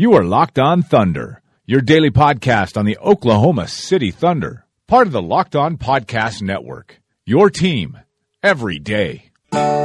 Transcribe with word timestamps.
You 0.00 0.14
are 0.14 0.22
Locked 0.22 0.60
On 0.60 0.84
Thunder, 0.84 1.42
your 1.66 1.80
daily 1.80 2.12
podcast 2.12 2.76
on 2.76 2.84
the 2.84 2.96
Oklahoma 2.98 3.66
City 3.66 4.12
Thunder, 4.12 4.64
part 4.86 5.08
of 5.08 5.12
the 5.12 5.20
Locked 5.20 5.56
On 5.56 5.76
Podcast 5.76 6.40
Network. 6.40 7.00
Your 7.26 7.50
team 7.50 7.98
every 8.40 8.78
day. 8.78 9.32
Hello 9.50 9.82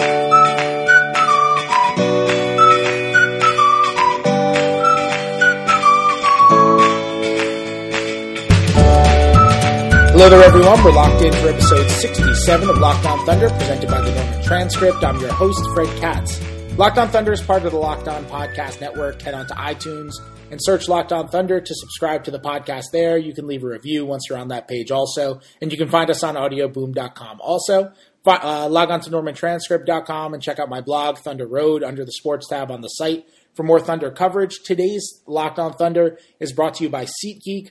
there, 10.29 10.43
everyone. 10.43 10.83
We're 10.83 10.91
locked 10.91 11.23
in 11.23 11.33
for 11.33 11.47
episode 11.47 11.89
67 11.89 12.69
of 12.69 12.77
Locked 12.77 13.07
On 13.07 13.25
Thunder, 13.25 13.49
presented 13.49 13.89
by 13.89 14.01
the 14.01 14.13
Norman 14.13 14.43
Transcript. 14.43 15.03
I'm 15.03 15.19
your 15.19 15.33
host, 15.33 15.59
Fred 15.73 15.87
Katz. 15.99 16.52
Locked 16.75 16.97
On 16.97 17.07
Thunder 17.07 17.31
is 17.31 17.41
part 17.41 17.63
of 17.65 17.71
the 17.71 17.77
Locked 17.77 18.07
On 18.07 18.25
Podcast 18.25 18.81
Network. 18.81 19.21
Head 19.21 19.35
on 19.35 19.45
to 19.45 19.53
iTunes 19.53 20.13
and 20.49 20.59
search 20.59 20.87
Locked 20.87 21.13
On 21.13 21.27
Thunder 21.27 21.61
to 21.61 21.75
subscribe 21.75 22.23
to 22.23 22.31
the 22.31 22.39
podcast 22.39 22.85
there. 22.91 23.15
You 23.15 23.31
can 23.31 23.45
leave 23.45 23.63
a 23.63 23.67
review 23.67 24.07
once 24.07 24.23
you're 24.27 24.39
on 24.39 24.47
that 24.47 24.67
page 24.67 24.89
also. 24.89 25.39
And 25.61 25.71
you 25.71 25.77
can 25.77 25.87
find 25.87 26.09
us 26.09 26.23
on 26.23 26.33
audioboom.com 26.33 27.41
also. 27.41 27.93
Uh, 28.25 28.67
log 28.69 28.89
on 28.89 29.01
to 29.01 29.11
normantranscript.com 29.11 30.33
and 30.33 30.41
check 30.41 30.57
out 30.57 30.67
my 30.67 30.81
blog, 30.81 31.19
Thunder 31.19 31.45
Road, 31.45 31.83
under 31.83 32.03
the 32.03 32.11
sports 32.11 32.47
tab 32.49 32.71
on 32.71 32.81
the 32.81 32.87
site 32.87 33.27
for 33.53 33.61
more 33.61 33.79
Thunder 33.79 34.09
coverage. 34.09 34.63
Today's 34.65 35.21
Locked 35.27 35.59
On 35.59 35.73
Thunder 35.73 36.17
is 36.39 36.53
brought 36.53 36.73
to 36.75 36.83
you 36.83 36.89
by 36.89 37.05
SeatGeek. 37.05 37.69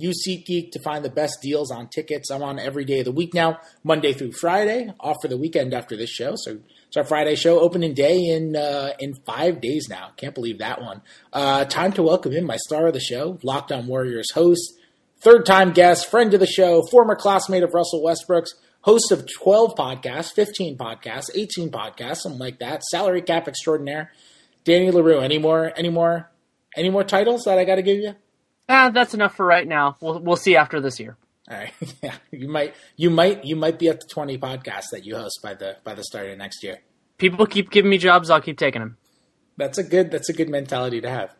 Use 0.00 0.24
SeatGeek 0.26 0.72
to 0.72 0.80
find 0.80 1.04
the 1.04 1.10
best 1.10 1.38
deals 1.42 1.70
on 1.70 1.88
tickets. 1.88 2.30
I'm 2.30 2.42
on 2.42 2.58
every 2.58 2.84
day 2.84 3.00
of 3.00 3.04
the 3.04 3.12
week 3.12 3.34
now, 3.34 3.60
Monday 3.84 4.12
through 4.12 4.32
Friday, 4.32 4.92
off 4.98 5.16
for 5.20 5.28
the 5.28 5.36
weekend 5.36 5.74
after 5.74 5.96
this 5.96 6.10
show. 6.10 6.34
So 6.36 6.58
it's 6.86 6.96
our 6.96 7.04
Friday 7.04 7.36
show, 7.36 7.60
opening 7.60 7.94
day 7.94 8.18
in 8.18 8.56
uh, 8.56 8.94
in 8.98 9.14
five 9.14 9.60
days 9.60 9.88
now. 9.88 10.10
Can't 10.16 10.34
believe 10.34 10.58
that 10.58 10.80
one. 10.80 11.02
Uh, 11.32 11.64
time 11.66 11.92
to 11.92 12.02
welcome 12.02 12.32
in 12.32 12.44
my 12.44 12.56
star 12.56 12.86
of 12.86 12.94
the 12.94 13.00
show, 13.00 13.38
Locked 13.42 13.72
On 13.72 13.86
Warriors 13.86 14.32
host, 14.32 14.74
third 15.20 15.44
time 15.46 15.72
guest, 15.72 16.10
friend 16.10 16.32
of 16.34 16.40
the 16.40 16.46
show, 16.46 16.82
former 16.82 17.14
classmate 17.14 17.62
of 17.62 17.74
Russell 17.74 18.02
Westbrook's, 18.02 18.54
host 18.82 19.12
of 19.12 19.26
12 19.42 19.74
podcasts, 19.76 20.32
15 20.32 20.78
podcasts, 20.78 21.30
18 21.34 21.70
podcasts, 21.70 22.22
something 22.22 22.40
like 22.40 22.58
that. 22.58 22.82
Salary 22.84 23.22
cap 23.22 23.46
extraordinaire, 23.46 24.12
Danny 24.64 24.90
Leroux. 24.90 25.20
Any 25.20 25.38
more? 25.38 25.72
Any 25.76 25.90
more? 25.90 26.30
Any 26.76 26.90
more 26.90 27.04
titles 27.04 27.44
that 27.44 27.58
I 27.58 27.64
got 27.64 27.76
to 27.76 27.82
give 27.82 27.98
you? 27.98 28.14
Ah, 28.72 28.90
that's 28.90 29.14
enough 29.14 29.34
for 29.34 29.44
right 29.44 29.66
now. 29.66 29.96
We'll 30.00 30.20
we'll 30.20 30.36
see 30.36 30.54
after 30.54 30.80
this 30.80 31.00
year. 31.00 31.16
All 31.50 31.56
right. 31.58 31.72
Yeah, 32.02 32.14
you 32.30 32.48
might 32.48 32.74
you 32.96 33.10
might 33.10 33.44
you 33.44 33.56
might 33.56 33.78
be 33.80 33.88
at 33.88 34.00
the 34.00 34.06
20 34.06 34.38
podcasts 34.38 34.90
that 34.92 35.04
you 35.04 35.16
host 35.16 35.40
by 35.42 35.54
the 35.54 35.76
by 35.82 35.94
the 35.94 36.04
start 36.04 36.28
of 36.30 36.38
next 36.38 36.62
year. 36.62 36.78
People 37.18 37.46
keep 37.46 37.70
giving 37.70 37.90
me 37.90 37.98
jobs. 37.98 38.30
I'll 38.30 38.40
keep 38.40 38.56
taking 38.56 38.80
them. 38.80 38.96
That's 39.56 39.76
a 39.76 39.82
good 39.82 40.12
that's 40.12 40.28
a 40.28 40.32
good 40.32 40.48
mentality 40.48 41.00
to 41.00 41.10
have. 41.10 41.34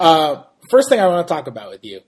Uh, 0.00 0.42
first 0.68 0.88
thing 0.88 0.98
I 0.98 1.06
want 1.06 1.26
to 1.26 1.32
talk 1.32 1.46
about 1.46 1.70
with 1.70 1.84
you, 1.84 2.00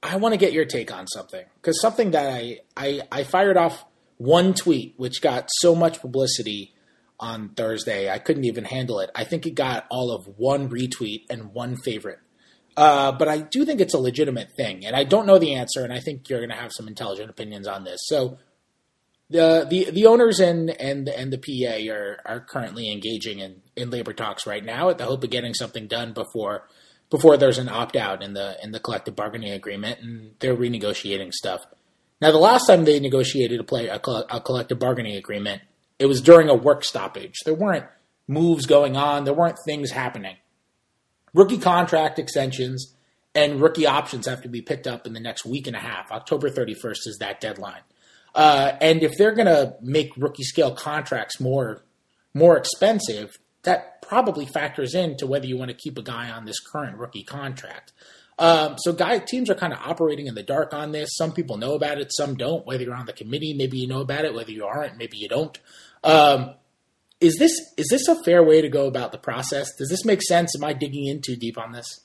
I 0.00 0.16
want 0.16 0.32
to 0.32 0.38
get 0.38 0.52
your 0.52 0.64
take 0.64 0.92
on 0.92 1.08
something 1.08 1.44
because 1.56 1.80
something 1.80 2.12
that 2.12 2.32
I, 2.32 2.60
I 2.76 3.00
I 3.10 3.24
fired 3.24 3.56
off 3.56 3.84
one 4.16 4.54
tweet 4.54 4.94
which 4.96 5.20
got 5.20 5.48
so 5.58 5.74
much 5.74 6.00
publicity 6.00 6.72
on 7.18 7.48
Thursday 7.50 8.08
I 8.08 8.20
couldn't 8.20 8.44
even 8.44 8.64
handle 8.64 9.00
it. 9.00 9.10
I 9.14 9.24
think 9.24 9.44
it 9.44 9.56
got 9.56 9.86
all 9.90 10.14
of 10.14 10.38
one 10.38 10.70
retweet 10.70 11.24
and 11.28 11.52
one 11.52 11.76
favorite. 11.76 12.20
Uh, 12.76 13.12
but 13.12 13.28
I 13.28 13.38
do 13.38 13.64
think 13.64 13.80
it's 13.80 13.94
a 13.94 13.98
legitimate 13.98 14.52
thing, 14.56 14.86
and 14.86 14.94
I 14.94 15.04
don't 15.04 15.26
know 15.26 15.38
the 15.38 15.54
answer, 15.54 15.82
and 15.82 15.92
I 15.92 16.00
think 16.00 16.28
you're 16.28 16.38
going 16.38 16.50
to 16.50 16.56
have 16.56 16.72
some 16.72 16.88
intelligent 16.88 17.30
opinions 17.30 17.66
on 17.66 17.84
this. 17.84 18.00
So, 18.04 18.38
the 19.28 19.66
the 19.68 19.90
the 19.90 20.06
owners 20.06 20.40
and 20.40 20.70
and 20.70 21.08
and 21.08 21.32
the 21.32 21.38
PA 21.38 21.92
are 21.92 22.18
are 22.24 22.40
currently 22.40 22.90
engaging 22.90 23.38
in 23.40 23.62
in 23.76 23.90
labor 23.90 24.12
talks 24.12 24.46
right 24.46 24.64
now, 24.64 24.88
at 24.88 24.98
the 24.98 25.04
hope 25.04 25.24
of 25.24 25.30
getting 25.30 25.54
something 25.54 25.86
done 25.88 26.12
before 26.12 26.68
before 27.10 27.36
there's 27.36 27.58
an 27.58 27.68
opt 27.68 27.96
out 27.96 28.22
in 28.22 28.34
the 28.34 28.56
in 28.62 28.70
the 28.70 28.80
collective 28.80 29.16
bargaining 29.16 29.52
agreement, 29.52 30.00
and 30.00 30.34
they're 30.38 30.56
renegotiating 30.56 31.32
stuff. 31.32 31.60
Now, 32.20 32.30
the 32.30 32.38
last 32.38 32.66
time 32.66 32.84
they 32.84 33.00
negotiated 33.00 33.60
a 33.60 33.64
play 33.64 33.88
a, 33.88 33.96
a 33.96 34.40
collective 34.40 34.78
bargaining 34.78 35.16
agreement, 35.16 35.62
it 35.98 36.06
was 36.06 36.20
during 36.20 36.48
a 36.48 36.54
work 36.54 36.84
stoppage. 36.84 37.40
There 37.44 37.54
weren't 37.54 37.86
moves 38.28 38.66
going 38.66 38.96
on. 38.96 39.24
There 39.24 39.34
weren't 39.34 39.58
things 39.64 39.90
happening 39.90 40.36
rookie 41.34 41.58
contract 41.58 42.18
extensions 42.18 42.94
and 43.34 43.60
rookie 43.60 43.86
options 43.86 44.26
have 44.26 44.42
to 44.42 44.48
be 44.48 44.62
picked 44.62 44.86
up 44.86 45.06
in 45.06 45.12
the 45.12 45.20
next 45.20 45.44
week 45.44 45.66
and 45.66 45.76
a 45.76 45.80
half. 45.80 46.10
October 46.10 46.50
31st 46.50 47.06
is 47.06 47.18
that 47.20 47.40
deadline. 47.40 47.82
Uh, 48.34 48.72
and 48.80 49.02
if 49.02 49.16
they're 49.16 49.34
going 49.34 49.46
to 49.46 49.74
make 49.80 50.16
rookie 50.16 50.44
scale 50.44 50.72
contracts 50.72 51.40
more 51.40 51.82
more 52.32 52.56
expensive, 52.56 53.36
that 53.64 54.02
probably 54.02 54.46
factors 54.46 54.94
into 54.94 55.26
whether 55.26 55.46
you 55.46 55.58
want 55.58 55.70
to 55.70 55.76
keep 55.76 55.98
a 55.98 56.02
guy 56.02 56.30
on 56.30 56.44
this 56.44 56.60
current 56.60 56.96
rookie 56.96 57.24
contract. 57.24 57.92
Um, 58.38 58.76
so, 58.78 58.92
guy 58.92 59.18
teams 59.18 59.50
are 59.50 59.54
kind 59.54 59.72
of 59.72 59.80
operating 59.80 60.26
in 60.26 60.34
the 60.34 60.42
dark 60.42 60.72
on 60.72 60.92
this. 60.92 61.10
Some 61.16 61.32
people 61.32 61.58
know 61.58 61.74
about 61.74 61.98
it, 61.98 62.10
some 62.10 62.36
don't. 62.36 62.64
Whether 62.66 62.84
you're 62.84 62.94
on 62.94 63.06
the 63.06 63.12
committee, 63.12 63.52
maybe 63.52 63.78
you 63.78 63.86
know 63.86 64.00
about 64.00 64.24
it. 64.24 64.32
Whether 64.32 64.52
you 64.52 64.64
aren't, 64.64 64.96
maybe 64.96 65.18
you 65.18 65.28
don't. 65.28 65.58
Um, 66.02 66.54
is 67.20 67.36
this 67.38 67.52
is 67.76 67.88
this 67.90 68.08
a 68.08 68.22
fair 68.24 68.42
way 68.42 68.60
to 68.62 68.68
go 68.68 68.86
about 68.86 69.12
the 69.12 69.18
process? 69.18 69.74
Does 69.76 69.88
this 69.88 70.04
make 70.04 70.22
sense? 70.22 70.54
Am 70.56 70.64
I 70.64 70.72
digging 70.72 71.06
in 71.06 71.20
too 71.20 71.36
deep 71.36 71.58
on 71.58 71.72
this? 71.72 72.00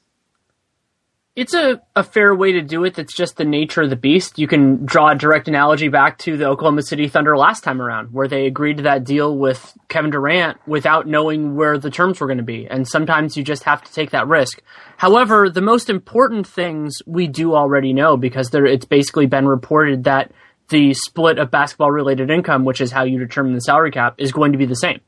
It's 1.35 1.53
a, 1.53 1.81
a 1.97 2.03
fair 2.03 2.33
way 2.33 2.53
to 2.53 2.61
do 2.61 2.85
it. 2.85 2.93
That's 2.93 3.13
just 3.13 3.35
the 3.35 3.43
nature 3.43 3.81
of 3.81 3.89
the 3.89 3.97
beast. 3.97 4.39
You 4.39 4.47
can 4.47 4.85
draw 4.85 5.09
a 5.09 5.15
direct 5.15 5.49
analogy 5.49 5.89
back 5.89 6.17
to 6.19 6.37
the 6.37 6.45
Oklahoma 6.45 6.81
City 6.81 7.09
Thunder 7.09 7.35
last 7.35 7.61
time 7.61 7.81
around, 7.81 8.13
where 8.13 8.29
they 8.29 8.45
agreed 8.45 8.77
to 8.77 8.83
that 8.83 9.03
deal 9.03 9.37
with 9.37 9.77
Kevin 9.89 10.11
Durant 10.11 10.65
without 10.65 11.07
knowing 11.07 11.55
where 11.55 11.77
the 11.77 11.91
terms 11.91 12.21
were 12.21 12.27
going 12.27 12.37
to 12.37 12.43
be. 12.43 12.67
And 12.67 12.87
sometimes 12.87 13.35
you 13.35 13.43
just 13.43 13.63
have 13.63 13.83
to 13.83 13.91
take 13.91 14.11
that 14.11 14.29
risk. 14.29 14.61
However, 14.95 15.49
the 15.49 15.59
most 15.59 15.89
important 15.89 16.47
things 16.47 17.01
we 17.05 17.27
do 17.27 17.53
already 17.53 17.91
know 17.91 18.15
because 18.15 18.51
there, 18.51 18.65
it's 18.65 18.85
basically 18.85 19.25
been 19.25 19.45
reported 19.45 20.05
that 20.05 20.31
the 20.69 20.93
split 20.93 21.37
of 21.37 21.51
basketball 21.51 21.91
related 21.91 22.29
income, 22.29 22.65
which 22.65 22.81
is 22.81 22.91
how 22.91 23.03
you 23.03 23.19
determine 23.19 23.53
the 23.53 23.59
salary 23.59 23.91
cap, 23.91 24.15
is 24.17 24.31
going 24.31 24.51
to 24.51 24.57
be 24.57 24.65
the 24.65 24.75
same. 24.75 24.99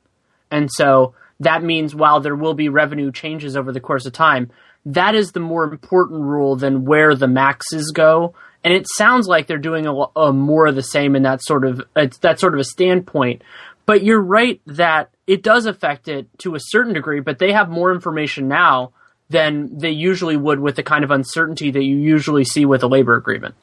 And 0.51 0.71
so 0.71 1.13
that 1.39 1.63
means 1.63 1.95
while 1.95 2.19
there 2.19 2.35
will 2.35 2.53
be 2.53 2.69
revenue 2.69 3.11
changes 3.11 3.55
over 3.55 3.71
the 3.71 3.79
course 3.79 4.05
of 4.05 4.13
time, 4.13 4.51
that 4.85 5.15
is 5.15 5.31
the 5.31 5.39
more 5.39 5.63
important 5.63 6.21
rule 6.21 6.55
than 6.55 6.85
where 6.85 7.15
the 7.15 7.27
maxes 7.27 7.91
go. 7.91 8.33
And 8.63 8.73
it 8.73 8.87
sounds 8.95 9.27
like 9.27 9.47
they're 9.47 9.57
doing 9.57 9.85
a, 9.85 9.93
a 10.15 10.33
more 10.33 10.67
of 10.67 10.75
the 10.75 10.83
same 10.83 11.15
in 11.15 11.23
that 11.23 11.43
sort 11.43 11.65
of 11.65 11.81
that 11.95 12.39
sort 12.39 12.53
of 12.53 12.59
a 12.59 12.63
standpoint. 12.63 13.41
But 13.85 14.03
you're 14.03 14.21
right 14.21 14.61
that 14.65 15.11
it 15.27 15.43
does 15.43 15.65
affect 15.65 16.07
it 16.07 16.27
to 16.39 16.55
a 16.55 16.59
certain 16.59 16.93
degree, 16.93 17.19
but 17.19 17.39
they 17.39 17.53
have 17.53 17.69
more 17.69 17.93
information 17.93 18.47
now 18.47 18.91
than 19.29 19.77
they 19.77 19.91
usually 19.91 20.37
would 20.37 20.59
with 20.59 20.75
the 20.75 20.83
kind 20.83 21.03
of 21.03 21.11
uncertainty 21.11 21.71
that 21.71 21.83
you 21.83 21.97
usually 21.97 22.43
see 22.43 22.65
with 22.65 22.83
a 22.83 22.87
labor 22.87 23.15
agreement. 23.15 23.55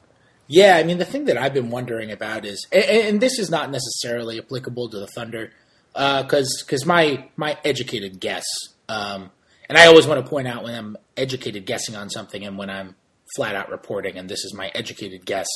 Yeah, 0.47 0.77
I 0.77 0.83
mean, 0.83 0.99
the 0.99 1.05
thing 1.05 1.25
that 1.25 1.37
I've 1.37 1.53
been 1.53 1.71
wondering 1.71 2.11
about 2.11 2.45
is, 2.45 2.67
and, 2.71 2.83
and 2.83 3.21
this 3.21 3.39
is 3.39 3.49
not 3.49 3.71
necessarily 3.71 4.37
applicable 4.37 4.89
to 4.89 4.99
the 4.99 5.07
Thunder, 5.07 5.51
because 5.93 6.61
uh, 6.61 6.65
because 6.65 6.85
my 6.85 7.29
my 7.35 7.57
educated 7.63 8.19
guess, 8.19 8.45
um, 8.89 9.31
and 9.67 9.77
I 9.77 9.87
always 9.87 10.05
want 10.05 10.23
to 10.23 10.29
point 10.29 10.47
out 10.47 10.63
when 10.63 10.75
I'm 10.75 10.97
educated 11.17 11.65
guessing 11.65 11.95
on 11.95 12.09
something 12.09 12.45
and 12.45 12.57
when 12.57 12.69
I'm 12.69 12.95
flat 13.35 13.55
out 13.55 13.69
reporting, 13.69 14.17
and 14.17 14.29
this 14.29 14.43
is 14.45 14.53
my 14.53 14.71
educated 14.75 15.25
guess. 15.25 15.47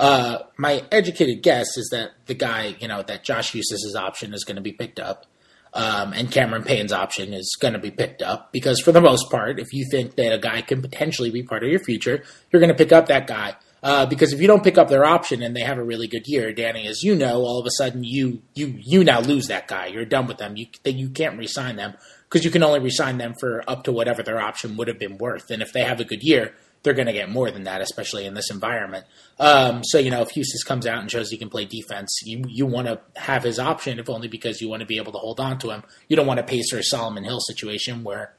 Uh, 0.00 0.38
my 0.56 0.84
educated 0.90 1.42
guess 1.42 1.76
is 1.76 1.88
that 1.92 2.12
the 2.26 2.34
guy, 2.34 2.74
you 2.80 2.88
know, 2.88 3.02
that 3.02 3.22
Josh 3.22 3.52
Huestis's 3.52 3.94
option 3.94 4.34
is 4.34 4.42
going 4.42 4.56
to 4.56 4.62
be 4.62 4.72
picked 4.72 4.98
up, 4.98 5.26
um, 5.74 6.12
and 6.12 6.32
Cameron 6.32 6.64
Payne's 6.64 6.92
option 6.92 7.32
is 7.32 7.56
going 7.60 7.74
to 7.74 7.78
be 7.78 7.92
picked 7.92 8.20
up 8.20 8.50
because, 8.52 8.80
for 8.80 8.90
the 8.90 9.00
most 9.00 9.30
part, 9.30 9.60
if 9.60 9.72
you 9.72 9.86
think 9.92 10.16
that 10.16 10.32
a 10.32 10.38
guy 10.38 10.62
can 10.62 10.82
potentially 10.82 11.30
be 11.30 11.44
part 11.44 11.62
of 11.62 11.70
your 11.70 11.78
future, 11.78 12.24
you're 12.50 12.60
going 12.60 12.72
to 12.72 12.74
pick 12.74 12.90
up 12.90 13.06
that 13.06 13.28
guy. 13.28 13.54
Uh, 13.84 14.06
because 14.06 14.32
if 14.32 14.40
you 14.40 14.46
don't 14.46 14.64
pick 14.64 14.78
up 14.78 14.88
their 14.88 15.04
option 15.04 15.42
and 15.42 15.54
they 15.54 15.60
have 15.60 15.76
a 15.76 15.84
really 15.84 16.08
good 16.08 16.26
year, 16.26 16.54
Danny, 16.54 16.86
as 16.86 17.02
you 17.02 17.14
know, 17.14 17.42
all 17.42 17.60
of 17.60 17.66
a 17.66 17.70
sudden 17.70 18.02
you 18.02 18.40
you 18.54 18.74
you 18.78 19.04
now 19.04 19.20
lose 19.20 19.48
that 19.48 19.68
guy. 19.68 19.88
You're 19.88 20.06
done 20.06 20.26
with 20.26 20.38
them. 20.38 20.56
You 20.56 20.68
you 20.86 21.10
can't 21.10 21.38
resign 21.38 21.76
them 21.76 21.94
because 22.24 22.46
you 22.46 22.50
can 22.50 22.62
only 22.62 22.80
resign 22.80 23.18
them 23.18 23.34
for 23.38 23.62
up 23.68 23.84
to 23.84 23.92
whatever 23.92 24.22
their 24.22 24.40
option 24.40 24.78
would 24.78 24.88
have 24.88 24.98
been 24.98 25.18
worth. 25.18 25.50
And 25.50 25.60
if 25.60 25.74
they 25.74 25.84
have 25.84 26.00
a 26.00 26.04
good 26.04 26.22
year, 26.22 26.54
they're 26.82 26.94
going 26.94 27.08
to 27.08 27.12
get 27.12 27.28
more 27.28 27.50
than 27.50 27.64
that, 27.64 27.82
especially 27.82 28.24
in 28.24 28.32
this 28.32 28.50
environment. 28.50 29.04
Um, 29.38 29.84
so 29.84 29.98
you 29.98 30.10
know, 30.10 30.22
if 30.22 30.30
Huestis 30.30 30.64
comes 30.66 30.86
out 30.86 31.00
and 31.00 31.10
shows 31.10 31.28
he 31.28 31.36
can 31.36 31.50
play 31.50 31.66
defense, 31.66 32.20
you 32.24 32.42
you 32.48 32.64
want 32.64 32.86
to 32.86 33.00
have 33.16 33.42
his 33.42 33.58
option, 33.58 33.98
if 33.98 34.08
only 34.08 34.28
because 34.28 34.62
you 34.62 34.70
want 34.70 34.80
to 34.80 34.86
be 34.86 34.96
able 34.96 35.12
to 35.12 35.18
hold 35.18 35.40
on 35.40 35.58
to 35.58 35.68
him. 35.68 35.82
You 36.08 36.16
don't 36.16 36.26
want 36.26 36.40
a 36.40 36.44
Pacer 36.44 36.82
Solomon 36.82 37.24
Hill 37.24 37.40
situation 37.40 38.02
where 38.02 38.32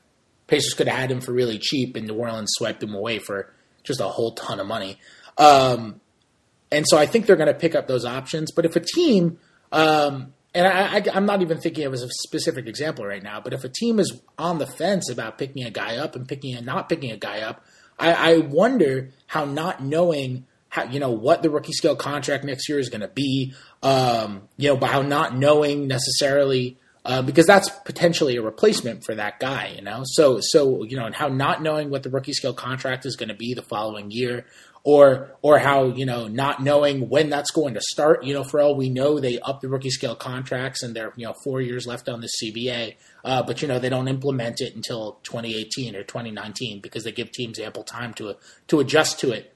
Pacers 0.47 0.73
could 0.73 0.87
have 0.87 0.97
had 0.97 1.11
him 1.11 1.21
for 1.21 1.33
really 1.33 1.59
cheap, 1.59 1.95
and 1.95 2.07
New 2.07 2.15
Orleans 2.15 2.49
swiped 2.55 2.81
him 2.81 2.95
away 2.95 3.19
for 3.19 3.53
just 3.83 3.99
a 3.99 4.05
whole 4.05 4.33
ton 4.33 4.59
of 4.59 4.65
money. 4.65 4.97
Um, 5.37 6.01
and 6.71 6.85
so 6.87 6.97
I 6.97 7.05
think 7.05 7.25
they're 7.25 7.35
going 7.35 7.47
to 7.47 7.53
pick 7.53 7.75
up 7.75 7.87
those 7.87 8.05
options. 8.05 8.51
But 8.51 8.65
if 8.65 8.75
a 8.75 8.79
team, 8.79 9.39
um, 9.71 10.33
and 10.53 10.67
I, 10.67 11.17
am 11.17 11.25
not 11.25 11.41
even 11.41 11.59
thinking 11.59 11.85
of 11.85 11.93
a 11.93 11.97
specific 11.97 12.67
example 12.67 13.05
right 13.05 13.21
now, 13.21 13.41
but 13.41 13.53
if 13.53 13.63
a 13.63 13.69
team 13.69 13.99
is 13.99 14.21
on 14.37 14.57
the 14.57 14.67
fence 14.67 15.09
about 15.09 15.37
picking 15.37 15.63
a 15.63 15.69
guy 15.69 15.97
up 15.97 16.15
and 16.15 16.27
picking 16.27 16.55
and 16.55 16.65
not 16.65 16.89
picking 16.89 17.11
a 17.11 17.17
guy 17.17 17.41
up, 17.41 17.63
I, 17.99 18.13
I 18.13 18.37
wonder 18.39 19.11
how 19.27 19.45
not 19.45 19.83
knowing 19.83 20.45
how 20.69 20.83
you 20.83 20.99
know 20.99 21.11
what 21.11 21.41
the 21.41 21.49
rookie 21.49 21.71
scale 21.71 21.95
contract 21.95 22.43
next 22.43 22.67
year 22.67 22.79
is 22.79 22.89
going 22.89 23.01
to 23.01 23.07
be, 23.07 23.53
um, 23.81 24.43
you 24.57 24.67
know, 24.67 24.75
by 24.75 24.87
how 24.87 25.01
not 25.01 25.35
knowing 25.35 25.87
necessarily 25.87 26.77
uh, 27.05 27.21
because 27.21 27.45
that's 27.45 27.69
potentially 27.69 28.35
a 28.35 28.41
replacement 28.41 29.03
for 29.03 29.13
that 29.13 29.39
guy, 29.39 29.73
you 29.75 29.81
know. 29.81 30.01
So 30.03 30.39
so 30.41 30.83
you 30.83 30.97
know, 30.97 31.05
and 31.05 31.15
how 31.15 31.27
not 31.27 31.61
knowing 31.61 31.89
what 31.89 32.03
the 32.03 32.09
rookie 32.09 32.33
scale 32.33 32.53
contract 32.53 33.05
is 33.05 33.15
going 33.15 33.29
to 33.29 33.35
be 33.35 33.53
the 33.53 33.61
following 33.61 34.09
year, 34.09 34.45
or 34.85 35.35
or 35.41 35.57
how 35.57 35.85
you 35.85 36.05
know 36.05 36.27
not 36.27 36.63
knowing 36.63 37.09
when 37.09 37.29
that's 37.29 37.51
going 37.51 37.73
to 37.73 37.81
start. 37.81 38.23
You 38.23 38.35
know, 38.35 38.43
for 38.43 38.61
all 38.61 38.75
we 38.75 38.89
know, 38.89 39.19
they 39.19 39.39
up 39.39 39.59
the 39.59 39.67
rookie 39.67 39.89
scale 39.89 40.15
contracts 40.15 40.83
and 40.83 40.95
they're 40.95 41.11
you 41.17 41.25
know 41.25 41.33
four 41.43 41.59
years 41.59 41.85
left 41.85 42.07
on 42.07 42.21
the 42.21 42.29
CBA, 42.41 42.95
uh, 43.25 43.43
but 43.43 43.61
you 43.61 43.67
know 43.67 43.79
they 43.79 43.89
don't 43.89 44.07
implement 44.07 44.61
it 44.61 44.75
until 44.75 45.19
2018 45.23 45.95
or 45.95 46.03
2019 46.03 46.79
because 46.79 47.03
they 47.03 47.11
give 47.11 47.31
teams 47.31 47.59
ample 47.59 47.83
time 47.83 48.13
to 48.13 48.35
to 48.67 48.79
adjust 48.79 49.19
to 49.19 49.31
it, 49.31 49.53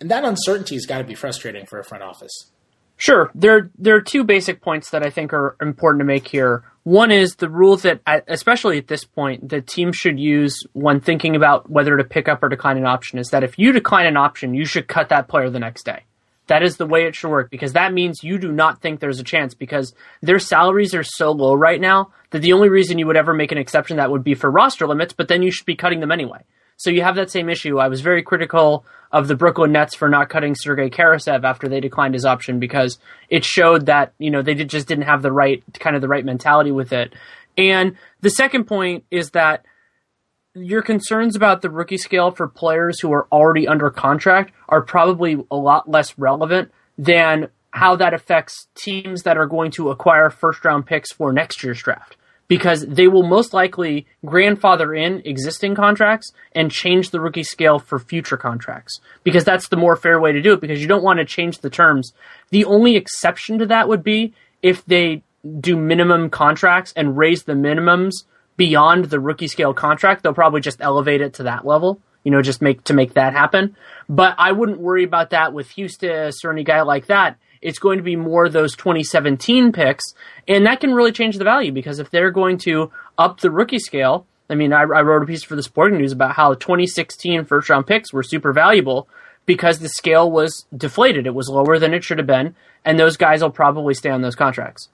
and 0.00 0.10
that 0.10 0.24
uncertainty 0.24 0.74
has 0.74 0.86
got 0.86 0.98
to 0.98 1.04
be 1.04 1.14
frustrating 1.14 1.66
for 1.66 1.78
a 1.78 1.84
front 1.84 2.02
office. 2.02 2.50
Sure, 2.96 3.30
there 3.34 3.70
there 3.78 3.94
are 3.94 4.00
two 4.00 4.24
basic 4.24 4.62
points 4.62 4.90
that 4.90 5.06
I 5.06 5.10
think 5.10 5.32
are 5.34 5.56
important 5.60 6.00
to 6.00 6.06
make 6.06 6.26
here. 6.26 6.64
One 6.84 7.10
is 7.10 7.36
the 7.36 7.50
rule 7.50 7.76
that, 7.78 8.00
especially 8.26 8.78
at 8.78 8.88
this 8.88 9.04
point, 9.04 9.48
the 9.48 9.60
team 9.60 9.92
should 9.92 10.18
use 10.18 10.64
when 10.72 11.00
thinking 11.00 11.36
about 11.36 11.70
whether 11.70 11.96
to 11.96 12.04
pick 12.04 12.26
up 12.26 12.42
or 12.42 12.48
decline 12.48 12.78
an 12.78 12.86
option 12.86 13.18
is 13.18 13.28
that 13.28 13.44
if 13.44 13.58
you 13.58 13.72
decline 13.72 14.06
an 14.06 14.16
option, 14.16 14.54
you 14.54 14.64
should 14.64 14.88
cut 14.88 15.10
that 15.10 15.28
player 15.28 15.50
the 15.50 15.58
next 15.58 15.84
day. 15.84 16.04
That 16.46 16.62
is 16.62 16.78
the 16.78 16.86
way 16.86 17.06
it 17.06 17.14
should 17.14 17.30
work 17.30 17.50
because 17.50 17.74
that 17.74 17.92
means 17.92 18.24
you 18.24 18.38
do 18.38 18.50
not 18.50 18.80
think 18.80 18.98
there's 18.98 19.20
a 19.20 19.24
chance 19.24 19.54
because 19.54 19.94
their 20.22 20.38
salaries 20.38 20.94
are 20.94 21.04
so 21.04 21.30
low 21.30 21.54
right 21.54 21.80
now 21.80 22.12
that 22.30 22.40
the 22.40 22.54
only 22.54 22.68
reason 22.68 22.98
you 22.98 23.06
would 23.06 23.16
ever 23.16 23.34
make 23.34 23.52
an 23.52 23.58
exception 23.58 23.98
that 23.98 24.10
would 24.10 24.24
be 24.24 24.34
for 24.34 24.50
roster 24.50 24.88
limits, 24.88 25.12
but 25.12 25.28
then 25.28 25.42
you 25.42 25.52
should 25.52 25.66
be 25.66 25.76
cutting 25.76 26.00
them 26.00 26.10
anyway. 26.10 26.40
So 26.80 26.88
you 26.88 27.02
have 27.02 27.16
that 27.16 27.30
same 27.30 27.50
issue. 27.50 27.78
I 27.78 27.88
was 27.88 28.00
very 28.00 28.22
critical 28.22 28.86
of 29.12 29.28
the 29.28 29.36
Brooklyn 29.36 29.70
Nets 29.70 29.94
for 29.94 30.08
not 30.08 30.30
cutting 30.30 30.54
Sergei 30.54 30.88
Karasev 30.88 31.44
after 31.44 31.68
they 31.68 31.78
declined 31.78 32.14
his 32.14 32.24
option 32.24 32.58
because 32.58 32.98
it 33.28 33.44
showed 33.44 33.84
that 33.84 34.14
you 34.18 34.30
know 34.30 34.40
they 34.40 34.54
did, 34.54 34.70
just 34.70 34.88
didn't 34.88 35.04
have 35.04 35.20
the 35.20 35.30
right 35.30 35.62
kind 35.74 35.94
of 35.94 36.00
the 36.00 36.08
right 36.08 36.24
mentality 36.24 36.72
with 36.72 36.94
it. 36.94 37.12
And 37.58 37.96
the 38.22 38.30
second 38.30 38.64
point 38.64 39.04
is 39.10 39.32
that 39.32 39.66
your 40.54 40.80
concerns 40.80 41.36
about 41.36 41.60
the 41.60 41.68
rookie 41.68 41.98
scale 41.98 42.30
for 42.30 42.48
players 42.48 42.98
who 42.98 43.12
are 43.12 43.28
already 43.30 43.68
under 43.68 43.90
contract 43.90 44.54
are 44.66 44.80
probably 44.80 45.36
a 45.50 45.56
lot 45.56 45.86
less 45.90 46.18
relevant 46.18 46.72
than 46.96 47.50
how 47.72 47.94
that 47.96 48.14
affects 48.14 48.68
teams 48.74 49.24
that 49.24 49.36
are 49.36 49.46
going 49.46 49.70
to 49.72 49.90
acquire 49.90 50.30
first 50.30 50.64
round 50.64 50.86
picks 50.86 51.12
for 51.12 51.30
next 51.30 51.62
year's 51.62 51.82
draft 51.82 52.16
because 52.50 52.84
they 52.84 53.06
will 53.06 53.22
most 53.22 53.54
likely 53.54 54.08
grandfather 54.26 54.92
in 54.92 55.22
existing 55.24 55.72
contracts 55.72 56.32
and 56.52 56.68
change 56.68 57.10
the 57.10 57.20
rookie 57.20 57.44
scale 57.44 57.78
for 57.78 58.00
future 58.00 58.36
contracts 58.36 59.00
because 59.22 59.44
that's 59.44 59.68
the 59.68 59.76
more 59.76 59.94
fair 59.94 60.20
way 60.20 60.32
to 60.32 60.42
do 60.42 60.52
it 60.52 60.60
because 60.60 60.82
you 60.82 60.88
don't 60.88 61.04
want 61.04 61.20
to 61.20 61.24
change 61.24 61.60
the 61.60 61.70
terms. 61.70 62.12
The 62.50 62.64
only 62.64 62.96
exception 62.96 63.60
to 63.60 63.66
that 63.66 63.86
would 63.86 64.02
be 64.02 64.34
if 64.62 64.84
they 64.84 65.22
do 65.60 65.76
minimum 65.76 66.28
contracts 66.28 66.92
and 66.96 67.16
raise 67.16 67.44
the 67.44 67.52
minimums 67.52 68.24
beyond 68.56 69.04
the 69.04 69.20
rookie 69.20 69.46
scale 69.46 69.72
contract, 69.72 70.24
they'll 70.24 70.34
probably 70.34 70.60
just 70.60 70.80
elevate 70.80 71.20
it 71.20 71.34
to 71.34 71.44
that 71.44 71.64
level. 71.64 72.00
You 72.24 72.32
know, 72.32 72.42
just 72.42 72.60
make 72.60 72.82
to 72.84 72.94
make 72.94 73.14
that 73.14 73.32
happen. 73.32 73.76
But 74.08 74.34
I 74.38 74.50
wouldn't 74.50 74.80
worry 74.80 75.04
about 75.04 75.30
that 75.30 75.52
with 75.52 75.68
Huestis 75.68 76.44
or 76.44 76.50
any 76.50 76.64
guy 76.64 76.82
like 76.82 77.06
that 77.06 77.38
it's 77.62 77.78
going 77.78 77.98
to 77.98 78.04
be 78.04 78.16
more 78.16 78.48
those 78.48 78.74
2017 78.76 79.72
picks, 79.72 80.14
and 80.48 80.66
that 80.66 80.80
can 80.80 80.94
really 80.94 81.12
change 81.12 81.36
the 81.36 81.44
value 81.44 81.72
because 81.72 81.98
if 81.98 82.10
they're 82.10 82.30
going 82.30 82.58
to 82.58 82.90
up 83.18 83.40
the 83.40 83.50
rookie 83.50 83.78
scale, 83.78 84.26
I 84.48 84.54
mean, 84.54 84.72
I, 84.72 84.80
I 84.80 85.02
wrote 85.02 85.22
a 85.22 85.26
piece 85.26 85.44
for 85.44 85.56
the 85.56 85.62
Sporting 85.62 85.98
News 85.98 86.12
about 86.12 86.34
how 86.34 86.54
2016 86.54 87.44
first 87.44 87.68
round 87.70 87.86
picks 87.86 88.12
were 88.12 88.22
super 88.22 88.52
valuable 88.52 89.08
because 89.46 89.78
the 89.78 89.88
scale 89.88 90.30
was 90.30 90.66
deflated. 90.76 91.26
It 91.26 91.34
was 91.34 91.48
lower 91.48 91.78
than 91.78 91.94
it 91.94 92.02
should 92.02 92.18
have 92.18 92.26
been, 92.26 92.54
and 92.84 92.98
those 92.98 93.16
guys 93.16 93.42
will 93.42 93.50
probably 93.50 93.94
stay 93.94 94.10
on 94.10 94.22
those 94.22 94.34
contracts. 94.34 94.88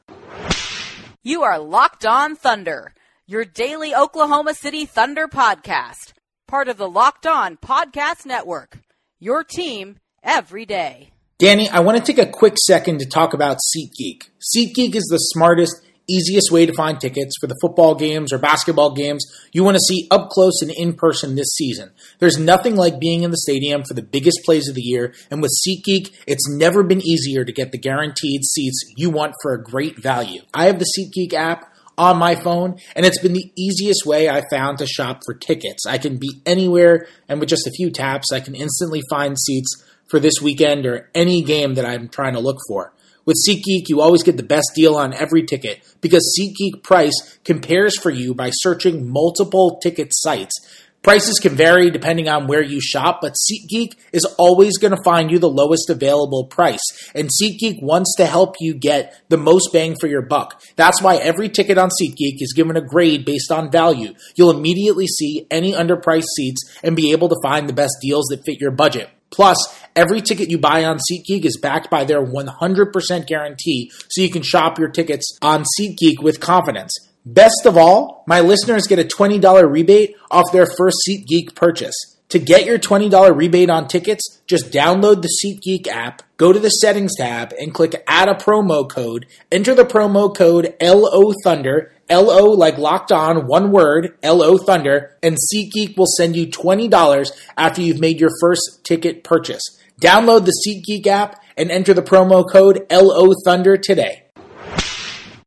You 1.22 1.42
are 1.42 1.58
Locked 1.58 2.06
On 2.06 2.36
Thunder, 2.36 2.94
your 3.26 3.44
daily 3.44 3.94
Oklahoma 3.94 4.54
City 4.54 4.86
Thunder 4.86 5.26
podcast, 5.26 6.12
part 6.46 6.68
of 6.68 6.76
the 6.76 6.88
Locked 6.88 7.26
On 7.26 7.56
Podcast 7.56 8.26
Network. 8.26 8.78
Your 9.18 9.42
team 9.42 9.96
every 10.22 10.66
day. 10.66 11.10
Danny, 11.38 11.68
I 11.68 11.80
want 11.80 11.98
to 11.98 12.02
take 12.02 12.16
a 12.18 12.30
quick 12.30 12.54
second 12.56 13.00
to 13.00 13.06
talk 13.06 13.34
about 13.34 13.58
SeatGeek. 13.58 14.30
SeatGeek 14.56 14.94
is 14.94 15.04
the 15.10 15.18
smartest, 15.18 15.82
easiest 16.08 16.50
way 16.50 16.64
to 16.64 16.72
find 16.72 16.98
tickets 16.98 17.34
for 17.38 17.46
the 17.46 17.58
football 17.60 17.94
games 17.94 18.32
or 18.32 18.38
basketball 18.38 18.94
games 18.94 19.22
you 19.52 19.62
want 19.62 19.74
to 19.74 19.82
see 19.86 20.08
up 20.10 20.30
close 20.30 20.62
and 20.62 20.70
in 20.70 20.94
person 20.94 21.34
this 21.34 21.48
season. 21.54 21.90
There's 22.20 22.38
nothing 22.38 22.74
like 22.74 22.98
being 22.98 23.22
in 23.22 23.32
the 23.32 23.36
stadium 23.36 23.84
for 23.84 23.92
the 23.92 24.02
biggest 24.02 24.38
plays 24.46 24.66
of 24.66 24.76
the 24.76 24.80
year, 24.80 25.12
and 25.30 25.42
with 25.42 25.50
SeatGeek, 25.68 26.10
it's 26.26 26.48
never 26.48 26.82
been 26.82 27.06
easier 27.06 27.44
to 27.44 27.52
get 27.52 27.70
the 27.70 27.78
guaranteed 27.78 28.42
seats 28.42 28.94
you 28.96 29.10
want 29.10 29.34
for 29.42 29.52
a 29.52 29.62
great 29.62 30.02
value. 30.02 30.40
I 30.54 30.68
have 30.68 30.78
the 30.78 30.90
SeatGeek 30.98 31.34
app 31.34 31.70
on 31.98 32.16
my 32.16 32.34
phone, 32.34 32.78
and 32.94 33.04
it's 33.04 33.20
been 33.20 33.34
the 33.34 33.52
easiest 33.58 34.06
way 34.06 34.30
I 34.30 34.42
found 34.48 34.78
to 34.78 34.86
shop 34.86 35.20
for 35.26 35.34
tickets. 35.34 35.84
I 35.86 35.98
can 35.98 36.16
be 36.16 36.40
anywhere, 36.46 37.08
and 37.28 37.40
with 37.40 37.50
just 37.50 37.66
a 37.66 37.72
few 37.72 37.90
taps, 37.90 38.32
I 38.32 38.40
can 38.40 38.54
instantly 38.54 39.02
find 39.10 39.38
seats 39.38 39.82
for 40.08 40.20
this 40.20 40.40
weekend 40.42 40.86
or 40.86 41.10
any 41.14 41.42
game 41.42 41.74
that 41.74 41.86
I'm 41.86 42.08
trying 42.08 42.34
to 42.34 42.40
look 42.40 42.58
for. 42.68 42.92
With 43.24 43.42
SeatGeek, 43.48 43.88
you 43.88 44.00
always 44.00 44.22
get 44.22 44.36
the 44.36 44.44
best 44.44 44.70
deal 44.76 44.94
on 44.94 45.12
every 45.12 45.42
ticket 45.42 45.82
because 46.00 46.38
SeatGeek 46.38 46.84
price 46.84 47.38
compares 47.44 47.98
for 47.98 48.10
you 48.10 48.34
by 48.34 48.50
searching 48.52 49.10
multiple 49.10 49.80
ticket 49.82 50.10
sites. 50.12 50.54
Prices 51.02 51.38
can 51.38 51.54
vary 51.54 51.90
depending 51.90 52.28
on 52.28 52.46
where 52.46 52.62
you 52.62 52.80
shop, 52.80 53.20
but 53.20 53.34
SeatGeek 53.34 53.96
is 54.12 54.24
always 54.38 54.78
going 54.78 54.90
to 54.90 55.02
find 55.04 55.30
you 55.30 55.38
the 55.38 55.48
lowest 55.48 55.90
available 55.90 56.46
price. 56.46 56.80
And 57.14 57.28
SeatGeek 57.28 57.82
wants 57.82 58.14
to 58.16 58.26
help 58.26 58.56
you 58.60 58.74
get 58.74 59.20
the 59.28 59.36
most 59.36 59.72
bang 59.72 59.96
for 60.00 60.06
your 60.06 60.22
buck. 60.22 60.60
That's 60.76 61.02
why 61.02 61.16
every 61.16 61.48
ticket 61.48 61.78
on 61.78 61.90
SeatGeek 61.90 62.38
is 62.40 62.54
given 62.56 62.76
a 62.76 62.80
grade 62.80 63.24
based 63.24 63.52
on 63.52 63.70
value. 63.70 64.14
You'll 64.36 64.56
immediately 64.56 65.06
see 65.06 65.46
any 65.50 65.72
underpriced 65.72 66.26
seats 66.36 66.78
and 66.82 66.96
be 66.96 67.12
able 67.12 67.28
to 67.28 67.40
find 67.42 67.68
the 67.68 67.72
best 67.72 67.96
deals 68.00 68.26
that 68.26 68.44
fit 68.44 68.60
your 68.60 68.72
budget. 68.72 69.08
Plus, 69.30 69.56
every 69.94 70.20
ticket 70.20 70.50
you 70.50 70.58
buy 70.58 70.84
on 70.84 70.98
SeatGeek 70.98 71.44
is 71.44 71.58
backed 71.60 71.90
by 71.90 72.04
their 72.04 72.24
100% 72.24 73.26
guarantee, 73.26 73.90
so 74.08 74.22
you 74.22 74.30
can 74.30 74.42
shop 74.42 74.78
your 74.78 74.88
tickets 74.88 75.36
on 75.42 75.64
SeatGeek 75.78 76.22
with 76.22 76.40
confidence. 76.40 76.92
Best 77.24 77.66
of 77.66 77.76
all, 77.76 78.22
my 78.26 78.40
listeners 78.40 78.86
get 78.86 79.00
a 79.00 79.04
$20 79.04 79.70
rebate 79.70 80.14
off 80.30 80.52
their 80.52 80.66
first 80.66 80.98
SeatGeek 81.08 81.54
purchase. 81.54 81.94
To 82.30 82.38
get 82.40 82.66
your 82.66 82.78
$20 82.78 83.36
rebate 83.36 83.70
on 83.70 83.86
tickets, 83.86 84.40
just 84.46 84.72
download 84.72 85.22
the 85.22 85.30
SeatGeek 85.44 85.86
app, 85.86 86.22
go 86.36 86.52
to 86.52 86.58
the 86.58 86.70
settings 86.70 87.16
tab, 87.16 87.52
and 87.58 87.72
click 87.72 88.02
add 88.08 88.28
a 88.28 88.34
promo 88.34 88.88
code. 88.88 89.26
Enter 89.52 89.74
the 89.74 89.84
promo 89.84 90.34
code 90.34 90.74
LO 90.80 91.32
Thunder, 91.44 91.92
LO 92.10 92.50
like 92.50 92.78
locked 92.78 93.12
on, 93.12 93.46
one 93.46 93.70
word, 93.70 94.16
LO 94.22 94.58
Thunder, 94.58 95.16
and 95.22 95.36
SeatGeek 95.36 95.96
will 95.96 96.06
send 96.06 96.36
you 96.36 96.46
$20 96.46 97.30
after 97.56 97.82
you've 97.82 98.00
made 98.00 98.20
your 98.20 98.30
first 98.40 98.84
ticket 98.84 99.24
purchase. 99.24 99.62
Download 100.00 100.44
the 100.44 100.52
SeatGeek 100.66 101.06
app 101.06 101.42
and 101.56 101.70
enter 101.70 101.94
the 101.94 102.02
promo 102.02 102.48
code 102.48 102.86
LO 102.90 103.32
Thunder 103.44 103.76
today. 103.76 104.24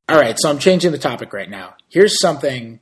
All 0.10 0.20
right, 0.20 0.36
so 0.40 0.50
I'm 0.50 0.60
changing 0.60 0.92
the 0.92 0.98
topic 0.98 1.34
right 1.34 1.50
now. 1.50 1.76
Here's 1.88 2.20
something 2.20 2.80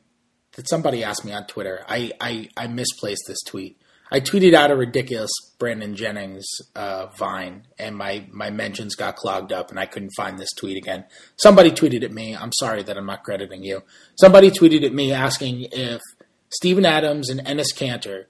that 0.54 0.70
somebody 0.70 1.04
asked 1.04 1.26
me 1.26 1.34
on 1.34 1.46
Twitter. 1.46 1.84
I, 1.88 2.12
I, 2.22 2.50
I 2.56 2.68
misplaced 2.68 3.24
this 3.28 3.40
tweet. 3.46 3.82
I 4.12 4.22
tweeted 4.22 4.54
out 4.54 4.72
a 4.72 4.76
ridiculous 4.76 5.32
Brandon 5.60 5.96
Jennings 5.96 6.46
uh, 6.76 7.08
vine, 7.08 7.68
and 7.78 7.96
my, 7.96 8.26
my 8.32 8.50
mentions 8.50 8.96
got 8.96 9.18
clogged 9.18 9.52
up, 9.52 9.70
and 9.70 9.80
I 9.80 9.86
couldn't 9.86 10.16
find 10.16 10.40
this 10.40 10.54
tweet 10.58 10.78
again. 10.78 11.06
Somebody 11.36 11.72
tweeted 11.72 12.04
at 12.04 12.14
me. 12.14 12.36
I'm 12.36 12.54
sorry 12.54 12.84
that 12.84 12.98
I'm 12.98 13.06
not 13.06 13.24
crediting 13.24 13.64
you. 13.64 13.84
Somebody 14.16 14.50
tweeted 14.50 14.86
at 14.86 14.94
me 14.94 15.12
asking 15.12 15.68
if 15.72 16.02
Steven 16.50 16.86
Adams 16.86 17.30
and 17.30 17.42
Enes 17.42 17.76
Kanter 17.76 18.26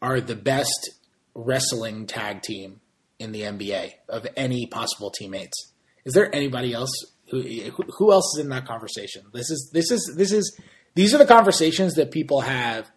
are 0.00 0.20
the 0.20 0.36
best 0.36 0.90
wrestling 1.34 2.06
tag 2.06 2.42
team 2.42 2.80
in 3.18 3.32
the 3.32 3.42
NBA 3.42 3.92
of 4.08 4.26
any 4.36 4.66
possible 4.66 5.10
teammates. 5.10 5.72
Is 6.04 6.14
there 6.14 6.34
anybody 6.34 6.72
else 6.72 6.92
who 7.30 7.42
who 7.98 8.12
else 8.12 8.34
is 8.36 8.44
in 8.44 8.50
that 8.50 8.66
conversation? 8.66 9.24
This 9.32 9.50
is 9.50 9.70
this 9.72 9.90
is 9.90 10.14
this 10.16 10.32
is 10.32 10.58
these 10.94 11.14
are 11.14 11.18
the 11.18 11.26
conversations 11.26 11.94
that 11.94 12.10
people 12.10 12.40
have 12.40 12.90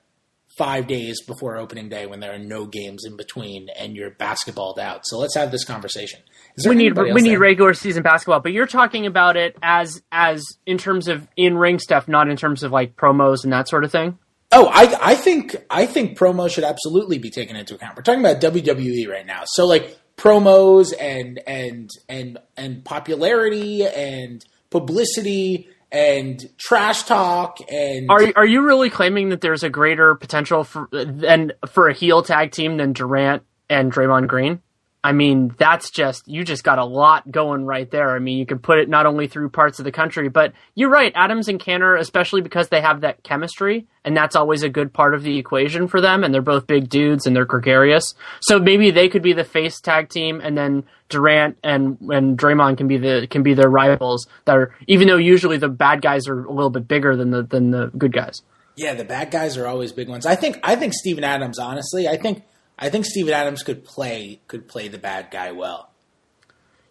five 0.58 0.88
days 0.88 1.22
before 1.22 1.58
opening 1.58 1.90
day 1.90 2.06
when 2.06 2.20
there 2.20 2.34
are 2.34 2.40
no 2.40 2.66
games 2.66 3.04
in 3.06 3.16
between 3.16 3.70
and 3.70 3.96
you're 3.96 4.12
basketballed 4.12 4.80
out. 4.80 5.02
So 5.06 5.18
let's 5.18 5.36
have 5.36 5.52
this 5.52 5.64
conversation. 5.64 6.20
We 6.68 6.76
need 6.76 6.98
we 6.98 7.22
need 7.22 7.38
regular 7.38 7.74
season 7.74 8.04
basketball, 8.04 8.42
but 8.42 8.52
you're 8.52 8.68
talking 8.68 9.06
about 9.06 9.38
it 9.38 9.56
as 9.64 10.02
as 10.12 10.44
in 10.66 10.78
terms 10.78 11.08
of 11.08 11.28
in 11.38 11.58
ring 11.58 11.80
stuff, 11.80 12.08
not 12.08 12.28
in 12.28 12.36
terms 12.36 12.64
of 12.64 12.72
like 12.72 12.96
promos 12.96 13.44
and 13.44 13.54
that 13.54 13.70
sort 13.70 13.84
of 13.84 13.92
thing. 13.92 14.18
Oh, 14.52 14.68
I, 14.68 15.12
I 15.12 15.16
think 15.16 15.56
I 15.70 15.86
think 15.86 16.18
promo 16.18 16.50
should 16.50 16.66
absolutely 16.66 17.18
be 17.20 17.30
taken 17.30 17.56
into 17.56 17.76
account. 17.76 17.96
We're 17.96 18.04
talking 18.04 18.20
about 18.20 18.42
WWE 18.42 19.08
right 19.08 19.26
now, 19.26 19.44
so 19.46 19.66
like 19.66 19.98
promos 20.18 20.94
and 21.00 21.40
and 21.48 21.90
and 22.10 22.38
and 22.58 22.84
popularity 22.84 23.86
and 23.86 24.44
publicity 24.70 25.70
and 25.92 26.50
trash 26.58 27.04
talk 27.04 27.60
and 27.70 28.10
Are 28.10 28.32
are 28.36 28.46
you 28.46 28.62
really 28.62 28.90
claiming 28.90 29.30
that 29.30 29.42
there's 29.42 29.64
a 29.64 29.70
greater 29.70 30.16
potential 30.16 30.64
for 30.64 30.88
and 30.94 31.54
for 31.68 31.90
a 31.90 31.94
heel 31.94 32.24
tag 32.24 32.52
team 32.52 32.78
than 32.78 32.94
Durant 32.94 33.44
and 33.70 33.92
Draymond 33.92 34.28
Green? 34.28 34.62
I 35.04 35.14
mean, 35.14 35.56
that's 35.58 35.90
just 35.90 36.28
you 36.28 36.44
just 36.44 36.64
got 36.64 36.78
a 36.78 36.86
lot 36.86 37.32
going 37.32 37.66
right 37.66 37.90
there. 37.90 38.16
I 38.16 38.20
mean, 38.20 38.38
you 38.38 38.46
can 38.46 38.60
put 38.60 38.78
it 38.78 38.88
not 38.88 39.08
only 39.08 39.28
through 39.28 39.50
parts 39.50 39.80
of 39.80 39.86
the 39.86 39.92
country, 39.92 40.30
but 40.30 40.54
you're 40.76 40.92
right, 40.92 41.12
Adams 41.16 41.48
and 41.48 41.60
Kanter, 41.60 42.00
especially 42.00 42.42
because 42.42 42.70
they 42.70 42.82
have 42.82 43.02
that 43.02 43.24
chemistry, 43.24 43.88
and 44.06 44.16
that's 44.16 44.36
always 44.36 44.62
a 44.62 44.70
good 44.70 44.94
part 44.94 45.16
of 45.16 45.24
the 45.24 45.40
equation 45.40 45.88
for 45.88 46.02
them. 46.02 46.24
And 46.24 46.32
they're 46.32 46.44
both 46.44 46.68
big 46.68 46.88
dudes 46.88 47.26
and 47.26 47.36
they're 47.36 47.46
gregarious, 47.46 48.14
so 48.42 48.60
maybe 48.60 48.92
they 48.92 49.10
could 49.10 49.24
be 49.24 49.34
the 49.34 49.44
face 49.44 49.80
tag 49.80 50.10
team, 50.10 50.40
and 50.40 50.56
then 50.56 50.84
Durant 51.10 51.58
and 51.64 51.98
and 52.02 52.38
Draymond 52.38 52.78
can 52.78 52.88
be 52.88 52.98
the 52.98 53.28
can 53.28 53.42
be 53.42 53.56
their 53.56 53.70
rivals. 53.70 54.28
That 54.46 54.58
are 54.58 54.76
even 54.88 55.08
though 55.08 55.18
usually 55.18 55.58
the 55.58 55.68
bad 55.70 56.04
guys 56.04 56.28
are 56.28 56.46
a 56.46 56.52
little 56.52 56.70
bit 56.70 56.88
bigger 56.88 57.16
than 57.16 57.32
the 57.32 57.42
than 57.42 57.72
the 57.72 57.88
good 57.98 58.14
guys. 58.14 58.44
yeah, 58.78 58.94
the 58.94 59.04
bad 59.04 59.32
guys 59.32 59.58
are 59.58 59.68
always 59.68 59.92
big 59.92 60.10
ones. 60.10 60.26
I 60.28 60.36
think 60.36 60.60
I 60.64 60.76
think 60.76 60.94
Steven 60.94 61.24
Adams, 61.24 61.58
honestly, 61.60 62.08
I 62.08 62.18
think 62.18 62.44
I 62.82 62.90
think 62.90 63.06
Steven 63.06 63.34
Adams 63.34 63.62
could 63.64 63.86
play 63.86 64.42
could 64.48 64.68
play 64.68 64.88
the 64.90 64.98
bad 64.98 65.30
guy 65.32 65.52
well. 65.52 65.90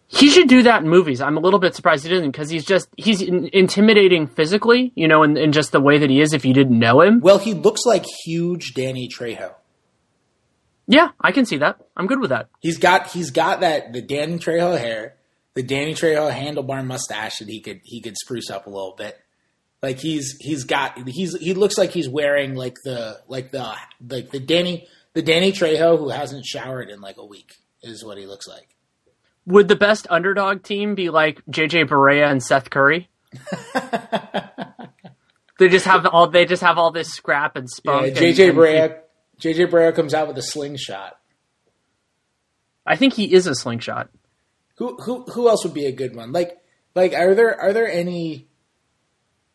He 0.07 0.29
should 0.29 0.49
do 0.49 0.63
that 0.63 0.81
in 0.81 0.89
movies. 0.89 1.21
I'm 1.21 1.37
a 1.37 1.39
little 1.39 1.59
bit 1.59 1.73
surprised 1.75 2.03
he 2.03 2.09
didn't 2.09 2.31
because 2.31 2.49
he's 2.49 2.65
just 2.65 2.89
he's 2.97 3.21
in, 3.21 3.47
intimidating 3.53 4.27
physically, 4.27 4.91
you 4.95 5.07
know, 5.07 5.23
in, 5.23 5.37
in 5.37 5.51
just 5.53 5.71
the 5.71 5.79
way 5.79 5.97
that 5.99 6.09
he 6.09 6.19
is. 6.21 6.33
If 6.33 6.43
you 6.45 6.53
didn't 6.53 6.77
know 6.77 7.01
him, 7.01 7.19
Well, 7.21 7.37
he 7.37 7.53
looks 7.53 7.85
like 7.85 8.05
huge 8.25 8.73
Danny 8.73 9.07
Trejo. 9.07 9.53
yeah, 10.87 11.09
I 11.21 11.31
can 11.31 11.45
see 11.45 11.57
that. 11.57 11.77
I'm 11.95 12.07
good 12.07 12.19
with 12.19 12.29
that. 12.31 12.49
He's 12.59 12.77
got 12.77 13.07
he's 13.11 13.31
got 13.31 13.61
that 13.61 13.93
the 13.93 14.01
Danny 14.01 14.37
Trejo 14.37 14.77
hair, 14.77 15.15
the 15.53 15.63
Danny 15.63 15.93
Trejo 15.93 16.29
handlebar 16.31 16.85
mustache 16.85 17.37
that 17.39 17.47
he 17.47 17.61
could 17.61 17.79
he 17.83 18.01
could 18.01 18.17
spruce 18.17 18.49
up 18.49 18.67
a 18.67 18.69
little 18.69 18.95
bit. 18.97 19.17
Like 19.81 19.99
he's 19.99 20.35
he's 20.41 20.65
got 20.65 21.07
he's 21.07 21.37
he 21.39 21.53
looks 21.53 21.77
like 21.77 21.91
he's 21.91 22.09
wearing 22.09 22.55
like 22.55 22.75
the 22.83 23.21
like 23.29 23.51
the 23.51 23.73
like 24.09 24.29
the 24.31 24.39
Danny 24.39 24.87
the 25.13 25.21
Danny 25.21 25.51
Trejo 25.51 25.97
who 25.97 26.09
hasn't 26.09 26.45
showered 26.45 26.89
in 26.89 27.01
like 27.01 27.17
a 27.17 27.25
week 27.25 27.55
is 27.81 28.03
what 28.05 28.17
he 28.17 28.25
looks 28.25 28.47
like. 28.47 28.75
Would 29.47 29.67
the 29.67 29.75
best 29.75 30.07
underdog 30.09 30.63
team 30.63 30.93
be 30.95 31.09
like 31.09 31.43
JJ 31.49 31.87
Barea 31.89 32.29
and 32.29 32.41
Seth 32.43 32.69
Curry? 32.69 33.09
they 35.59 35.69
just 35.69 35.85
have 35.85 36.05
all 36.05 36.27
they 36.27 36.45
just 36.45 36.61
have 36.63 36.77
all 36.77 36.91
this 36.91 37.09
scrap 37.13 37.55
and 37.55 37.65
Yeah, 37.65 37.75
spunk. 37.75 38.07
and- 38.07 38.17
JJ 38.17 38.49
and- 38.49 38.57
Barea 38.57 38.97
JJ 39.39 39.69
Barea 39.71 39.93
comes 39.95 40.13
out 40.13 40.27
with 40.27 40.37
a 40.37 40.41
slingshot. 40.43 41.17
I 42.85 42.95
think 42.95 43.13
he 43.13 43.33
is 43.33 43.47
a 43.47 43.55
slingshot. 43.55 44.09
Who 44.77 44.95
who 44.97 45.23
who 45.23 45.49
else 45.49 45.63
would 45.63 45.73
be 45.73 45.85
a 45.85 45.91
good 45.91 46.15
one? 46.15 46.31
Like 46.31 46.57
like 46.95 47.13
are 47.13 47.33
there 47.35 47.59
are 47.59 47.73
there 47.73 47.87
any 47.89 48.47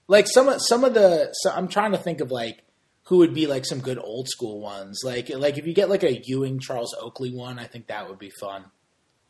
like 0.09 0.27
some 0.29 0.49
of 0.49 0.61
some 0.61 0.85
of 0.85 0.95
the 0.95 1.31
so 1.33 1.51
I'm 1.51 1.69
trying 1.69 1.93
to 1.93 1.99
think 1.99 2.21
of 2.21 2.31
like 2.31 2.63
who 3.07 3.19
would 3.19 3.35
be 3.35 3.47
like 3.47 3.65
some 3.65 3.81
good 3.81 3.99
old 3.99 4.29
school 4.29 4.61
ones. 4.61 5.03
Like 5.05 5.29
like 5.31 5.59
if 5.59 5.67
you 5.67 5.75
get 5.75 5.89
like 5.89 6.03
a 6.03 6.21
Ewing 6.25 6.59
Charles 6.59 6.95
Oakley 7.01 7.33
one, 7.33 7.59
I 7.59 7.65
think 7.67 7.87
that 7.87 8.09
would 8.09 8.19
be 8.19 8.31
fun. 8.31 8.67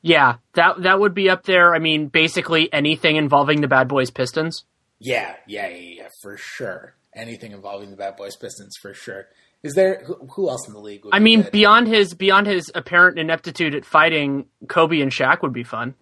Yeah, 0.03 0.37
that 0.55 0.83
that 0.83 1.01
would 1.01 1.15
be 1.15 1.29
up 1.29 1.45
there. 1.45 1.75
I 1.75 1.79
mean, 1.79 2.09
basically 2.09 2.73
anything 2.73 3.17
involving 3.17 3.61
the 3.61 3.69
Bad 3.69 3.89
Boys 3.89 4.11
Pistons. 4.11 4.65
Yeah, 4.99 5.37
yeah, 5.47 5.69
yeah, 5.69 5.77
yeah, 6.03 6.09
for 6.23 6.37
sure. 6.37 6.95
Anything 7.15 7.53
involving 7.53 7.91
the 7.91 7.97
Bad 7.97 8.17
Boys 8.17 8.37
Pistons 8.37 8.77
for 8.81 8.95
sure. 8.95 9.29
Is 9.63 9.75
there 9.75 10.03
who, 10.07 10.15
who 10.35 10.49
else 10.49 10.67
in 10.67 10.75
the 10.75 10.81
league? 10.81 11.05
Would 11.05 11.15
I 11.15 11.19
be 11.19 11.25
mean, 11.25 11.43
good? 11.43 11.53
beyond 11.53 11.89
his 11.89 12.15
beyond 12.15 12.47
his 12.47 12.71
apparent 12.75 13.19
ineptitude 13.19 13.75
at 13.75 13.85
fighting, 13.85 14.47
Kobe 14.69 15.01
and 15.01 15.11
Shaq 15.11 15.43
would 15.43 15.53
be 15.53 15.65
fun. 15.65 15.95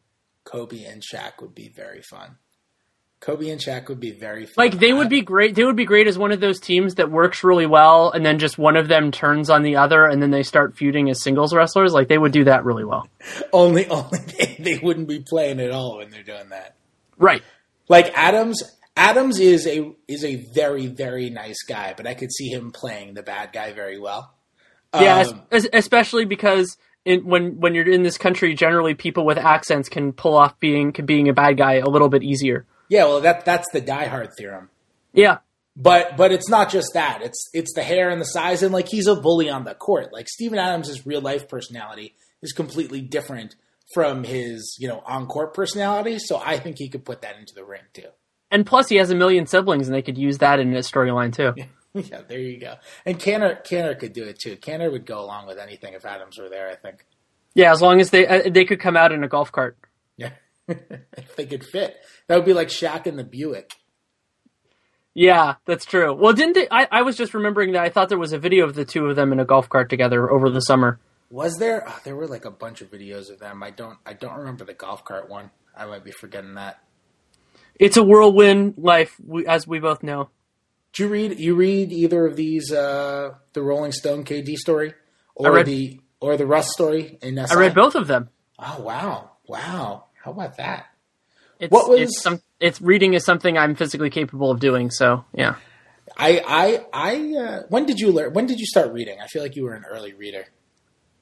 Kobe 0.44 0.84
and 0.84 1.02
Shaq 1.02 1.40
would 1.40 1.54
be 1.54 1.70
very 1.70 2.02
fun. 2.02 2.36
Kobe 3.24 3.48
and 3.48 3.58
Shaq 3.58 3.88
would 3.88 4.00
be 4.00 4.10
very 4.12 4.44
fun. 4.44 4.52
Like 4.66 4.78
they 4.78 4.92
would 4.92 5.08
be 5.08 5.22
great. 5.22 5.54
They 5.54 5.64
would 5.64 5.76
be 5.76 5.86
great 5.86 6.06
as 6.06 6.18
one 6.18 6.30
of 6.30 6.40
those 6.40 6.60
teams 6.60 6.96
that 6.96 7.10
works 7.10 7.42
really 7.42 7.64
well, 7.64 8.10
and 8.10 8.24
then 8.24 8.38
just 8.38 8.58
one 8.58 8.76
of 8.76 8.86
them 8.88 9.10
turns 9.12 9.48
on 9.48 9.62
the 9.62 9.76
other, 9.76 10.04
and 10.04 10.20
then 10.20 10.30
they 10.30 10.42
start 10.42 10.76
feuding 10.76 11.08
as 11.08 11.22
singles 11.22 11.54
wrestlers. 11.54 11.94
Like 11.94 12.08
they 12.08 12.18
would 12.18 12.32
do 12.32 12.44
that 12.44 12.66
really 12.66 12.84
well. 12.84 13.08
only 13.52 13.88
only 13.88 14.18
they, 14.38 14.56
they 14.58 14.78
wouldn't 14.82 15.08
be 15.08 15.20
playing 15.20 15.58
at 15.60 15.70
all 15.70 15.96
when 15.96 16.10
they're 16.10 16.22
doing 16.22 16.50
that. 16.50 16.74
Right. 17.16 17.42
Like 17.88 18.12
Adams, 18.14 18.62
Adams 18.94 19.38
is 19.40 19.66
a 19.66 19.90
is 20.06 20.22
a 20.22 20.36
very 20.54 20.86
very 20.88 21.30
nice 21.30 21.62
guy, 21.66 21.94
but 21.96 22.06
I 22.06 22.12
could 22.12 22.30
see 22.30 22.48
him 22.48 22.72
playing 22.72 23.14
the 23.14 23.22
bad 23.22 23.52
guy 23.54 23.72
very 23.72 23.98
well. 23.98 24.34
Yeah, 24.94 25.20
Um, 25.26 25.42
es- 25.50 25.66
especially 25.72 26.26
because 26.26 26.76
in, 27.06 27.20
when 27.24 27.58
when 27.58 27.74
you're 27.74 27.90
in 27.90 28.02
this 28.02 28.18
country, 28.18 28.54
generally 28.54 28.94
people 28.94 29.24
with 29.24 29.38
accents 29.38 29.88
can 29.88 30.12
pull 30.12 30.36
off 30.36 30.60
being 30.60 30.92
being 31.06 31.30
a 31.30 31.32
bad 31.32 31.56
guy 31.56 31.74
a 31.76 31.88
little 31.88 32.10
bit 32.10 32.22
easier. 32.22 32.66
Yeah. 32.88 33.04
Well, 33.04 33.20
that 33.22 33.44
that's 33.44 33.70
the 33.72 33.80
Die 33.80 34.06
Hard 34.06 34.30
theorem. 34.36 34.70
Yeah, 35.12 35.38
But 35.76 36.16
but 36.16 36.32
it's 36.32 36.48
not 36.48 36.70
just 36.70 36.90
that. 36.94 37.20
It's 37.22 37.48
it's 37.54 37.72
the 37.74 37.82
hair 37.82 38.10
and 38.10 38.20
the 38.20 38.24
size, 38.26 38.62
and 38.62 38.72
like 38.72 38.88
he's 38.88 39.06
a 39.06 39.14
bully 39.14 39.48
on 39.48 39.64
the 39.64 39.74
court. 39.74 40.12
Like 40.12 40.28
Steven 40.28 40.58
Adams' 40.58 41.06
real 41.06 41.20
life 41.20 41.48
personality 41.48 42.14
is 42.42 42.52
completely 42.52 43.00
different 43.00 43.54
from 43.94 44.24
his 44.24 44.76
you 44.80 44.88
know 44.88 45.02
on 45.06 45.26
court 45.26 45.54
personality. 45.54 46.18
So 46.18 46.40
I 46.44 46.58
think 46.58 46.78
he 46.78 46.88
could 46.88 47.04
put 47.04 47.22
that 47.22 47.38
into 47.38 47.54
the 47.54 47.64
ring 47.64 47.82
too. 47.92 48.08
and 48.50 48.66
plus 48.66 48.88
he 48.88 48.96
has 48.96 49.10
a 49.10 49.14
million 49.14 49.46
siblings, 49.46 49.86
and 49.88 49.94
they 49.94 50.02
could 50.02 50.18
use 50.18 50.38
that 50.38 50.58
in 50.58 50.74
a 50.74 50.80
storyline 50.80 51.32
too. 51.32 51.52
yeah, 51.94 52.22
there 52.26 52.40
you 52.40 52.58
go. 52.58 52.74
And 53.06 53.18
Kanter 53.20 53.64
Kanter 53.64 53.96
could 53.98 54.12
do 54.12 54.24
it 54.24 54.38
too. 54.40 54.56
Kanter 54.56 54.90
would 54.90 55.06
go 55.06 55.20
along 55.20 55.46
with 55.46 55.58
anything 55.58 55.94
if 55.94 56.04
Adams 56.04 56.38
were 56.38 56.48
there. 56.48 56.68
I 56.68 56.74
think. 56.74 57.06
Yeah, 57.54 57.70
as 57.70 57.80
long 57.80 58.00
as 58.00 58.10
they 58.10 58.26
uh, 58.26 58.50
they 58.50 58.64
could 58.64 58.80
come 58.80 58.96
out 58.96 59.12
in 59.12 59.22
a 59.22 59.28
golf 59.28 59.52
cart. 59.52 59.78
If 61.16 61.36
they 61.36 61.46
could 61.46 61.64
fit. 61.64 61.96
That 62.26 62.36
would 62.36 62.44
be 62.44 62.52
like 62.54 62.68
Shaq 62.68 63.06
and 63.06 63.18
the 63.18 63.24
Buick. 63.24 63.72
Yeah, 65.14 65.54
that's 65.64 65.84
true. 65.84 66.12
Well, 66.12 66.32
didn't 66.32 66.54
they? 66.54 66.66
I, 66.70 66.88
I 66.90 67.02
was 67.02 67.16
just 67.16 67.34
remembering 67.34 67.72
that 67.72 67.82
I 67.82 67.88
thought 67.88 68.08
there 68.08 68.18
was 68.18 68.32
a 68.32 68.38
video 68.38 68.64
of 68.66 68.74
the 68.74 68.84
two 68.84 69.06
of 69.06 69.14
them 69.16 69.32
in 69.32 69.38
a 69.38 69.44
golf 69.44 69.68
cart 69.68 69.88
together 69.88 70.30
over 70.30 70.50
the 70.50 70.60
summer. 70.60 70.98
Was 71.30 71.56
there? 71.58 71.84
Oh, 71.86 72.00
there 72.04 72.16
were 72.16 72.26
like 72.26 72.44
a 72.44 72.50
bunch 72.50 72.80
of 72.80 72.90
videos 72.90 73.30
of 73.30 73.38
them. 73.38 73.62
I 73.62 73.70
don't. 73.70 73.98
I 74.04 74.12
don't 74.12 74.36
remember 74.38 74.64
the 74.64 74.74
golf 74.74 75.04
cart 75.04 75.28
one. 75.28 75.50
I 75.76 75.86
might 75.86 76.04
be 76.04 76.10
forgetting 76.12 76.54
that. 76.54 76.80
It's 77.78 77.96
a 77.96 78.02
whirlwind 78.02 78.74
life, 78.76 79.16
as 79.46 79.66
we 79.66 79.78
both 79.80 80.02
know. 80.02 80.30
Do 80.92 81.04
you 81.04 81.08
read? 81.08 81.38
You 81.38 81.54
read 81.54 81.92
either 81.92 82.26
of 82.26 82.36
these? 82.36 82.72
Uh, 82.72 83.34
the 83.52 83.62
Rolling 83.62 83.92
Stone 83.92 84.24
KD 84.24 84.54
story, 84.56 84.94
or 85.34 85.52
read- 85.52 85.66
the 85.66 86.00
or 86.20 86.36
the 86.36 86.46
Russ 86.46 86.72
story 86.72 87.18
in 87.22 87.36
SI? 87.36 87.54
I 87.54 87.58
read 87.58 87.74
both 87.74 87.94
of 87.94 88.06
them. 88.06 88.30
Oh 88.58 88.80
wow, 88.80 89.32
wow! 89.46 90.04
How 90.24 90.30
about 90.32 90.56
that? 90.56 90.86
It's, 91.60 91.70
What 91.70 91.88
was- 91.88 92.00
it's 92.00 92.22
some 92.22 92.40
it's 92.60 92.80
reading 92.80 93.14
is 93.14 93.24
something 93.24 93.56
I'm 93.58 93.74
physically 93.74 94.10
capable 94.10 94.50
of 94.50 94.58
doing. 94.60 94.90
So 94.90 95.24
yeah, 95.34 95.56
I 96.16 96.40
I 96.46 96.86
I. 96.92 97.36
Uh, 97.38 97.62
when 97.68 97.86
did 97.86 97.98
you 98.00 98.10
learn? 98.10 98.32
When 98.32 98.46
did 98.46 98.58
you 98.58 98.66
start 98.66 98.92
reading? 98.92 99.18
I 99.22 99.26
feel 99.26 99.42
like 99.42 99.54
you 99.56 99.64
were 99.64 99.74
an 99.74 99.84
early 99.84 100.12
reader. 100.14 100.46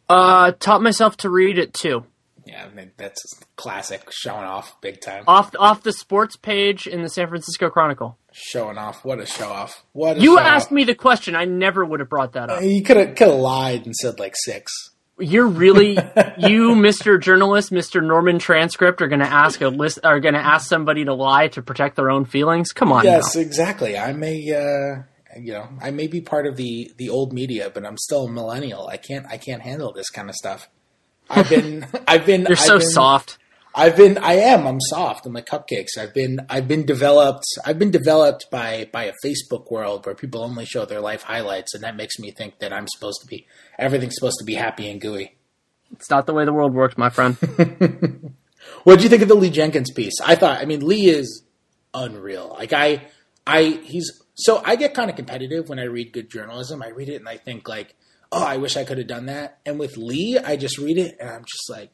uh, 0.09 0.53
taught 0.53 0.83
myself 0.83 1.17
to 1.19 1.31
read 1.31 1.59
it 1.59 1.75
too. 1.75 2.05
Yeah, 2.45 2.65
I 2.71 2.75
mean, 2.75 2.91
that's 2.97 3.23
classic. 3.57 4.09
Showing 4.11 4.43
off, 4.45 4.81
big 4.81 5.01
time. 5.01 5.25
Off 5.29 5.55
off 5.59 5.83
the 5.85 5.93
sports 5.93 6.37
page 6.37 6.87
in 6.89 7.03
the 7.03 7.09
San 7.09 7.29
Francisco 7.29 7.71
Chronicle. 7.71 8.19
Showing 8.33 8.79
off. 8.79 9.05
What 9.05 9.21
a 9.21 9.27
show 9.27 9.49
off. 9.49 9.85
What 9.93 10.19
You 10.21 10.39
asked 10.39 10.67
off. 10.69 10.73
me 10.73 10.85
the 10.85 10.95
question. 10.97 11.37
I 11.37 11.45
never 11.45 11.85
would 11.85 12.01
have 12.01 12.09
brought 12.09 12.33
that 12.33 12.51
up. 12.51 12.63
You 12.63 12.83
could 12.83 12.97
have 12.97 13.15
could 13.15 13.29
have 13.29 13.39
lied 13.39 13.85
and 13.87 13.95
said 13.95 14.19
like 14.19 14.35
six. 14.37 14.73
You're 15.23 15.47
really 15.47 15.93
you, 16.39 16.71
Mr. 16.75 17.21
Journalist, 17.21 17.71
Mr. 17.71 18.03
Norman 18.05 18.39
Transcript, 18.39 19.01
are 19.03 19.09
going 19.09 19.21
to 19.21 19.27
ask 19.27 19.61
a 19.61 19.69
list, 19.69 20.01
are 20.05 20.21
going 20.21 20.35
to 20.35 20.41
ask 20.41 20.69
somebody 20.69 21.05
to 21.05 21.15
lie 21.15 21.49
to 21.49 21.63
protect 21.63 21.97
their 21.97 22.11
own 22.11 22.25
feelings. 22.25 22.73
Come 22.73 22.93
on, 22.93 23.05
Yes, 23.05 23.35
now. 23.35 23.41
exactly. 23.43 23.97
I 23.97 24.13
may, 24.13 24.35
uh, 24.53 25.03
you 25.39 25.53
know, 25.53 25.69
I 25.81 25.91
may 25.91 26.07
be 26.09 26.21
part 26.21 26.47
of 26.47 26.57
the 26.57 26.91
the 26.99 27.09
old 27.11 27.33
media, 27.33 27.71
but 27.73 27.87
I'm 27.87 27.97
still 27.97 28.27
a 28.27 28.31
millennial. 28.31 28.87
I 28.89 28.97
can't, 28.97 29.25
I 29.31 29.37
can't 29.39 29.63
handle 29.63 29.93
this 29.93 30.11
kind 30.11 30.29
of 30.29 30.35
stuff. 30.35 30.69
I've 31.31 31.49
been, 31.49 31.87
I've 32.09 32.27
been, 32.27 32.43
You're 32.43 32.57
so 32.57 32.75
I've 32.75 32.81
been, 32.81 32.91
soft. 32.91 33.39
I've 33.75 33.97
been, 33.97 34.19
I 34.19 34.35
am. 34.35 34.67
I'm 34.67 34.81
soft. 34.81 35.25
I'm 35.25 35.33
like 35.33 35.47
cupcakes. 35.47 35.97
I've 35.99 36.13
been, 36.13 36.41
I've 36.51 36.69
been 36.69 36.85
developed. 36.85 37.45
I've 37.65 37.79
been 37.79 37.91
developed 37.91 38.47
by 38.51 38.89
by 38.93 39.05
a 39.05 39.13
Facebook 39.25 39.71
world 39.71 40.05
where 40.05 40.15
people 40.15 40.43
only 40.43 40.67
show 40.67 40.85
their 40.85 41.01
life 41.01 41.23
highlights, 41.23 41.75
and 41.75 41.83
that 41.83 41.97
makes 41.97 42.19
me 42.19 42.33
think 42.33 42.59
that 42.59 42.73
I'm 42.73 42.87
supposed 42.89 43.21
to 43.23 43.27
be 43.27 43.47
everything's 43.79 44.15
supposed 44.17 44.39
to 44.41 44.45
be 44.45 44.55
happy 44.55 44.91
and 44.91 45.01
gooey. 45.01 45.37
It's 45.93 46.11
not 46.11 46.27
the 46.27 46.35
way 46.35 46.45
the 46.45 46.53
world 46.53 46.75
works, 46.75 46.99
my 46.99 47.11
friend. 47.11 47.37
What 48.85 48.99
do 48.99 49.05
you 49.05 49.09
think 49.09 49.23
of 49.23 49.29
the 49.29 49.35
Lee 49.35 49.51
Jenkins 49.51 49.93
piece? 49.93 50.21
I 50.25 50.35
thought, 50.35 50.61
I 50.61 50.65
mean, 50.65 50.87
Lee 50.87 51.09
is 51.09 51.45
unreal. 51.95 52.55
Like 52.59 52.73
I, 52.73 53.03
I, 53.47 53.81
he's 53.83 54.11
so 54.35 54.63
I 54.65 54.77
get 54.77 54.95
kind 54.95 55.11
of 55.11 55.17
competitive 55.17 55.69
when 55.69 55.79
I 55.79 55.85
read 55.85 56.13
good 56.13 56.31
journalism. 56.31 56.83
I 56.83 56.89
read 56.89 57.09
it 57.09 57.17
and 57.17 57.29
I 57.29 57.37
think 57.37 57.69
like, 57.69 57.95
oh, 58.31 58.45
I 58.45 58.57
wish 58.57 58.77
I 58.77 58.85
could 58.85 58.99
have 58.99 59.07
done 59.07 59.27
that. 59.27 59.59
And 59.67 59.79
with 59.79 59.97
Lee, 59.97 60.39
I 60.39 60.57
just 60.57 60.79
read 60.79 60.99
it 60.99 61.17
and 61.21 61.29
I'm 61.29 61.45
just 61.45 61.71
like, 61.71 61.91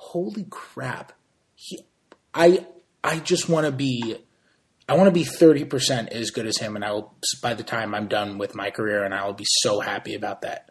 holy 0.00 0.46
crap. 0.48 1.12
He, 1.54 1.84
I, 2.32 2.66
I 3.04 3.18
just 3.18 3.48
want 3.48 3.66
to 3.66 3.72
be, 3.72 4.16
I 4.88 4.94
want 4.96 5.06
to 5.06 5.12
be 5.12 5.24
30% 5.24 6.08
as 6.08 6.30
good 6.30 6.46
as 6.46 6.56
him, 6.56 6.74
and 6.74 6.84
I 6.84 6.92
will, 6.92 7.14
by 7.42 7.52
the 7.54 7.62
time 7.62 7.94
I'm 7.94 8.08
done 8.08 8.38
with 8.38 8.54
my 8.54 8.70
career, 8.70 9.04
and 9.04 9.14
I 9.14 9.26
will 9.26 9.34
be 9.34 9.44
so 9.46 9.80
happy 9.80 10.14
about 10.14 10.40
that. 10.42 10.70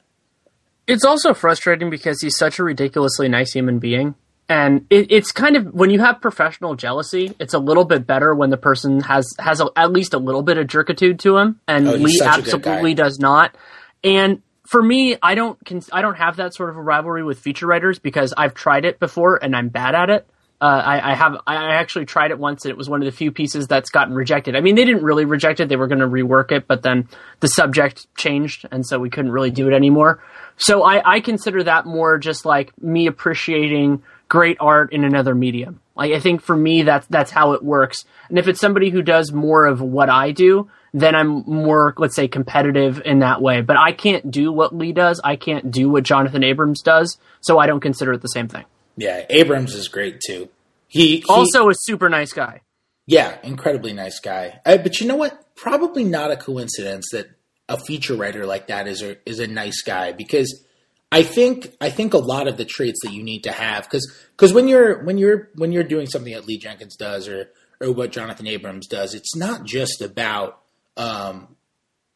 It's 0.88 1.05
also 1.05 1.36
frustrating 1.36 1.91
because 1.91 2.19
he's 2.21 2.36
such 2.36 2.57
a 2.57 2.63
ridiculously 2.63 3.29
nice 3.29 3.53
human 3.53 3.77
being. 3.77 4.15
And 4.50 4.88
it, 4.89 5.12
it's 5.12 5.31
kind 5.31 5.55
of 5.55 5.67
when 5.75 5.91
you 5.91 6.00
have 6.00 6.21
professional 6.21 6.74
jealousy, 6.75 7.36
it's 7.39 7.53
a 7.53 7.59
little 7.59 7.86
bit 7.86 8.07
better 8.07 8.33
when 8.33 8.50
the 8.50 8.57
person 8.57 9.01
has 9.01 9.31
has 9.38 9.62
a, 9.62 9.67
at 9.75 9.91
least 9.91 10.15
a 10.15 10.17
little 10.17 10.41
bit 10.41 10.57
of 10.57 10.65
jerkitude 10.65 11.19
to 11.19 11.38
him, 11.38 11.59
and 11.67 11.88
Oh, 11.88 11.93
Lee 11.93 12.17
such 12.17 12.39
a 12.39 12.41
good 12.41 12.53
absolutely 12.55 12.95
does 12.95 13.19
not. 13.19 13.55
And 14.03 14.41
for 14.69 14.83
me, 14.83 15.17
I 15.19 15.33
don't 15.33 15.57
cons- 15.65 15.89
I 15.91 16.03
don't 16.03 16.17
have 16.17 16.35
that 16.35 16.53
sort 16.53 16.69
of 16.69 16.77
a 16.77 16.81
rivalry 16.81 17.23
with 17.23 17.39
feature 17.39 17.65
writers 17.65 17.97
because 17.97 18.35
I've 18.38 18.53
tried 18.53 18.85
it 18.85 18.99
before 18.99 19.43
and 19.43 19.55
I'm 19.55 19.69
bad 19.69 19.95
at 19.95 20.11
it. 20.11 20.27
Uh, 20.61 20.65
I, 20.85 21.11
I 21.11 21.15
have 21.15 21.38
I 21.47 21.73
actually 21.73 22.05
tried 22.05 22.29
it 22.29 22.38
once 22.38 22.65
and 22.65 22.69
it 22.69 22.77
was 22.77 22.88
one 22.88 23.01
of 23.01 23.05
the 23.07 23.11
few 23.11 23.31
pieces 23.31 23.65
that's 23.65 23.89
gotten 23.89 24.13
rejected. 24.13 24.55
I 24.55 24.61
mean, 24.61 24.75
they 24.75 24.85
didn't 24.85 25.03
really 25.03 25.25
reject 25.25 25.59
it; 25.59 25.69
they 25.69 25.75
were 25.75 25.88
going 25.88 26.01
to 26.01 26.07
rework 26.07 26.51
it, 26.51 26.67
but 26.67 26.83
then 26.83 27.07
the 27.39 27.47
subject 27.47 28.05
changed, 28.15 28.67
and 28.69 28.85
so 28.85 28.99
we 28.99 29.09
couldn't 29.09 29.31
really 29.31 29.49
do 29.49 29.67
it 29.67 29.73
anymore. 29.73 30.21
So 30.57 30.83
I, 30.83 31.15
I 31.15 31.19
consider 31.21 31.63
that 31.63 31.88
more 31.88 32.19
just 32.19 32.45
like 32.45 32.71
me 32.79 33.07
appreciating 33.07 34.03
great 34.27 34.57
art 34.59 34.93
in 34.93 35.03
another 35.03 35.33
medium. 35.33 35.79
Like 35.95 36.11
I 36.11 36.19
think 36.19 36.41
for 36.41 36.55
me 36.55 36.83
that's 36.83 37.07
that's 37.07 37.31
how 37.31 37.53
it 37.53 37.63
works. 37.63 38.05
And 38.27 38.38
if 38.38 38.47
it's 38.47 38.59
somebody 38.59 38.91
who 38.91 39.01
does 39.01 39.31
more 39.31 39.65
of 39.65 39.81
what 39.81 40.09
I 40.09 40.31
do, 40.31 40.69
then 40.93 41.15
I'm 41.15 41.43
more 41.46 41.93
let's 41.98 42.15
say 42.15 42.27
competitive 42.27 43.01
in 43.05 43.19
that 43.19 43.41
way. 43.41 43.62
But 43.62 43.77
I 43.77 43.91
can't 43.91 44.29
do 44.31 44.51
what 44.51 44.75
Lee 44.75 44.91
does. 44.93 45.19
I 45.24 45.36
can't 45.36 45.72
do 45.72 45.89
what 45.89 46.03
Jonathan 46.03 46.43
Abrams 46.43 46.81
does. 46.81 47.17
So 47.41 47.60
I 47.60 47.67
don't 47.67 47.79
consider 47.79 48.13
it 48.13 48.22
the 48.22 48.27
same 48.27 48.48
thing. 48.48 48.65
Yeah, 48.98 49.25
Abrams 49.29 49.75
is 49.75 49.88
great 49.88 50.19
too. 50.25 50.50
He, 50.88 51.17
he 51.17 51.24
Also 51.29 51.69
a 51.69 51.74
super 51.75 52.10
nice 52.10 52.34
guy. 52.34 52.62
yeah, 53.05 53.38
incredibly 53.43 53.93
nice 53.93 54.19
guy. 54.19 54.60
Uh, 54.65 54.77
but 54.77 55.00
you 55.00 55.08
know 55.08 55.15
what? 55.15 55.55
Probably 55.55 56.03
not 56.03 56.31
a 56.31 56.38
coincidence 56.38 57.08
that 57.12 57.29
a 57.67 57.77
feature 57.79 58.15
writer 58.15 58.46
like 58.46 58.67
that 58.67 58.88
is 58.88 59.01
a 59.03 59.17
is 59.29 59.39
a 59.39 59.46
nice 59.48 59.81
guy 59.84 60.12
because 60.12 60.65
I 61.12 61.22
think 61.24 61.75
I 61.79 61.89
think 61.91 62.13
a 62.13 62.17
lot 62.17 62.48
of 62.48 62.58
the 62.58 62.65
traits 62.65 63.00
that 63.03 63.13
you 63.13 63.22
need 63.24 63.43
to 63.43 63.51
have 63.51 63.84
because 63.89 64.53
when 64.53 64.67
you're 64.67 65.03
when 65.03 65.17
you're 65.17 65.50
when 65.55 65.72
you're 65.72 65.84
doing 65.84 66.08
something 66.08 66.34
that 66.34 66.46
Lee 66.48 66.58
Jenkins 66.58 66.96
does 66.96 67.27
or 67.27 67.50
or 67.79 67.91
what 67.91 68.12
Jonathan 68.12 68.48
Abrams 68.48 68.88
does, 68.88 69.13
it's 69.13 69.36
not 69.36 69.63
just 69.65 70.01
about 70.01 70.62
um, 70.98 71.55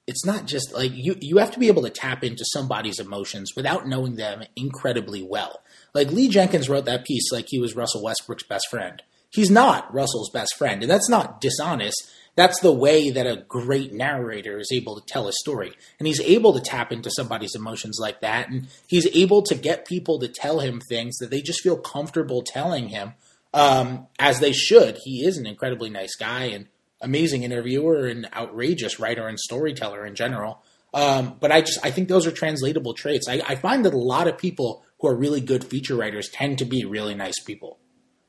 it's 0.08 0.26
not 0.26 0.46
just 0.46 0.74
like 0.74 0.92
you 0.94 1.16
you 1.22 1.38
have 1.38 1.52
to 1.52 1.60
be 1.60 1.68
able 1.68 1.84
to 1.84 1.90
tap 1.90 2.24
into 2.24 2.44
somebody's 2.46 3.00
emotions 3.00 3.54
without 3.56 3.88
knowing 3.88 4.16
them 4.16 4.44
incredibly 4.56 5.24
well. 5.24 5.62
Like 5.94 6.12
Lee 6.12 6.28
Jenkins 6.28 6.70
wrote 6.70 6.86
that 6.86 7.06
piece 7.06 7.32
like 7.32 7.46
he 7.48 7.60
was 7.60 7.76
Russell 7.76 8.04
Westbrook's 8.04 8.44
best 8.44 8.68
friend. 8.70 9.02
He's 9.30 9.50
not 9.50 9.92
Russell's 9.94 10.30
best 10.30 10.56
friend, 10.58 10.82
and 10.84 10.92
that's 10.92 11.10
not 11.10 11.42
dishonest. 11.42 12.12
That's 12.36 12.60
the 12.62 12.74
way 12.74 13.12
that 13.12 13.28
a 13.28 13.44
great 13.48 13.94
narrator 13.94 14.60
is 14.60 14.72
able 14.74 15.00
to 15.00 15.06
tell 15.06 15.28
a 15.28 15.34
story. 15.34 15.74
And 16.00 16.08
he's 16.08 16.20
able 16.22 16.54
to 16.54 16.62
tap 16.62 16.92
into 16.92 17.12
somebody's 17.12 17.56
emotions 17.56 18.00
like 18.02 18.22
that, 18.22 18.50
and 18.50 18.68
he's 18.88 19.08
able 19.16 19.42
to 19.44 19.56
get 19.56 19.86
people 19.86 20.20
to 20.20 20.28
tell 20.28 20.60
him 20.60 20.82
things 20.82 21.18
that 21.18 21.30
they 21.30 21.42
just 21.42 21.62
feel 21.62 21.78
comfortable 21.78 22.42
telling 22.42 22.90
him, 22.90 23.14
um, 23.54 24.08
as 24.20 24.40
they 24.40 24.52
should. 24.52 24.98
He 25.04 25.26
is 25.26 25.38
an 25.38 25.46
incredibly 25.46 25.90
nice 25.90 26.16
guy 26.16 26.46
and 26.46 26.68
amazing 27.04 27.44
interviewer 27.44 28.08
and 28.08 28.28
outrageous 28.34 29.00
writer 29.00 29.28
and 29.28 29.40
storyteller 29.40 30.06
in 30.06 30.16
general. 30.16 30.64
Um, 30.94 31.38
but 31.40 31.52
I 31.52 31.62
just 31.62 31.80
I 31.84 31.92
think 31.92 32.08
those 32.08 32.28
are 32.28 32.32
translatable 32.32 32.94
traits. 32.94 33.28
I, 33.28 33.42
I 33.48 33.56
find 33.56 33.86
that 33.86 33.94
a 33.94 33.98
lot 33.98 34.28
of 34.28 34.38
people 34.38 34.84
who 35.00 35.08
are 35.08 35.16
really 35.16 35.42
good 35.42 35.64
feature 35.64 35.96
writers 35.96 36.30
tend 36.30 36.60
to 36.60 36.66
be 36.66 36.86
really 36.86 37.16
nice 37.16 37.40
people. 37.40 37.80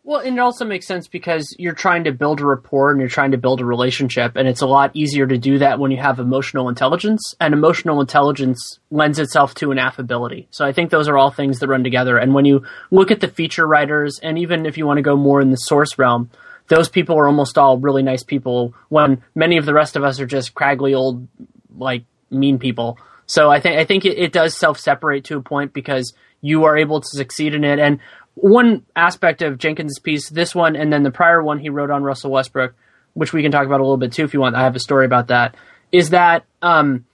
Well, 0.07 0.21
and 0.21 0.37
it 0.37 0.40
also 0.40 0.66
makes 0.66 0.87
sense 0.87 1.09
because 1.09 1.57
you're 1.59 1.73
trying 1.73 2.04
to 2.04 2.12
build 2.12 2.38
a 2.40 2.45
rapport 2.45 2.90
and 2.90 3.00
you're 3.00 3.09
trying 3.09 3.31
to 3.31 3.38
build 3.38 3.62
a 3.62 3.64
relationship, 3.64 4.37
and 4.37 4.47
it's 4.47 4.61
a 4.61 4.66
lot 4.66 4.90
easier 4.93 5.26
to 5.26 5.38
do 5.38 5.59
that 5.59 5.78
when 5.78 5.90
you 5.90 5.97
have 5.97 6.19
emotional 6.19 6.69
intelligence. 6.69 7.35
And 7.40 7.54
emotional 7.54 8.02
intelligence 8.02 8.81
lends 8.90 9.19
itself 9.19 9.54
to 9.57 9.71
an 9.71 9.78
affability. 9.78 10.47
So 10.50 10.66
I 10.66 10.73
think 10.73 10.90
those 10.90 11.09
are 11.09 11.16
all 11.16 11.31
things 11.31 11.61
that 11.61 11.69
run 11.69 11.85
together. 11.85 12.19
And 12.19 12.35
when 12.35 12.45
you 12.45 12.64
look 12.90 13.11
at 13.11 13.20
the 13.20 13.29
feature 13.29 13.66
writers, 13.66 14.20
and 14.22 14.38
even 14.38 14.66
if 14.66 14.77
you 14.77 14.85
want 14.85 14.99
to 14.99 15.03
go 15.03 15.16
more 15.16 15.40
in 15.40 15.51
the 15.51 15.57
source 15.57 15.99
realm, 15.99 16.29
those 16.68 16.88
people 16.88 17.18
are 17.18 17.27
almost 17.27 17.59
all 17.59 17.79
really 17.79 18.03
nice 18.03 18.22
people. 18.22 18.74
When 18.88 19.22
many 19.35 19.57
of 19.59 19.66
the 19.66 19.74
rest 19.74 19.96
of 19.96 20.05
us 20.05 20.20
are 20.20 20.27
just 20.27 20.55
craggly 20.55 20.96
old, 20.96 21.29
like 21.77 22.05
mean 22.31 22.59
people. 22.59 22.98
So 23.27 23.50
I 23.50 23.61
think 23.61 23.79
I 23.79 23.85
think 23.85 24.05
it, 24.05 24.18
it 24.18 24.33
does 24.33 24.57
self 24.57 24.79
separate 24.79 25.24
to 25.24 25.37
a 25.37 25.42
point 25.42 25.72
because 25.72 26.12
you 26.40 26.64
are 26.64 26.77
able 26.77 27.00
to 27.00 27.09
succeed 27.09 27.55
in 27.55 27.64
it. 27.64 27.79
And 27.79 28.00
one 28.35 28.85
aspect 28.96 29.42
of 29.42 29.59
Jenkins' 29.59 29.98
piece, 29.98 30.29
this 30.29 30.55
one, 30.55 30.77
and 30.77 30.92
then 30.92 31.03
the 31.03 31.11
prior 31.11 31.42
one 31.42 31.59
he 31.59 31.70
wrote 31.70 31.90
on 31.90 32.03
Russell 32.03 32.31
Westbrook, 32.31 32.74
which 33.14 33.33
we 33.33 33.42
can 33.42 33.53
talk 33.53 33.66
about 33.66 33.81
a 33.81 33.85
little 33.85 33.96
bit 33.96 34.12
too 34.12 34.24
if 34.24 34.35
you 34.35 34.40
want. 34.40 34.57
I 34.57 34.62
have 34.62 34.77
a 34.77 34.81
story 34.81 35.07
about 35.07 35.29
that. 35.29 35.55
Is 35.92 36.11
that 36.11 36.44
um, 36.61 37.05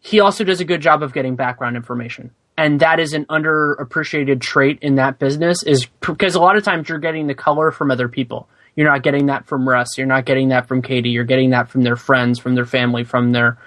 he 0.00 0.20
also 0.20 0.44
does 0.44 0.60
a 0.60 0.64
good 0.64 0.80
job 0.80 1.02
of 1.02 1.12
getting 1.12 1.36
background 1.36 1.76
information, 1.76 2.30
and 2.56 2.80
that 2.80 3.00
is 3.00 3.12
an 3.12 3.26
underappreciated 3.26 4.40
trait 4.40 4.78
in 4.80 4.94
that 4.94 5.18
business. 5.18 5.62
Is 5.64 5.86
because 6.00 6.34
a 6.34 6.40
lot 6.40 6.56
of 6.56 6.64
times 6.64 6.88
you're 6.88 6.98
getting 6.98 7.26
the 7.26 7.34
color 7.34 7.70
from 7.70 7.90
other 7.90 8.08
people. 8.08 8.48
You're 8.78 8.86
not 8.88 9.02
getting 9.02 9.26
that 9.26 9.44
from 9.48 9.68
Russ. 9.68 9.98
You're 9.98 10.06
not 10.06 10.24
getting 10.24 10.50
that 10.50 10.68
from 10.68 10.82
KD. 10.82 11.12
You're 11.12 11.24
getting 11.24 11.50
that 11.50 11.68
from 11.68 11.82
their 11.82 11.96
friends, 11.96 12.38
from 12.38 12.54
their 12.54 12.64
family, 12.64 13.02
from 13.02 13.32
their 13.32 13.58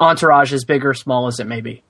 entourage, 0.00 0.54
as 0.54 0.64
big 0.64 0.86
or 0.86 0.94
small 0.94 1.26
as 1.26 1.38
it 1.38 1.46
may 1.46 1.60
be. 1.60 1.82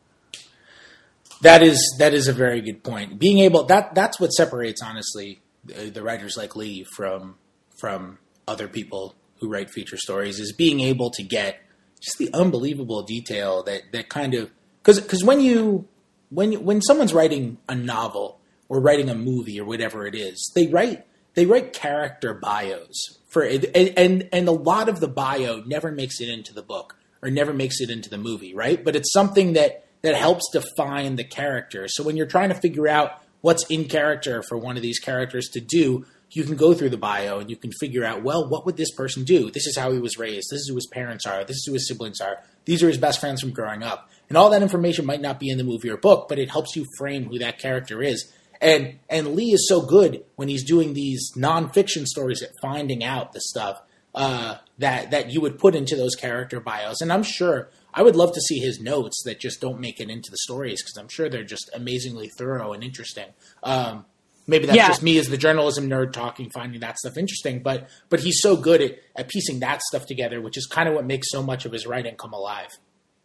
That 1.42 1.62
is 1.62 1.78
that 2.00 2.12
is 2.12 2.26
a 2.26 2.32
very 2.32 2.60
good 2.60 2.82
point. 2.82 3.20
Being 3.20 3.38
able 3.38 3.62
that 3.66 3.94
that's 3.94 4.18
what 4.18 4.30
separates 4.30 4.82
honestly 4.82 5.40
the, 5.64 5.88
the 5.88 6.02
writers 6.02 6.36
like 6.36 6.56
Lee 6.56 6.84
from 6.96 7.36
from 7.78 8.18
other 8.48 8.66
people 8.66 9.14
who 9.36 9.48
write 9.48 9.70
feature 9.70 9.96
stories 9.96 10.40
is 10.40 10.52
being 10.52 10.80
able 10.80 11.10
to 11.10 11.22
get 11.22 11.60
just 12.00 12.18
the 12.18 12.28
unbelievable 12.34 13.04
detail 13.04 13.62
that 13.62 13.82
that 13.92 14.08
kind 14.08 14.34
of 14.34 14.50
because 14.82 15.00
because 15.00 15.22
when 15.22 15.40
you 15.40 15.86
when 16.30 16.50
you, 16.50 16.58
when 16.58 16.82
someone's 16.82 17.14
writing 17.14 17.56
a 17.68 17.76
novel 17.76 18.40
or 18.68 18.80
writing 18.80 19.08
a 19.08 19.14
movie 19.14 19.60
or 19.60 19.64
whatever 19.64 20.08
it 20.08 20.16
is, 20.16 20.50
they 20.56 20.66
write 20.66 21.06
they 21.34 21.46
write 21.46 21.72
character 21.72 22.34
bios 22.34 23.18
for 23.28 23.42
and 23.42 23.64
and, 23.74 24.28
and 24.32 24.48
a 24.48 24.52
lot 24.52 24.88
of 24.88 25.00
the 25.00 25.08
bio 25.08 25.62
never 25.66 25.90
makes 25.90 26.20
it 26.20 26.28
into 26.28 26.54
the 26.54 26.62
book 26.62 26.96
or 27.22 27.30
never 27.30 27.52
makes 27.52 27.80
it 27.80 27.90
into 27.90 28.10
the 28.10 28.18
movie, 28.18 28.54
right? 28.54 28.84
But 28.84 28.96
it's 28.96 29.12
something 29.12 29.54
that 29.54 29.86
that 30.02 30.14
helps 30.14 30.50
define 30.52 31.16
the 31.16 31.24
character. 31.24 31.88
So 31.88 32.04
when 32.04 32.16
you're 32.16 32.26
trying 32.26 32.50
to 32.50 32.54
figure 32.54 32.86
out 32.86 33.22
what's 33.40 33.64
in 33.70 33.86
character 33.86 34.42
for 34.42 34.58
one 34.58 34.76
of 34.76 34.82
these 34.82 34.98
characters 34.98 35.48
to 35.50 35.60
do, 35.60 36.04
you 36.30 36.44
can 36.44 36.56
go 36.56 36.74
through 36.74 36.90
the 36.90 36.98
bio 36.98 37.38
and 37.38 37.48
you 37.48 37.56
can 37.56 37.72
figure 37.72 38.04
out, 38.04 38.22
well, 38.22 38.48
what 38.48 38.66
would 38.66 38.76
this 38.76 38.90
person 38.92 39.24
do? 39.24 39.50
This 39.50 39.66
is 39.66 39.76
how 39.76 39.92
he 39.92 39.98
was 39.98 40.18
raised. 40.18 40.50
This 40.50 40.60
is 40.60 40.68
who 40.68 40.74
his 40.74 40.86
parents 40.86 41.26
are. 41.26 41.44
This 41.44 41.56
is 41.56 41.64
who 41.66 41.72
his 41.72 41.88
siblings 41.88 42.20
are. 42.20 42.38
These 42.64 42.82
are 42.82 42.88
his 42.88 42.98
best 42.98 43.20
friends 43.20 43.40
from 43.40 43.52
growing 43.52 43.82
up. 43.82 44.10
And 44.28 44.36
all 44.36 44.50
that 44.50 44.62
information 44.62 45.06
might 45.06 45.20
not 45.20 45.38
be 45.38 45.48
in 45.48 45.58
the 45.58 45.64
movie 45.64 45.90
or 45.90 45.96
book, 45.96 46.28
but 46.28 46.38
it 46.38 46.50
helps 46.50 46.74
you 46.76 46.86
frame 46.98 47.26
who 47.26 47.38
that 47.38 47.58
character 47.58 48.02
is. 48.02 48.30
And 48.60 48.98
and 49.08 49.34
Lee 49.34 49.52
is 49.52 49.68
so 49.68 49.80
good 49.82 50.24
when 50.36 50.48
he's 50.48 50.64
doing 50.64 50.94
these 50.94 51.32
nonfiction 51.36 52.06
stories 52.06 52.42
at 52.42 52.50
finding 52.62 53.04
out 53.04 53.32
the 53.32 53.40
stuff 53.40 53.80
uh, 54.14 54.56
that 54.78 55.10
that 55.10 55.30
you 55.30 55.40
would 55.40 55.58
put 55.58 55.74
into 55.74 55.96
those 55.96 56.14
character 56.14 56.60
bios. 56.60 57.00
And 57.00 57.12
I'm 57.12 57.22
sure 57.22 57.68
I 57.92 58.02
would 58.02 58.16
love 58.16 58.32
to 58.34 58.40
see 58.40 58.58
his 58.58 58.80
notes 58.80 59.22
that 59.24 59.40
just 59.40 59.60
don't 59.60 59.80
make 59.80 60.00
it 60.00 60.08
into 60.10 60.30
the 60.30 60.36
stories 60.38 60.82
because 60.82 60.96
I'm 60.96 61.08
sure 61.08 61.28
they're 61.28 61.44
just 61.44 61.70
amazingly 61.74 62.28
thorough 62.38 62.72
and 62.72 62.82
interesting. 62.82 63.26
Um, 63.62 64.04
maybe 64.46 64.66
that's 64.66 64.76
Yeah. 64.76 64.88
just 64.88 65.02
me 65.02 65.18
as 65.18 65.28
the 65.28 65.36
journalism 65.36 65.88
nerd 65.88 66.12
talking, 66.12 66.50
finding 66.50 66.80
that 66.80 66.98
stuff 66.98 67.16
interesting. 67.16 67.60
But 67.60 67.88
but 68.08 68.20
he's 68.20 68.40
so 68.40 68.56
good 68.56 68.80
at, 68.80 68.98
at 69.16 69.28
piecing 69.28 69.60
that 69.60 69.82
stuff 69.82 70.06
together, 70.06 70.40
which 70.40 70.56
is 70.56 70.66
kind 70.66 70.88
of 70.88 70.94
what 70.94 71.04
makes 71.04 71.30
so 71.30 71.42
much 71.42 71.64
of 71.66 71.72
his 71.72 71.86
writing 71.86 72.16
come 72.16 72.32
alive. 72.32 72.68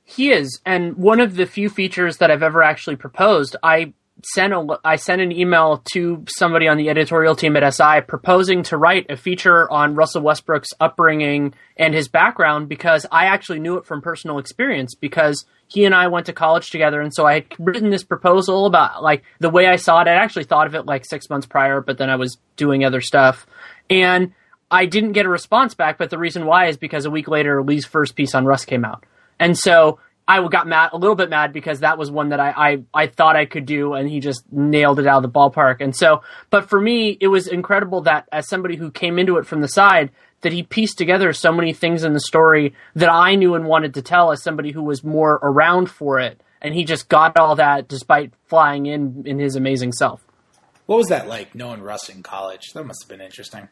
He 0.03 0.31
is, 0.31 0.59
and 0.65 0.95
one 0.97 1.19
of 1.19 1.35
the 1.35 1.45
few 1.45 1.69
features 1.69 2.17
that 2.17 2.31
I've 2.31 2.41
ever 2.41 2.63
actually 2.63 2.95
proposed. 2.95 3.55
I 3.61 3.93
sent 4.23 4.53
a 4.53 4.79
I 4.83 4.95
sent 4.97 5.21
an 5.21 5.31
email 5.31 5.83
to 5.93 6.25
somebody 6.27 6.67
on 6.67 6.77
the 6.77 6.89
editorial 6.89 7.35
team 7.35 7.55
at 7.55 7.73
SI 7.73 8.01
proposing 8.07 8.63
to 8.63 8.77
write 8.77 9.09
a 9.09 9.17
feature 9.17 9.69
on 9.71 9.95
Russell 9.95 10.21
Westbrook's 10.21 10.69
upbringing 10.79 11.53
and 11.77 11.93
his 11.93 12.07
background 12.07 12.69
because 12.69 13.05
I 13.11 13.25
actually 13.25 13.59
knew 13.59 13.77
it 13.77 13.85
from 13.85 14.01
personal 14.01 14.39
experience 14.39 14.95
because 14.95 15.45
he 15.67 15.85
and 15.85 15.95
I 15.95 16.07
went 16.07 16.25
to 16.25 16.33
college 16.33 16.69
together 16.69 17.01
and 17.01 17.13
so 17.13 17.25
I 17.25 17.33
had 17.35 17.45
written 17.59 17.89
this 17.89 18.03
proposal 18.03 18.65
about 18.65 19.03
like 19.03 19.23
the 19.39 19.49
way 19.49 19.67
I 19.67 19.77
saw 19.77 20.01
it. 20.01 20.07
I 20.07 20.13
actually 20.13 20.45
thought 20.45 20.67
of 20.67 20.75
it 20.75 20.85
like 20.85 21.05
6 21.05 21.29
months 21.29 21.47
prior 21.47 21.81
but 21.81 21.97
then 21.97 22.09
I 22.09 22.15
was 22.15 22.37
doing 22.57 22.83
other 22.83 23.01
stuff 23.01 23.47
and 23.89 24.33
I 24.71 24.85
didn't 24.85 25.13
get 25.13 25.25
a 25.25 25.29
response 25.29 25.75
back 25.75 25.97
but 25.97 26.09
the 26.09 26.17
reason 26.17 26.45
why 26.45 26.67
is 26.67 26.77
because 26.77 27.05
a 27.05 27.11
week 27.11 27.27
later 27.27 27.63
Lee's 27.63 27.85
first 27.85 28.15
piece 28.15 28.35
on 28.35 28.45
Russ 28.45 28.65
came 28.65 28.83
out. 28.85 29.05
And 29.39 29.57
so 29.57 29.99
I 30.29 30.47
got 30.47 30.67
mad, 30.67 30.91
a 30.93 30.97
little 30.97 31.15
bit 31.15 31.31
mad 31.31 31.51
because 31.53 31.79
that 31.79 31.97
was 31.97 32.11
one 32.11 32.29
that 32.29 32.39
I, 32.39 32.51
I, 32.51 32.83
I 32.93 33.07
thought 33.07 33.35
I 33.35 33.45
could 33.45 33.65
do 33.65 33.95
and 33.95 34.07
he 34.07 34.19
just 34.19 34.43
nailed 34.51 34.99
it 34.99 35.07
out 35.07 35.23
of 35.25 35.33
the 35.33 35.39
ballpark. 35.39 35.77
And 35.81 35.95
so, 35.95 36.21
but 36.51 36.69
for 36.69 36.79
me, 36.79 37.17
it 37.19 37.29
was 37.29 37.47
incredible 37.47 38.01
that 38.01 38.29
as 38.31 38.47
somebody 38.47 38.75
who 38.75 38.91
came 38.91 39.17
into 39.17 39.37
it 39.37 39.47
from 39.47 39.61
the 39.61 39.67
side, 39.67 40.11
that 40.41 40.53
he 40.53 40.61
pieced 40.61 40.99
together 40.99 41.33
so 41.33 41.51
many 41.51 41.73
things 41.73 42.03
in 42.03 42.13
the 42.13 42.19
story 42.19 42.75
that 42.95 43.09
I 43.09 43.33
knew 43.33 43.55
and 43.55 43.65
wanted 43.65 43.95
to 43.95 44.03
tell 44.03 44.31
as 44.31 44.43
somebody 44.43 44.71
who 44.71 44.83
was 44.83 45.03
more 45.03 45.39
around 45.41 45.89
for 45.89 46.19
it. 46.19 46.39
And 46.61 46.75
he 46.75 46.83
just 46.83 47.09
got 47.09 47.35
all 47.35 47.55
that 47.55 47.87
despite 47.87 48.31
flying 48.45 48.85
in 48.85 49.23
in 49.25 49.39
his 49.39 49.55
amazing 49.55 49.93
self. 49.93 50.23
What 50.85 50.97
was 50.97 51.07
that 51.07 51.27
like 51.27 51.55
knowing 51.55 51.81
Russ 51.81 52.07
in 52.07 52.21
college? 52.21 52.71
That 52.73 52.83
must 52.83 53.03
have 53.03 53.09
been 53.09 53.25
interesting. 53.25 53.69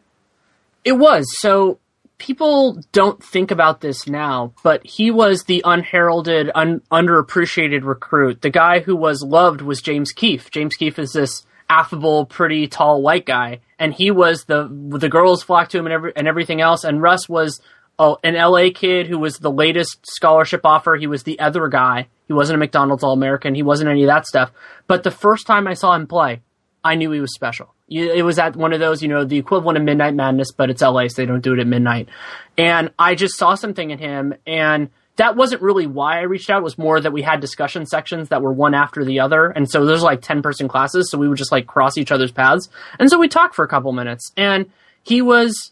It 0.83 0.93
was. 0.93 1.27
So 1.39 1.79
people 2.17 2.81
don't 2.91 3.23
think 3.23 3.51
about 3.51 3.81
this 3.81 4.07
now, 4.07 4.53
but 4.63 4.85
he 4.85 5.11
was 5.11 5.43
the 5.43 5.61
unheralded, 5.65 6.49
un- 6.55 6.81
underappreciated 6.91 7.83
recruit. 7.83 8.41
The 8.41 8.49
guy 8.49 8.79
who 8.79 8.95
was 8.95 9.21
loved 9.21 9.61
was 9.61 9.81
James 9.81 10.11
Keefe. 10.11 10.51
James 10.51 10.75
Keefe 10.75 10.99
is 10.99 11.13
this 11.13 11.45
affable, 11.69 12.25
pretty 12.25 12.67
tall 12.67 13.01
white 13.01 13.25
guy, 13.25 13.59
and 13.77 13.93
he 13.93 14.11
was 14.11 14.45
the 14.45 14.67
the 14.71 15.09
girls 15.09 15.43
flocked 15.43 15.71
to 15.71 15.79
him 15.79 15.85
and 15.85 15.93
every, 15.93 16.13
and 16.15 16.27
everything 16.27 16.61
else. 16.61 16.83
And 16.83 17.01
Russ 17.01 17.27
was 17.29 17.61
oh, 17.99 18.17
an 18.23 18.35
LA 18.35 18.69
kid 18.73 19.07
who 19.07 19.19
was 19.19 19.37
the 19.37 19.51
latest 19.51 19.99
scholarship 20.05 20.61
offer. 20.63 20.95
He 20.95 21.07
was 21.07 21.23
the 21.23 21.39
other 21.39 21.67
guy. 21.67 22.07
He 22.27 22.33
wasn't 22.33 22.55
a 22.55 22.59
McDonald's 22.59 23.03
All 23.03 23.13
American. 23.13 23.55
He 23.55 23.63
wasn't 23.63 23.89
any 23.89 24.03
of 24.03 24.07
that 24.07 24.27
stuff. 24.27 24.51
But 24.87 25.03
the 25.03 25.11
first 25.11 25.47
time 25.47 25.67
I 25.67 25.73
saw 25.73 25.93
him 25.93 26.07
play, 26.07 26.41
I 26.83 26.95
knew 26.95 27.11
he 27.11 27.21
was 27.21 27.33
special. 27.33 27.73
It 27.89 28.25
was 28.25 28.37
at 28.37 28.55
one 28.55 28.73
of 28.73 28.79
those, 28.79 29.01
you 29.01 29.07
know, 29.07 29.23
the 29.23 29.37
equivalent 29.37 29.77
of 29.77 29.83
Midnight 29.83 30.13
Madness, 30.13 30.51
but 30.51 30.69
it's 30.69 30.81
LA, 30.81 31.07
so 31.07 31.21
they 31.21 31.25
don't 31.25 31.41
do 31.41 31.53
it 31.53 31.59
at 31.59 31.67
midnight. 31.67 32.09
And 32.57 32.91
I 32.99 33.15
just 33.15 33.37
saw 33.37 33.55
something 33.55 33.91
in 33.91 33.97
him, 33.97 34.33
and 34.45 34.89
that 35.17 35.35
wasn't 35.35 35.61
really 35.61 35.87
why 35.87 36.19
I 36.19 36.23
reached 36.23 36.49
out. 36.49 36.59
It 36.59 36.63
was 36.63 36.77
more 36.77 36.99
that 36.99 37.11
we 37.11 37.23
had 37.23 37.39
discussion 37.39 37.85
sections 37.85 38.29
that 38.29 38.41
were 38.41 38.53
one 38.53 38.73
after 38.73 39.03
the 39.03 39.19
other. 39.19 39.47
And 39.47 39.69
so 39.69 39.85
there's 39.85 40.03
like 40.03 40.21
10 40.21 40.41
person 40.41 40.67
classes. 40.67 41.09
So 41.09 41.17
we 41.17 41.27
would 41.27 41.37
just 41.37 41.51
like 41.51 41.65
cross 41.65 41.97
each 41.97 42.11
other's 42.11 42.31
paths. 42.31 42.69
And 42.99 43.09
so 43.09 43.17
we 43.17 43.27
talked 43.27 43.55
for 43.55 43.65
a 43.65 43.67
couple 43.67 43.91
minutes. 43.93 44.31
And 44.37 44.69
he 45.03 45.21
was 45.21 45.71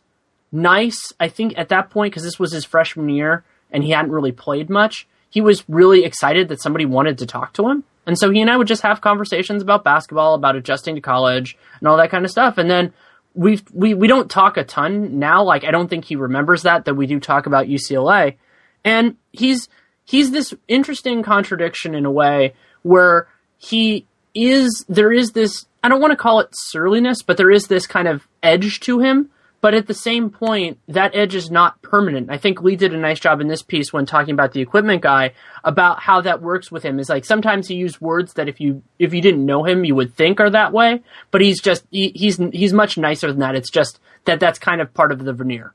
nice, 0.52 1.14
I 1.20 1.28
think, 1.28 1.54
at 1.58 1.70
that 1.70 1.92
point, 1.92 2.12
because 2.12 2.24
this 2.24 2.40
was 2.40 2.52
his 2.52 2.66
freshman 2.66 3.10
year 3.10 3.44
and 3.72 3.84
he 3.84 3.92
hadn't 3.92 4.12
really 4.12 4.32
played 4.32 4.70
much. 4.70 5.08
He 5.30 5.42
was 5.42 5.64
really 5.70 6.06
excited 6.06 6.48
that 6.50 6.62
somebody 6.62 6.86
wanted 6.86 7.20
to 7.20 7.26
talk 7.26 7.54
to 7.54 7.70
him. 7.70 7.84
And 8.06 8.18
so 8.18 8.30
he 8.30 8.42
and 8.42 8.50
I 8.50 8.58
would 8.58 8.68
just 8.68 8.84
have 8.84 9.02
conversations 9.02 9.62
about 9.62 9.84
basketball, 9.84 10.36
about 10.36 10.56
adjusting 10.56 10.96
to 10.96 11.02
college 11.02 11.58
and 11.80 11.88
all 11.88 11.98
that 11.98 12.12
kind 12.12 12.26
of 12.26 12.32
stuff. 12.32 12.58
And 12.58 12.70
then 12.70 12.94
we 13.34 13.62
we 13.74 13.94
we 13.94 14.08
don't 14.08 14.30
talk 14.30 14.58
a 14.58 14.64
ton 14.64 15.20
now. 15.20 15.44
Like 15.44 15.64
I 15.64 15.72
don't 15.72 15.90
think 15.90 16.06
he 16.06 16.16
remembers 16.16 16.64
that 16.64 16.86
that 16.86 16.96
we 16.96 17.08
do 17.08 17.20
talk 17.20 17.46
about 17.46 17.68
UCLA. 17.68 18.36
And 18.84 19.18
he's 19.32 19.68
he's 20.04 20.32
this 20.32 20.54
interesting 20.68 21.24
contradiction 21.24 21.96
in 21.96 22.06
a 22.06 22.12
way 22.12 22.54
where 22.84 23.28
he 23.58 24.06
is 24.34 24.86
there 24.88 25.12
is 25.12 25.32
this 25.32 25.66
I 25.84 25.90
don't 25.90 26.02
want 26.02 26.12
to 26.12 26.18
call 26.18 26.40
it 26.40 26.50
surliness, 26.52 27.22
but 27.22 27.38
there 27.38 27.52
is 27.52 27.68
this 27.68 27.88
kind 27.88 28.08
of 28.08 28.28
edge 28.42 28.80
to 28.82 29.00
him 29.00 29.30
but 29.66 29.74
at 29.74 29.88
the 29.88 29.96
same 29.96 30.30
point, 30.30 30.78
that 30.90 31.16
edge 31.16 31.34
is 31.34 31.50
not 31.50 31.82
permanent. 31.82 32.30
I 32.30 32.38
think 32.38 32.62
Lee 32.62 32.76
did 32.76 32.94
a 32.94 33.00
nice 33.00 33.20
job 33.20 33.42
in 33.42 33.48
this 33.48 33.64
piece 33.64 33.92
when 33.92 34.06
talking 34.06 34.36
about 34.36 34.52
the 34.52 34.62
equipment 34.62 35.02
guy 35.02 35.34
about 35.64 36.04
how 36.04 36.22
that 36.22 36.40
works 36.40 36.72
with 36.72 36.84
him. 36.84 37.00
Is 37.00 37.10
like 37.10 37.26
sometimes 37.26 37.68
he 37.68 37.74
used 37.74 38.00
words 38.00 38.34
that 38.34 38.48
if 38.48 38.62
you 38.62 38.84
if 39.00 39.12
you 39.12 39.24
didn't 39.24 39.44
know 39.44 39.64
him, 39.64 39.84
you 39.84 39.96
would 39.96 40.14
think 40.14 40.40
are 40.40 40.52
that 40.52 40.72
way. 40.72 41.02
But 41.32 41.42
he's 41.42 41.60
just 41.60 41.84
he, 41.90 42.12
he's 42.14 42.38
he's 42.54 42.74
much 42.74 42.96
nicer 42.96 43.26
than 43.32 43.40
that. 43.40 43.56
It's 43.56 43.72
just 43.72 44.00
that 44.26 44.40
that's 44.40 44.60
kind 44.60 44.82
of 44.82 44.94
part 44.94 45.12
of 45.12 45.26
the 45.26 45.34
veneer. 45.34 45.74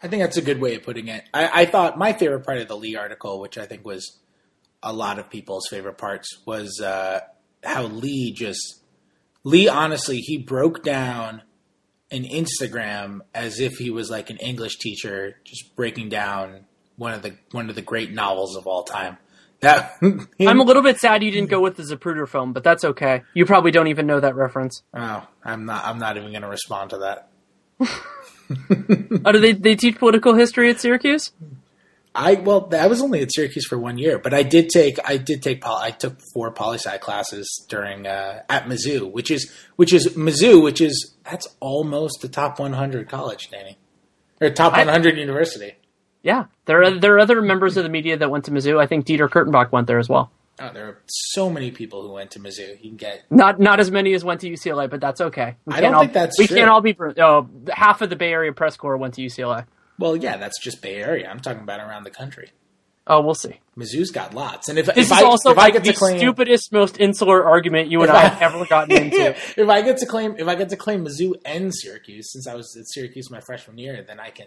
I 0.00 0.06
think 0.06 0.22
that's 0.22 0.36
a 0.36 0.40
good 0.40 0.60
way 0.60 0.76
of 0.76 0.84
putting 0.84 1.08
it. 1.08 1.24
I, 1.34 1.62
I 1.62 1.64
thought 1.64 1.98
my 1.98 2.12
favorite 2.12 2.46
part 2.46 2.58
of 2.58 2.68
the 2.68 2.76
Lee 2.76 2.94
article, 2.94 3.40
which 3.40 3.58
I 3.58 3.66
think 3.66 3.84
was 3.84 4.20
a 4.80 4.92
lot 4.92 5.18
of 5.18 5.28
people's 5.28 5.66
favorite 5.68 5.98
parts, 5.98 6.38
was 6.46 6.80
uh, 6.80 7.18
how 7.64 7.82
Lee 7.82 8.30
just 8.30 8.80
Lee 9.42 9.66
honestly 9.66 10.18
he 10.18 10.38
broke 10.38 10.84
down 10.84 11.42
an 12.12 12.24
Instagram 12.24 13.20
as 13.34 13.58
if 13.58 13.78
he 13.78 13.90
was 13.90 14.10
like 14.10 14.30
an 14.30 14.36
English 14.36 14.78
teacher, 14.78 15.38
just 15.44 15.74
breaking 15.74 16.10
down 16.10 16.66
one 16.96 17.14
of 17.14 17.22
the 17.22 17.34
one 17.50 17.68
of 17.68 17.74
the 17.74 17.82
great 17.82 18.12
novels 18.12 18.56
of 18.56 18.66
all 18.66 18.84
time. 18.84 19.16
That 19.60 19.96
I'm 20.02 20.60
a 20.60 20.64
little 20.64 20.82
bit 20.82 20.98
sad 20.98 21.22
you 21.22 21.30
didn't 21.30 21.48
go 21.48 21.60
with 21.60 21.76
the 21.76 21.84
Zapruder 21.84 22.28
film, 22.28 22.52
but 22.52 22.64
that's 22.64 22.84
okay. 22.84 23.22
You 23.32 23.46
probably 23.46 23.70
don't 23.70 23.86
even 23.86 24.06
know 24.06 24.20
that 24.20 24.34
reference. 24.34 24.82
Oh, 24.92 25.26
I'm 25.44 25.64
not. 25.64 25.84
I'm 25.84 25.98
not 25.98 26.16
even 26.16 26.30
going 26.30 26.42
to 26.42 26.48
respond 26.48 26.90
to 26.90 26.98
that. 26.98 27.28
oh, 29.24 29.32
do 29.32 29.38
they 29.38 29.52
they 29.52 29.76
teach 29.76 29.98
political 29.98 30.34
history 30.34 30.68
at 30.70 30.80
Syracuse? 30.80 31.32
I 32.14 32.34
well, 32.34 32.68
I 32.72 32.88
was 32.88 33.00
only 33.00 33.22
at 33.22 33.32
Syracuse 33.32 33.66
for 33.66 33.78
one 33.78 33.96
year, 33.96 34.18
but 34.18 34.34
I 34.34 34.42
did 34.42 34.68
take 34.68 34.98
I 35.04 35.16
did 35.16 35.42
take 35.42 35.66
I 35.66 35.90
took 35.90 36.18
four 36.34 36.50
poli 36.50 36.76
sci 36.76 36.98
classes 36.98 37.64
during 37.68 38.06
uh, 38.06 38.42
at 38.50 38.66
Mizzou, 38.66 39.10
which 39.10 39.30
is 39.30 39.50
which 39.76 39.92
is 39.92 40.08
Mizzou, 40.14 40.62
which 40.62 40.80
is 40.80 41.14
that's 41.24 41.48
almost 41.60 42.20
the 42.20 42.28
top 42.28 42.58
100 42.58 43.08
college, 43.08 43.50
Danny, 43.50 43.78
or 44.40 44.50
top 44.50 44.72
100 44.72 45.14
I, 45.14 45.18
university. 45.18 45.72
Yeah, 46.22 46.46
there 46.66 46.82
are 46.82 46.90
there 46.98 47.14
are 47.14 47.20
other 47.20 47.40
members 47.40 47.76
of 47.78 47.84
the 47.84 47.90
media 47.90 48.18
that 48.18 48.30
went 48.30 48.44
to 48.44 48.50
Mizzou. 48.50 48.78
I 48.78 48.86
think 48.86 49.06
Dieter 49.06 49.28
Kurtenbach 49.28 49.72
went 49.72 49.86
there 49.86 49.98
as 49.98 50.08
well. 50.08 50.30
Oh, 50.60 50.70
there 50.72 50.86
are 50.86 50.98
so 51.06 51.48
many 51.48 51.70
people 51.70 52.02
who 52.02 52.12
went 52.12 52.32
to 52.32 52.40
Mizzou. 52.40 52.76
You 52.82 52.90
can 52.90 52.96
get 52.96 53.24
not 53.30 53.58
not 53.58 53.80
as 53.80 53.90
many 53.90 54.12
as 54.12 54.22
went 54.22 54.42
to 54.42 54.50
UCLA, 54.50 54.90
but 54.90 55.00
that's 55.00 55.22
okay. 55.22 55.56
We 55.64 55.74
I 55.74 55.80
don't 55.80 55.94
all, 55.94 56.02
think 56.02 56.12
that's 56.12 56.38
we 56.38 56.46
true. 56.46 56.58
can't 56.58 56.68
all 56.68 56.82
be. 56.82 56.94
Oh, 57.18 57.48
half 57.72 58.02
of 58.02 58.10
the 58.10 58.16
Bay 58.16 58.32
Area 58.32 58.52
press 58.52 58.76
corps 58.76 58.98
went 58.98 59.14
to 59.14 59.22
UCLA. 59.22 59.64
Well, 59.98 60.16
yeah, 60.16 60.36
that's 60.36 60.60
just 60.60 60.82
Bay 60.82 60.96
Area. 60.96 61.28
I'm 61.28 61.40
talking 61.40 61.62
about 61.62 61.80
around 61.80 62.04
the 62.04 62.10
country. 62.10 62.50
Oh, 63.06 63.20
we'll 63.20 63.34
see. 63.34 63.58
Mizzou's 63.76 64.12
got 64.12 64.32
lots, 64.32 64.68
and 64.68 64.78
if 64.78 64.86
this 64.86 64.96
if 64.96 65.04
is 65.06 65.12
I, 65.12 65.22
also 65.22 65.50
if 65.50 65.56
like 65.56 65.70
I 65.74 65.78
get 65.78 65.84
the 65.84 65.92
to 65.92 65.98
claim, 65.98 66.18
stupidest, 66.18 66.72
most 66.72 67.00
insular 67.00 67.44
argument 67.44 67.90
you 67.90 68.02
and 68.02 68.12
I, 68.12 68.16
I 68.16 68.28
have 68.28 68.54
ever 68.54 68.64
gotten 68.64 68.92
into. 69.02 69.30
if 69.56 69.68
I 69.68 69.82
get 69.82 69.96
to 69.98 70.06
claim, 70.06 70.36
if 70.38 70.46
I 70.46 70.54
get 70.54 70.68
to 70.68 70.76
claim 70.76 71.04
Mizzou 71.04 71.34
and 71.44 71.74
Syracuse, 71.74 72.32
since 72.32 72.46
I 72.46 72.54
was 72.54 72.76
at 72.78 72.86
Syracuse 72.86 73.28
my 73.28 73.40
freshman 73.40 73.78
year, 73.78 74.04
then 74.06 74.20
I 74.20 74.30
can, 74.30 74.46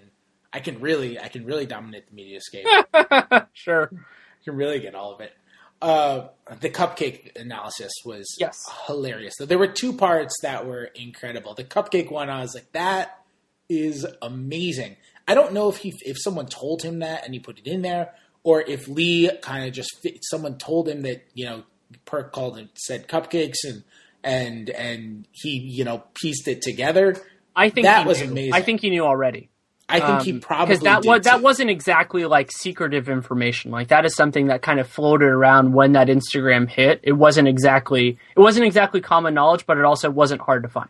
I 0.54 0.62
can 0.62 0.80
really, 0.80 1.20
I 1.20 1.28
can 1.28 1.44
really 1.46 1.66
dominate 1.66 2.08
the 2.08 2.16
media 2.16 2.40
scape. 2.40 2.66
sure, 3.54 3.90
I 3.92 4.44
can 4.46 4.56
really 4.56 4.80
get 4.80 4.96
all 4.96 5.14
of 5.14 5.20
it. 5.20 5.34
Uh, 5.82 6.30
the 6.62 6.70
cupcake 6.70 7.36
analysis 7.40 7.92
was 8.06 8.38
yes. 8.40 8.58
hilarious. 8.88 9.34
There 9.38 9.60
were 9.60 9.68
two 9.68 9.92
parts 9.92 10.34
that 10.44 10.66
were 10.66 10.86
incredible. 10.96 11.56
The 11.56 11.66
cupcake 11.66 12.10
one, 12.10 12.30
I 12.30 12.40
was 12.40 12.56
like, 12.56 12.72
that 12.72 13.20
is 13.68 14.06
amazing. 14.22 14.96
I 15.28 15.34
don't 15.34 15.54
know 15.54 15.70
if 15.70 15.78
he 15.78 15.94
if 16.06 16.18
someone 16.20 16.48
told 16.48 16.82
him 16.84 17.00
that 17.00 17.26
and 17.26 17.34
he 17.34 17.40
put 17.40 17.60
it 17.60 17.68
in 17.68 17.82
there, 17.82 18.14
or 18.44 18.62
if 18.62 18.88
Lee 18.88 19.30
kind 19.42 19.66
of 19.66 19.74
just 19.74 20.06
someone 20.22 20.58
told 20.58 20.88
him 20.88 21.02
that 21.04 21.26
you 21.34 21.46
know 21.46 21.64
Perk 22.06 22.32
called 22.32 22.58
and 22.58 22.70
said 22.76 23.08
cupcakes 23.08 23.64
and 23.64 23.84
and 24.24 24.70
and 24.70 25.28
he 25.32 25.58
you 25.58 25.84
know 25.84 26.04
pieced 26.14 26.48
it 26.48 26.62
together. 26.62 27.16
I 27.56 27.70
think 27.70 27.86
that 27.86 28.06
was 28.06 28.22
knew. 28.22 28.32
amazing. 28.32 28.54
I 28.54 28.62
think 28.62 28.82
he 28.82 28.90
knew 28.90 29.06
already. 29.06 29.50
I 29.88 30.00
think 30.00 30.22
he 30.24 30.32
um, 30.32 30.40
probably 30.40 30.76
because 30.76 30.84
that 30.84 31.06
was 31.06 31.22
that 31.26 31.42
wasn't 31.42 31.70
exactly 31.70 32.26
like 32.26 32.52
secretive 32.52 33.08
information. 33.08 33.70
Like 33.70 33.90
that 33.90 34.04
is 34.04 34.16
something 34.16 34.48
that 34.48 34.64
kind 34.64 34.80
of 34.80 34.88
floated 34.88 35.28
around 35.28 35.74
when 35.74 35.92
that 35.92 36.08
Instagram 36.08 36.68
hit. 36.68 37.00
It 37.04 37.14
wasn't 37.14 37.48
exactly 37.48 38.18
it 38.36 38.40
wasn't 38.40 38.66
exactly 38.66 39.00
common 39.00 39.36
knowledge, 39.36 39.66
but 39.68 39.78
it 39.78 39.86
also 39.86 40.10
wasn't 40.10 40.42
hard 40.42 40.64
to 40.64 40.70
find. 40.70 40.90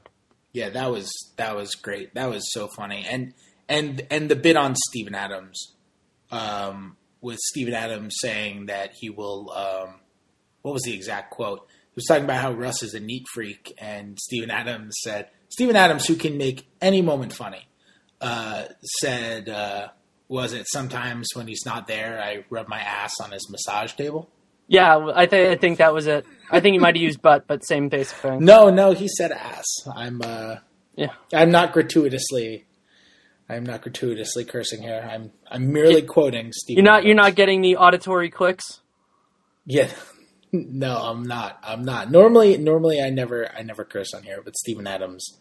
Yeah, 0.54 0.69
that 0.69 0.91
was 0.91 1.12
that 1.36 1.56
was 1.58 1.76
great. 1.76 2.13
That 2.15 2.30
was 2.30 2.52
so 2.54 2.69
funny, 2.69 3.06
and 3.10 3.34
and 3.67 4.06
and 4.10 4.30
the 4.30 4.36
bit 4.36 4.58
on 4.58 4.75
Steven 4.89 5.15
Adams, 5.15 5.73
um, 6.32 6.97
with 7.21 7.39
Steven 7.39 7.73
Adams 7.73 8.15
saying 8.19 8.67
that 8.67 8.91
he 8.99 9.10
will. 9.10 9.51
Um, 9.51 9.95
what 10.62 10.73
was 10.73 10.82
the 10.82 10.95
exact 10.95 11.30
quote? 11.30 11.60
He 11.69 11.91
was 11.97 12.06
talking 12.06 12.23
about 12.23 12.41
how 12.41 12.51
Russ 12.51 12.82
is 12.82 12.95
a 12.95 12.99
neat 12.99 13.23
freak, 13.36 13.73
and 13.78 14.17
Steven 14.19 14.49
Adams 14.49 14.95
said, 15.04 15.30
Steven 15.49 15.75
Adams, 15.75 16.08
who 16.08 16.15
can 16.15 16.39
make 16.39 16.67
any 16.82 17.04
moment 17.04 17.32
funny, 17.32 17.67
uh, 18.19 18.63
said, 18.99 19.47
uh, 19.47 19.89
was 20.28 20.54
it 20.54 20.65
sometimes 20.67 21.28
when 21.36 21.47
he's 21.47 21.65
not 21.67 21.88
there, 21.88 22.19
I 22.19 22.45
rub 22.49 22.67
my 22.67 22.80
ass 22.80 23.13
on 23.21 23.30
his 23.32 23.47
massage 23.51 23.93
table? 23.93 24.28
Yeah, 24.67 25.12
I, 25.13 25.28
th- 25.28 25.56
I 25.56 25.56
think 25.56 25.78
that 25.78 25.93
was 25.93 26.08
it. 26.08 26.25
I 26.49 26.60
think 26.60 26.73
he 26.73 26.80
might 26.80 26.95
have 26.95 27.04
used 27.04 27.21
butt, 27.21 27.45
but 27.45 27.63
same 27.63 27.88
basic 27.88 28.17
thing. 28.17 28.43
No, 28.43 28.71
no, 28.71 28.93
he 28.93 29.08
said 29.08 29.32
ass. 29.32 29.65
I'm, 29.95 30.21
uh, 30.23 30.56
yeah, 30.95 31.13
I'm 31.32 31.51
not 31.51 31.73
gratuitously 31.73 32.65
I'm 33.48 33.64
not 33.64 33.82
gratuitously 33.82 34.46
cursing 34.46 34.82
here. 34.82 35.08
I'm 35.10 35.32
I'm 35.50 35.72
merely 35.72 36.02
quoting 36.02 36.52
Steve. 36.52 36.78
You're 36.78 36.84
not 36.84 37.06
you're 37.06 37.16
not 37.16 37.36
getting 37.36 37.62
the 37.62 37.78
auditory 37.78 38.30
clicks. 38.30 38.82
Yeah, 39.66 39.90
no, 40.52 40.98
I'm 40.98 41.24
not. 41.24 41.60
I'm 41.64 41.84
not. 41.84 42.10
Normally, 42.10 42.58
normally 42.58 43.02
I 43.02 43.10
never 43.10 43.52
I 43.56 43.62
never 43.62 43.84
curse 43.84 44.14
on 44.14 44.24
here, 44.24 44.42
but 44.44 44.58
Steven 44.58 44.88
Adams, 44.88 45.40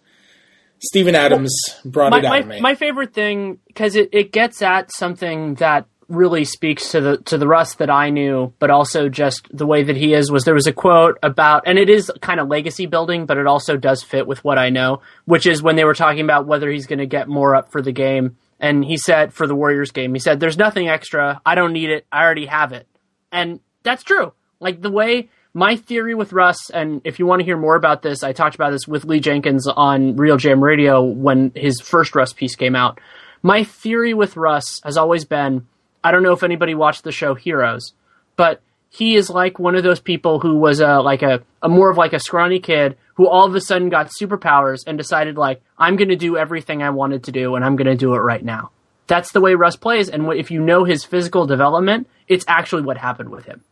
Steven 0.83 1.15
Adams 1.15 1.55
well, 1.85 1.93
brought 1.93 2.11
my, 2.11 2.19
it 2.19 2.25
out 2.25 2.31
my, 2.31 2.39
of 2.39 2.47
me. 2.47 2.61
My 2.61 2.75
favorite 2.75 3.15
thing 3.15 3.61
because 3.67 3.97
it, 3.97 4.11
it 4.13 4.33
gets 4.33 4.61
at 4.61 4.93
something 4.93 5.55
that 5.55 5.87
really 6.09 6.45
speaks 6.45 6.91
to 6.91 7.01
the 7.01 7.17
to 7.19 7.39
the 7.39 7.47
Russ 7.47 7.77
that 7.77 7.91
I 7.91 8.11
knew, 8.11 8.53
but 8.59 8.71
also 8.71 9.09
just 9.09 9.47
the 9.57 9.67
way 9.67 9.83
that 9.83 9.97
he 9.97 10.15
is. 10.15 10.31
Was 10.31 10.45
there 10.45 10.55
was 10.55 10.67
a 10.67 10.73
quote 10.73 11.19
about, 11.23 11.65
and 11.67 11.79
it 11.79 11.89
is 11.89 12.11
kind 12.21 12.41
of 12.41 12.49
legacy 12.49 12.87
building, 12.87 13.27
but 13.27 13.39
it 13.39 13.47
also 13.47 13.77
does 13.77 14.03
fit 14.03 14.27
with 14.27 14.43
what 14.45 14.59
I 14.59 14.71
know, 14.71 15.01
which 15.25 15.47
is 15.47 15.63
when 15.63 15.77
they 15.77 15.85
were 15.85 15.95
talking 15.95 16.23
about 16.23 16.47
whether 16.47 16.71
he's 16.71 16.87
going 16.87 16.99
to 16.99 17.07
get 17.07 17.29
more 17.29 17.55
up 17.55 17.71
for 17.71 17.83
the 17.83 17.93
game, 17.93 18.37
and 18.61 18.85
he 18.85 18.97
said 18.97 19.33
for 19.33 19.47
the 19.47 19.55
Warriors 19.55 19.91
game, 19.91 20.15
he 20.15 20.21
said, 20.21 20.41
"There's 20.41 20.59
nothing 20.59 20.89
extra. 20.89 21.41
I 21.45 21.55
don't 21.55 21.73
need 21.73 21.91
it. 21.91 22.07
I 22.13 22.23
already 22.23 22.47
have 22.47 22.73
it," 22.73 22.87
and 23.33 23.61
that's 23.83 24.03
true. 24.03 24.33
Like 24.61 24.81
the 24.81 24.91
way 24.91 25.29
my 25.55 25.77
theory 25.77 26.15
with 26.15 26.33
Russ, 26.33 26.71
and 26.71 27.01
if 27.05 27.19
you 27.19 27.27
want 27.27 27.41
to 27.41 27.45
hear 27.45 27.57
more 27.57 27.77
about 27.77 28.03
this, 28.03 28.25
I 28.25 28.33
talked 28.33 28.57
about 28.57 28.73
this 28.73 28.89
with 28.89 29.05
Lee 29.05 29.21
Jenkins 29.21 29.69
on 29.69 30.17
RealGM 30.17 30.61
Radio 30.61 31.03
when 31.03 31.53
his 31.55 31.81
first 31.81 32.15
Russ 32.17 32.33
piece 32.33 32.57
came 32.57 32.75
out. 32.75 33.01
My 33.43 33.63
theory 33.63 34.15
with 34.15 34.37
Russ 34.37 34.81
has 34.85 34.97
always 34.97 35.25
been 35.25 35.67
I 36.05 36.13
don't 36.13 36.23
know 36.23 36.33
if 36.33 36.43
anybody 36.43 36.75
watched 36.75 37.03
the 37.03 37.11
show 37.11 37.35
Heroes, 37.35 37.95
but 38.37 38.61
he 38.91 39.17
is 39.17 39.29
like 39.29 39.59
one 39.59 39.75
of 39.75 39.83
those 39.83 39.99
people 39.99 40.39
who 40.39 40.57
was 40.57 40.79
a 40.81 41.01
like 41.01 41.23
a, 41.23 41.43
a 41.63 41.69
more 41.69 41.91
of 41.91 41.97
like 41.97 42.13
a 42.13 42.21
scrawny 42.21 42.61
kid 42.61 42.97
who 43.15 43.27
all 43.27 43.47
of 43.47 43.55
a 43.55 43.61
sudden 43.61 43.89
got 43.89 44.11
superpowers 44.21 44.81
and 44.87 44.97
decided 44.99 45.37
like 45.37 45.63
I'm 45.79 45.97
going 45.97 46.11
to 46.11 46.17
do 46.17 46.37
everything 46.37 46.83
I 46.83 46.91
wanted 46.91 47.25
to 47.25 47.33
do 47.33 47.57
and 47.57 47.65
I'm 47.65 47.75
going 47.75 47.89
to 47.89 47.97
do 47.97 48.15
it 48.15 48.19
right 48.19 48.45
now. 48.45 48.71
that's 49.07 49.33
the 49.33 49.41
way 49.41 49.55
Russ 49.55 49.77
plays. 49.77 50.09
And 50.09 50.31
if 50.35 50.51
you 50.51 50.61
know 50.61 50.85
his 50.85 51.05
physical 51.05 51.47
development, 51.47 52.09
it's 52.29 52.45
actually 52.47 52.83
what 52.83 52.97
happened 52.97 53.31
with 53.31 53.47
him. 53.47 53.63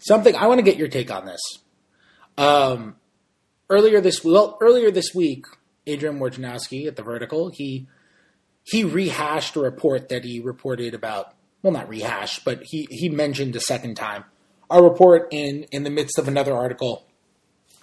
Something 0.00 0.36
I 0.36 0.46
want 0.46 0.58
to 0.58 0.64
get 0.64 0.76
your 0.76 0.88
take 0.88 1.10
on 1.10 1.26
this. 1.26 1.40
Um, 2.36 2.96
earlier 3.68 4.00
this 4.00 4.24
well, 4.24 4.56
earlier 4.60 4.90
this 4.90 5.14
week, 5.14 5.44
Adrian 5.86 6.18
Wojnarowski 6.20 6.86
at 6.86 6.96
the 6.96 7.02
Vertical 7.02 7.50
he 7.50 7.88
he 8.70 8.84
rehashed 8.84 9.56
a 9.56 9.60
report 9.60 10.08
that 10.08 10.24
he 10.24 10.40
reported 10.40 10.94
about. 10.94 11.34
Well, 11.62 11.72
not 11.72 11.88
rehashed, 11.88 12.44
but 12.44 12.62
he 12.64 12.86
he 12.90 13.08
mentioned 13.08 13.56
a 13.56 13.60
second 13.60 13.96
time 13.96 14.24
a 14.70 14.82
report 14.82 15.28
in 15.30 15.64
in 15.72 15.84
the 15.84 15.90
midst 15.90 16.18
of 16.18 16.28
another 16.28 16.54
article 16.54 17.06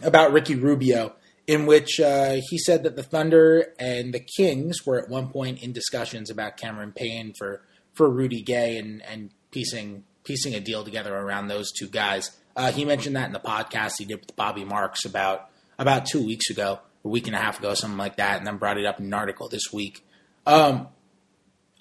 about 0.01 0.31
Ricky 0.31 0.55
Rubio 0.55 1.15
in 1.47 1.65
which 1.65 1.99
uh, 1.99 2.37
he 2.49 2.57
said 2.57 2.83
that 2.83 2.95
the 2.95 3.03
Thunder 3.03 3.73
and 3.79 4.13
the 4.13 4.19
Kings 4.19 4.85
were 4.85 4.99
at 4.99 5.09
one 5.09 5.29
point 5.29 5.61
in 5.61 5.73
discussions 5.73 6.29
about 6.29 6.57
Cameron 6.57 6.91
Payne 6.91 7.33
for 7.37 7.61
for 7.93 8.09
Rudy 8.09 8.41
Gay 8.41 8.77
and 8.77 9.01
and 9.03 9.31
piecing 9.51 10.03
piecing 10.23 10.55
a 10.55 10.59
deal 10.59 10.83
together 10.83 11.15
around 11.15 11.47
those 11.47 11.71
two 11.71 11.87
guys. 11.87 12.31
Uh, 12.55 12.71
he 12.71 12.85
mentioned 12.85 13.15
that 13.15 13.27
in 13.27 13.33
the 13.33 13.39
podcast 13.39 13.93
he 13.99 14.05
did 14.05 14.21
with 14.21 14.35
Bobby 14.35 14.65
Marks 14.65 15.05
about 15.05 15.49
about 15.77 16.05
two 16.05 16.25
weeks 16.25 16.49
ago, 16.49 16.79
a 17.03 17.07
week 17.07 17.27
and 17.27 17.35
a 17.35 17.39
half 17.39 17.59
ago, 17.59 17.73
something 17.73 17.97
like 17.97 18.17
that, 18.17 18.37
and 18.37 18.47
then 18.47 18.57
brought 18.57 18.77
it 18.77 18.85
up 18.85 18.99
in 18.99 19.05
an 19.07 19.13
article 19.13 19.49
this 19.49 19.73
week. 19.73 20.04
Um, 20.45 20.87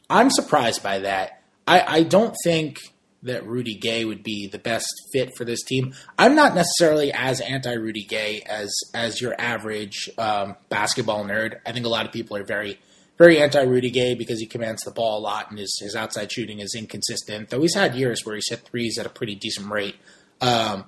I'm 0.08 0.30
surprised 0.30 0.82
by 0.82 1.00
that. 1.00 1.42
I, 1.66 1.80
I 1.86 2.02
don't 2.02 2.34
think 2.44 2.78
that 3.22 3.46
Rudy 3.46 3.74
Gay 3.74 4.04
would 4.04 4.22
be 4.22 4.46
the 4.46 4.58
best 4.58 4.86
fit 5.12 5.30
for 5.36 5.44
this 5.44 5.62
team. 5.62 5.94
I'm 6.18 6.34
not 6.34 6.54
necessarily 6.54 7.10
as 7.12 7.40
anti 7.40 7.72
Rudy 7.72 8.04
Gay 8.04 8.42
as 8.42 8.72
as 8.94 9.20
your 9.20 9.34
average 9.38 10.10
um, 10.18 10.56
basketball 10.68 11.24
nerd. 11.24 11.58
I 11.66 11.72
think 11.72 11.86
a 11.86 11.88
lot 11.88 12.06
of 12.06 12.12
people 12.12 12.36
are 12.36 12.44
very 12.44 12.78
very 13.16 13.40
anti 13.40 13.62
Rudy 13.62 13.90
Gay 13.90 14.14
because 14.14 14.40
he 14.40 14.46
commands 14.46 14.82
the 14.82 14.90
ball 14.90 15.18
a 15.18 15.22
lot 15.22 15.50
and 15.50 15.58
his 15.58 15.76
his 15.80 15.96
outside 15.96 16.30
shooting 16.30 16.60
is 16.60 16.74
inconsistent. 16.76 17.48
Though 17.48 17.62
he's 17.62 17.74
had 17.74 17.94
years 17.94 18.24
where 18.24 18.34
he's 18.34 18.48
hit 18.48 18.60
threes 18.60 18.98
at 18.98 19.06
a 19.06 19.10
pretty 19.10 19.34
decent 19.34 19.70
rate. 19.70 19.96
Um, 20.40 20.84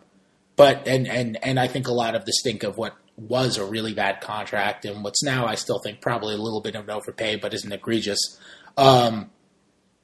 but 0.57 0.87
and 0.87 1.09
and 1.09 1.39
and 1.43 1.59
I 1.59 1.69
think 1.69 1.89
a 1.89 1.93
lot 1.93 2.15
of 2.15 2.27
the 2.27 2.33
stink 2.33 2.63
of 2.63 2.77
what 2.77 2.97
was 3.17 3.57
a 3.57 3.65
really 3.65 3.95
bad 3.95 4.21
contract 4.21 4.85
and 4.85 5.03
what's 5.03 5.23
now 5.23 5.47
I 5.47 5.55
still 5.55 5.79
think 5.79 6.01
probably 6.01 6.35
a 6.35 6.39
little 6.39 6.61
bit 6.61 6.75
of 6.75 6.85
an 6.85 6.91
overpay, 6.91 7.37
but 7.37 7.55
isn't 7.55 7.73
egregious. 7.73 8.19
Um, 8.77 9.31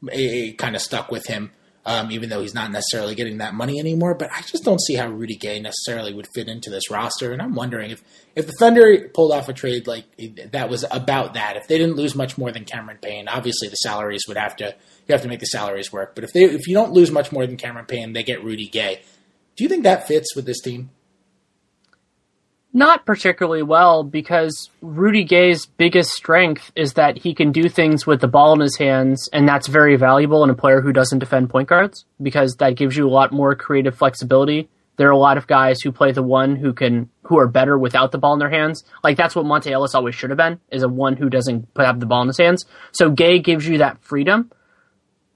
it, 0.05 0.21
it 0.21 0.59
kind 0.59 0.75
of 0.75 0.83
stuck 0.83 1.11
with 1.11 1.27
him 1.27 1.51
um, 1.85 2.11
even 2.13 2.29
though 2.29 2.41
he's 2.41 2.55
not 2.55 2.71
necessarily 2.71 3.15
getting 3.15 3.39
that 3.39 3.55
money 3.55 3.79
anymore. 3.79 4.15
But 4.15 4.31
I 4.33 4.43
just 4.43 4.65
don't 4.65 4.81
see 4.81 4.95
how 4.95 5.09
Rudy 5.09 5.37
Gay 5.37 5.61
necessarily 5.61 6.13
would 6.15 6.29
fit 6.35 6.49
into 6.49 6.71
this 6.71 6.91
roster. 6.91 7.33
And 7.33 7.43
I'm 7.43 7.55
wondering 7.55 7.91
if, 7.91 8.03
if 8.37 8.47
the 8.47 8.53
Thunder 8.59 9.09
pulled 9.13 9.33
off 9.33 9.49
a 9.49 9.53
trade 9.53 9.87
like 9.87 10.05
that 10.53 10.69
was 10.69 10.85
about 10.91 11.35
that, 11.35 11.57
if 11.57 11.67
they 11.67 11.79
didn't 11.79 11.97
lose 11.97 12.15
much 12.15 12.39
more 12.39 12.53
than 12.53 12.65
Cameron 12.65 12.99
Payne, 13.03 13.29
obviously 13.29 13.69
the 13.69 13.77
salaries 13.77 14.25
would 14.29 14.37
have 14.37 14.57
to 14.57 14.75
you 15.07 15.13
have 15.13 15.23
to 15.23 15.29
make 15.29 15.41
the 15.41 15.47
salaries 15.47 15.93
work. 15.93 16.15
But 16.15 16.25
if 16.25 16.33
they 16.33 16.45
if 16.45 16.69
you 16.69 16.75
don't 16.75 16.93
lose 16.93 17.11
much 17.11 17.33
more 17.33 17.47
than 17.47 17.57
Cameron 17.57 17.87
Payne, 17.87 18.13
they 18.13 18.23
get 18.23 18.45
Rudy 18.45 18.69
Gay. 18.69 19.03
Do 19.57 19.65
you 19.65 19.69
think 19.69 19.83
that 19.83 20.07
fits 20.07 20.37
with 20.37 20.47
this 20.47 20.61
team? 20.61 20.91
Not 22.75 23.05
particularly 23.05 23.63
well 23.63 24.03
because 24.03 24.71
Rudy 24.81 25.25
Gay's 25.25 25.67
biggest 25.67 26.11
strength 26.13 26.73
is 26.75 26.95
that 26.95 27.19
he 27.19 27.35
can 27.35 27.53
do 27.53 27.69
things 27.69 28.07
with 28.07 28.23
the 28.23 28.29
ball 28.29 28.55
in 28.55 28.61
his 28.61 28.79
hands, 28.79 29.29
and 29.31 29.47
that's 29.47 29.67
very 29.67 29.97
valuable 29.97 30.43
in 30.43 30.49
a 30.49 30.55
player 30.55 30.81
who 30.81 30.93
doesn't 30.93 31.19
defend 31.19 31.51
point 31.51 31.69
guards 31.69 32.07
because 32.23 32.57
that 32.57 32.77
gives 32.77 32.97
you 32.97 33.07
a 33.07 33.11
lot 33.11 33.31
more 33.31 33.55
creative 33.55 33.95
flexibility. 33.95 34.71
There 34.97 35.09
are 35.09 35.13
a 35.13 35.19
lot 35.19 35.37
of 35.37 35.47
guys 35.47 35.83
who 35.83 35.93
play 35.93 36.13
the 36.13 36.23
one 36.23 36.57
who 36.57 36.73
can 36.73 37.11
who 37.25 37.39
are 37.39 37.49
better 37.49 37.79
without 37.79 38.11
the 38.11 38.19
ball 38.19 38.33
in 38.33 38.39
their 38.39 38.51
hands. 38.51 38.85
Like 39.05 39.19
that's 39.19 39.35
what 39.35 39.45
Monta 39.45 39.71
Ellis 39.71 39.95
always 39.95 40.15
should 40.15 40.31
have 40.31 40.39
been, 40.39 40.59
is 40.71 40.83
a 40.83 40.89
one 40.89 41.17
who 41.17 41.29
doesn't 41.29 41.69
have 41.77 42.01
the 42.01 42.07
ball 42.07 42.23
in 42.23 42.29
his 42.29 42.39
hands. 42.39 42.65
So 42.93 43.11
Gay 43.11 43.39
gives 43.39 43.67
you 43.67 43.79
that 43.79 44.03
freedom 44.03 44.51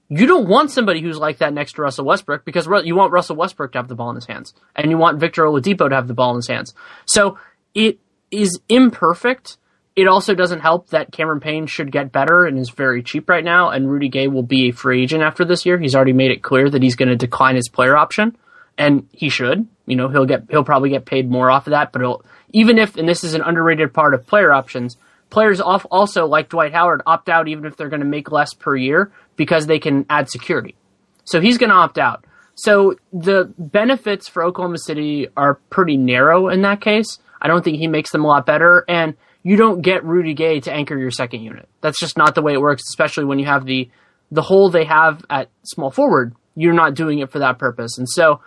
you 0.09 0.25
don't 0.25 0.47
want 0.47 0.71
somebody 0.71 1.01
who's 1.01 1.17
like 1.17 1.39
that 1.39 1.53
next 1.53 1.73
to 1.73 1.81
Russell 1.81 2.05
Westbrook 2.05 2.45
because 2.45 2.67
you 2.85 2.95
want 2.95 3.11
Russell 3.11 3.35
Westbrook 3.35 3.73
to 3.73 3.79
have 3.79 3.87
the 3.87 3.95
ball 3.95 4.09
in 4.09 4.15
his 4.15 4.25
hands, 4.25 4.53
and 4.75 4.89
you 4.89 4.97
want 4.97 5.19
Victor 5.19 5.43
Oladipo 5.43 5.89
to 5.89 5.95
have 5.95 6.07
the 6.07 6.13
ball 6.13 6.31
in 6.31 6.37
his 6.37 6.47
hands. 6.47 6.73
So 7.05 7.37
it 7.73 7.99
is 8.31 8.59
imperfect. 8.69 9.57
It 9.95 10.07
also 10.07 10.35
doesn't 10.35 10.59
help 10.59 10.89
that 10.89 11.11
Cameron 11.11 11.39
Payne 11.39 11.65
should 11.65 11.91
get 11.91 12.11
better 12.11 12.45
and 12.45 12.57
is 12.57 12.69
very 12.69 13.03
cheap 13.03 13.29
right 13.29 13.43
now, 13.43 13.69
and 13.69 13.89
Rudy 13.89 14.09
Gay 14.09 14.27
will 14.27 14.43
be 14.43 14.69
a 14.69 14.71
free 14.71 15.03
agent 15.03 15.23
after 15.23 15.43
this 15.43 15.65
year. 15.65 15.77
He's 15.77 15.95
already 15.95 16.13
made 16.13 16.31
it 16.31 16.43
clear 16.43 16.69
that 16.69 16.83
he's 16.83 16.95
going 16.95 17.09
to 17.09 17.15
decline 17.15 17.55
his 17.55 17.67
player 17.67 17.97
option, 17.97 18.37
and 18.77 19.09
he 19.11 19.29
should. 19.29 19.67
You 19.85 19.95
know, 19.95 20.07
he'll 20.07 20.25
get 20.25 20.43
he'll 20.49 20.63
probably 20.63 20.89
get 20.89 21.05
paid 21.05 21.29
more 21.29 21.49
off 21.49 21.67
of 21.67 21.71
that, 21.71 21.91
but 21.91 22.21
even 22.53 22.77
if 22.77 22.95
and 22.95 23.09
this 23.09 23.23
is 23.23 23.33
an 23.33 23.41
underrated 23.41 23.93
part 23.93 24.13
of 24.13 24.25
player 24.25 24.53
options, 24.53 24.97
players 25.29 25.59
off 25.59 25.85
also 25.91 26.27
like 26.27 26.49
Dwight 26.49 26.73
Howard 26.73 27.01
opt 27.05 27.27
out 27.27 27.47
even 27.47 27.65
if 27.65 27.75
they're 27.75 27.89
going 27.89 28.01
to 28.01 28.05
make 28.05 28.31
less 28.31 28.53
per 28.53 28.75
year 28.75 29.11
because 29.37 29.67
they 29.67 29.79
can 29.79 30.05
add 30.09 30.29
security. 30.29 30.75
So 31.23 31.39
he's 31.39 31.57
going 31.57 31.69
to 31.69 31.75
opt 31.75 31.97
out. 31.97 32.25
So 32.55 32.95
the 33.13 33.53
benefits 33.57 34.27
for 34.27 34.43
Oklahoma 34.43 34.79
City 34.79 35.27
are 35.37 35.55
pretty 35.69 35.95
narrow 35.95 36.49
in 36.49 36.63
that 36.63 36.81
case. 36.81 37.19
I 37.39 37.47
don't 37.47 37.63
think 37.63 37.77
he 37.77 37.87
makes 37.87 38.11
them 38.11 38.25
a 38.25 38.27
lot 38.27 38.45
better. 38.45 38.83
And 38.89 39.15
you 39.43 39.55
don't 39.55 39.81
get 39.81 40.03
Rudy 40.03 40.33
Gay 40.33 40.59
to 40.61 40.73
anchor 40.73 40.97
your 40.97 41.11
second 41.11 41.43
unit. 41.43 41.69
That's 41.81 41.99
just 41.99 42.17
not 42.17 42.35
the 42.35 42.41
way 42.41 42.53
it 42.53 42.61
works, 42.61 42.83
especially 42.89 43.25
when 43.25 43.39
you 43.39 43.45
have 43.45 43.65
the 43.65 43.89
the 44.29 44.41
hole 44.41 44.69
they 44.69 44.83
have 44.83 45.23
at 45.29 45.49
small 45.63 45.89
forward. 45.89 46.35
You're 46.55 46.73
not 46.73 46.95
doing 46.95 47.19
it 47.19 47.31
for 47.31 47.39
that 47.39 47.59
purpose. 47.59 47.97
And 47.97 48.09
so 48.09 48.41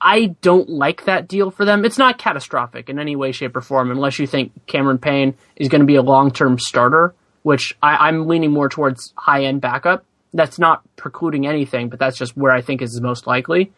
I 0.00 0.36
don't 0.42 0.68
like 0.68 1.04
that 1.04 1.28
deal 1.28 1.50
for 1.50 1.64
them. 1.64 1.84
It's 1.84 1.96
not 1.96 2.18
catastrophic 2.18 2.90
in 2.90 2.98
any 2.98 3.16
way, 3.16 3.32
shape, 3.32 3.56
or 3.56 3.60
form, 3.60 3.90
unless 3.90 4.18
you 4.18 4.26
think 4.26 4.52
Cameron 4.66 4.98
Payne 4.98 5.34
is 5.56 5.68
going 5.68 5.80
to 5.80 5.86
be 5.86 5.96
a 5.96 6.02
long 6.02 6.30
term 6.30 6.58
starter, 6.58 7.14
which 7.42 7.74
I, 7.82 8.08
I'm 8.08 8.26
leaning 8.26 8.50
more 8.50 8.68
towards 8.68 9.14
high 9.16 9.44
end 9.44 9.60
backup 9.60 10.04
that's 10.32 10.58
not 10.58 10.82
precluding 10.96 11.46
anything, 11.46 11.88
but 11.88 11.98
that's 11.98 12.16
just 12.16 12.36
where 12.36 12.52
I 12.52 12.60
think 12.60 12.82
is 12.82 13.00
most 13.00 13.26
likely. 13.26 13.72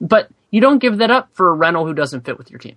But 0.00 0.28
you 0.50 0.60
don't 0.60 0.78
give 0.78 0.98
that 0.98 1.10
up 1.10 1.30
for 1.32 1.48
a 1.48 1.54
rental 1.54 1.86
who 1.86 1.94
doesn't 1.94 2.24
fit 2.24 2.38
with 2.38 2.50
your 2.50 2.58
team. 2.58 2.76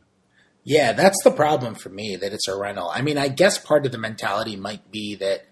Yeah, 0.63 0.93
that's 0.93 1.23
the 1.23 1.31
problem 1.31 1.75
for 1.75 1.89
me 1.89 2.15
that 2.15 2.33
it's 2.33 2.47
a 2.47 2.57
rental. 2.57 2.89
I 2.89 3.01
mean, 3.01 3.17
I 3.17 3.27
guess 3.27 3.57
part 3.57 3.85
of 3.85 3.91
the 3.91 3.97
mentality 3.97 4.55
might 4.55 4.91
be 4.91 5.15
that 5.15 5.45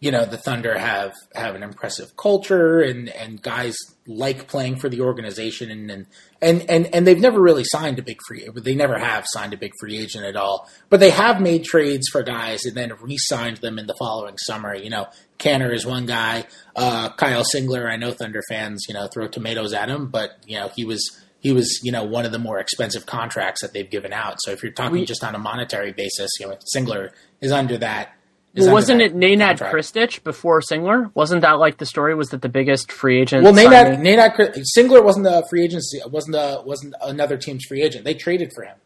you 0.00 0.10
know 0.10 0.24
the 0.24 0.36
Thunder 0.36 0.78
have 0.78 1.14
have 1.34 1.54
an 1.54 1.62
impressive 1.62 2.16
culture 2.16 2.80
and 2.80 3.08
and 3.08 3.40
guys 3.42 3.76
like 4.06 4.48
playing 4.48 4.76
for 4.76 4.88
the 4.88 5.00
organization 5.00 5.70
and 5.70 5.90
and 5.90 6.06
and 6.42 6.68
and, 6.68 6.94
and 6.94 7.06
they've 7.06 7.20
never 7.20 7.40
really 7.40 7.64
signed 7.64 7.98
a 7.98 8.02
big 8.02 8.18
free 8.26 8.46
they 8.56 8.74
never 8.74 8.98
have 8.98 9.24
signed 9.26 9.54
a 9.54 9.56
big 9.56 9.72
free 9.80 9.98
agent 9.98 10.24
at 10.24 10.36
all 10.36 10.68
but 10.90 11.00
they 11.00 11.10
have 11.10 11.40
made 11.40 11.64
trades 11.64 12.06
for 12.12 12.22
guys 12.22 12.64
and 12.64 12.76
then 12.76 12.92
re-signed 13.00 13.58
them 13.58 13.78
in 13.78 13.86
the 13.86 13.96
following 13.98 14.36
summer 14.38 14.74
you 14.74 14.90
know 14.90 15.06
Kanter 15.38 15.72
is 15.72 15.86
one 15.86 16.06
guy 16.06 16.44
uh, 16.76 17.08
Kyle 17.10 17.44
Singler 17.54 17.90
I 17.90 17.96
know 17.96 18.12
Thunder 18.12 18.42
fans 18.48 18.84
you 18.88 18.94
know 18.94 19.06
throw 19.06 19.26
tomatoes 19.26 19.72
at 19.72 19.88
him 19.88 20.08
but 20.08 20.38
you 20.46 20.58
know 20.58 20.68
he 20.68 20.84
was 20.84 21.20
he 21.44 21.52
was, 21.52 21.78
you 21.82 21.92
know, 21.92 22.02
one 22.02 22.24
of 22.24 22.32
the 22.32 22.38
more 22.38 22.58
expensive 22.58 23.04
contracts 23.04 23.60
that 23.60 23.74
they've 23.74 23.90
given 23.90 24.14
out. 24.14 24.38
So 24.40 24.50
if 24.52 24.62
you're 24.62 24.72
talking 24.72 25.00
we, 25.00 25.04
just 25.04 25.22
on 25.22 25.34
a 25.34 25.38
monetary 25.38 25.92
basis, 25.92 26.30
you 26.40 26.48
know, 26.48 26.56
Singler 26.74 27.10
is 27.42 27.52
under 27.52 27.76
that 27.76 28.16
well, 28.54 28.72
wasn't 28.72 29.00
it 29.00 29.16
Nenad 29.16 29.58
Krstić 29.58 30.22
before 30.22 30.60
Singler? 30.60 31.10
Wasn't 31.14 31.42
that 31.42 31.58
like 31.58 31.78
the 31.78 31.86
story? 31.86 32.14
Was 32.14 32.28
that 32.30 32.42
the 32.42 32.48
biggest 32.48 32.92
free 32.92 33.20
agent? 33.20 33.42
Well, 33.42 33.52
Nenad, 33.52 33.98
Nenad 33.98 34.64
Singler 34.76 35.02
wasn't 35.02 35.26
a 35.26 35.44
free 35.50 35.64
agency. 35.64 36.00
wasn't 36.06 36.36
a, 36.36 36.62
wasn't 36.64 36.94
another 37.02 37.36
team's 37.36 37.64
free 37.64 37.82
agent. 37.82 38.04
They 38.04 38.14
traded 38.14 38.52
for 38.54 38.64
him. 38.64 38.76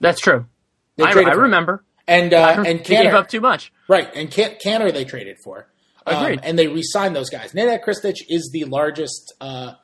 That's 0.00 0.20
true. 0.20 0.46
They 0.96 1.04
I, 1.04 1.10
I 1.10 1.32
remember. 1.32 1.84
And 2.08 2.32
uh, 2.32 2.64
and 2.66 2.80
Kanter, 2.80 3.02
gave 3.02 3.14
up 3.14 3.28
too 3.28 3.40
much. 3.40 3.72
Right, 3.88 4.08
and 4.14 4.30
Can- 4.30 4.56
Kanter 4.64 4.92
they 4.92 5.04
traded 5.04 5.36
for. 5.44 5.68
Um, 6.06 6.22
Agreed. 6.24 6.40
and 6.42 6.58
they 6.58 6.66
re-signed 6.66 7.14
those 7.14 7.28
guys. 7.28 7.52
Nenad 7.52 7.84
Krstić 7.84 8.16
is 8.28 8.50
the 8.52 8.64
largest 8.64 9.34
uh, 9.40 9.74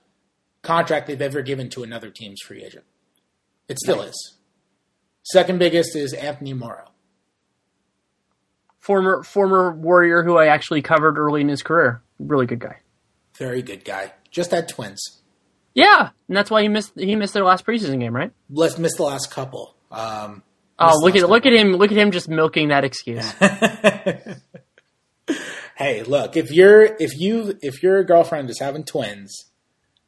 contract 0.63 1.09
they've 1.09 1.21
ever 1.21 1.43
given 1.43 1.69
to 1.71 1.83
another 1.83 2.11
team's 2.11 2.41
free 2.41 2.65
agent. 2.65 2.85
It 3.69 3.79
still 3.79 3.99
nice. 3.99 4.09
is. 4.09 4.35
Second 5.25 5.59
biggest 5.59 5.95
is 5.95 6.15
Anthony 6.15 6.55
Morrow 6.55 6.89
former 8.87 9.23
former 9.25 9.73
warrior 9.73 10.23
who 10.23 10.39
I 10.39 10.47
actually 10.47 10.81
covered 10.81 11.19
early 11.19 11.41
in 11.41 11.49
his 11.49 11.63
career. 11.63 12.03
Really 12.21 12.47
good 12.47 12.61
guy. 12.61 12.77
Very 13.37 13.61
good 13.61 13.85
guy. 13.85 14.13
Just 14.31 14.53
had 14.53 14.69
twins. 14.69 15.21
Yeah, 15.75 16.11
and 16.29 16.37
that's 16.37 16.51
why 16.51 16.63
he 16.63 16.69
missed 16.69 16.93
he 16.97 17.17
missed 17.17 17.35
their 17.35 17.45
last 17.45 17.67
preseason 17.67 17.99
game, 17.99 18.15
right? 18.15 18.31
Let's 18.49 18.79
miss 18.79 18.95
the 18.95 19.03
last 19.03 19.31
couple. 19.33 19.75
Um, 19.91 20.45
oh, 20.79 20.99
look 21.01 21.17
at 21.17 21.21
couple. 21.23 21.35
look 21.35 21.47
at 21.47 21.53
him! 21.53 21.73
Look 21.75 21.91
at 21.91 21.99
him 21.99 22.13
just 22.13 22.29
milking 22.29 22.69
that 22.69 22.85
excuse. 22.85 23.29
hey, 25.77 26.03
look 26.05 26.37
if 26.37 26.53
you're 26.53 26.85
if 26.85 27.19
you 27.19 27.59
if 27.61 27.83
your 27.83 28.05
girlfriend 28.05 28.49
is 28.51 28.61
having 28.61 28.85
twins, 28.85 29.35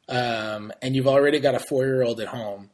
um, 0.07 0.71
and 0.81 0.95
you've 0.95 1.07
already 1.07 1.39
got 1.39 1.53
a 1.53 1.59
four 1.59 1.85
year 1.85 2.01
old 2.01 2.21
at 2.21 2.29
home, 2.29 2.69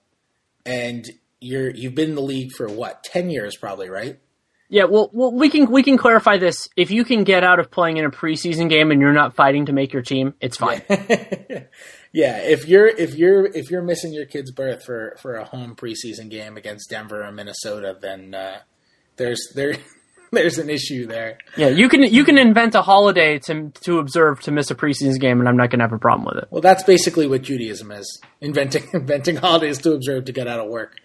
and 0.65 1.05
you're 1.41 1.71
you've 1.71 1.95
been 1.95 2.11
in 2.11 2.15
the 2.15 2.21
league 2.21 2.51
for 2.55 2.67
what 2.67 3.03
ten 3.03 3.31
years 3.31 3.57
probably, 3.57 3.89
right? 3.89 4.19
Yeah, 4.67 4.85
well, 4.85 5.11
well, 5.13 5.31
we 5.31 5.49
can 5.49 5.69
we 5.69 5.83
can 5.83 5.97
clarify 5.97 6.37
this. 6.37 6.67
If 6.75 6.89
you 6.89 7.05
can 7.05 7.23
get 7.23 7.43
out 7.43 7.59
of 7.59 7.69
playing 7.69 7.97
in 7.97 8.05
a 8.05 8.09
preseason 8.09 8.67
game 8.67 8.89
and 8.89 8.99
you're 8.99 9.13
not 9.13 9.35
fighting 9.35 9.67
to 9.67 9.73
make 9.73 9.93
your 9.93 10.01
team, 10.01 10.33
it's 10.41 10.57
fine. 10.57 10.81
yeah, 12.11 12.37
if 12.43 12.67
you're 12.67 12.87
if 12.87 13.15
you're 13.15 13.45
if 13.45 13.69
you're 13.69 13.83
missing 13.83 14.11
your 14.11 14.25
kid's 14.25 14.51
birth 14.51 14.83
for 14.83 15.17
for 15.21 15.35
a 15.35 15.45
home 15.45 15.75
preseason 15.75 16.29
game 16.29 16.57
against 16.57 16.89
Denver 16.89 17.23
or 17.23 17.31
Minnesota, 17.31 17.95
then 18.01 18.33
uh, 18.33 18.59
there's 19.17 19.51
there 19.53 19.75
there's 20.31 20.57
an 20.57 20.69
issue 20.69 21.05
there. 21.05 21.37
Yeah, 21.57 21.67
you 21.67 21.87
can 21.87 22.01
you 22.01 22.23
can 22.23 22.37
invent 22.39 22.73
a 22.73 22.81
holiday 22.81 23.37
to 23.39 23.69
to 23.81 23.99
observe 23.99 24.41
to 24.41 24.51
miss 24.51 24.71
a 24.71 24.75
preseason 24.75 25.19
game, 25.19 25.39
and 25.39 25.47
I'm 25.47 25.57
not 25.57 25.69
going 25.69 25.79
to 25.79 25.85
have 25.85 25.93
a 25.93 25.99
problem 25.99 26.25
with 26.25 26.43
it. 26.43 26.47
Well, 26.49 26.61
that's 26.61 26.83
basically 26.83 27.27
what 27.27 27.43
Judaism 27.43 27.91
is: 27.91 28.21
inventing 28.41 28.87
inventing 28.93 29.35
holidays 29.35 29.77
to 29.79 29.93
observe 29.93 30.25
to 30.25 30.31
get 30.31 30.47
out 30.47 30.59
of 30.59 30.67
work. 30.69 30.95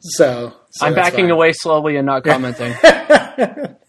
So, 0.00 0.54
so 0.70 0.86
I'm 0.86 0.94
backing 0.94 1.26
fine. 1.26 1.30
away 1.30 1.52
slowly 1.52 1.96
and 1.96 2.06
not 2.06 2.24
commenting. 2.24 2.74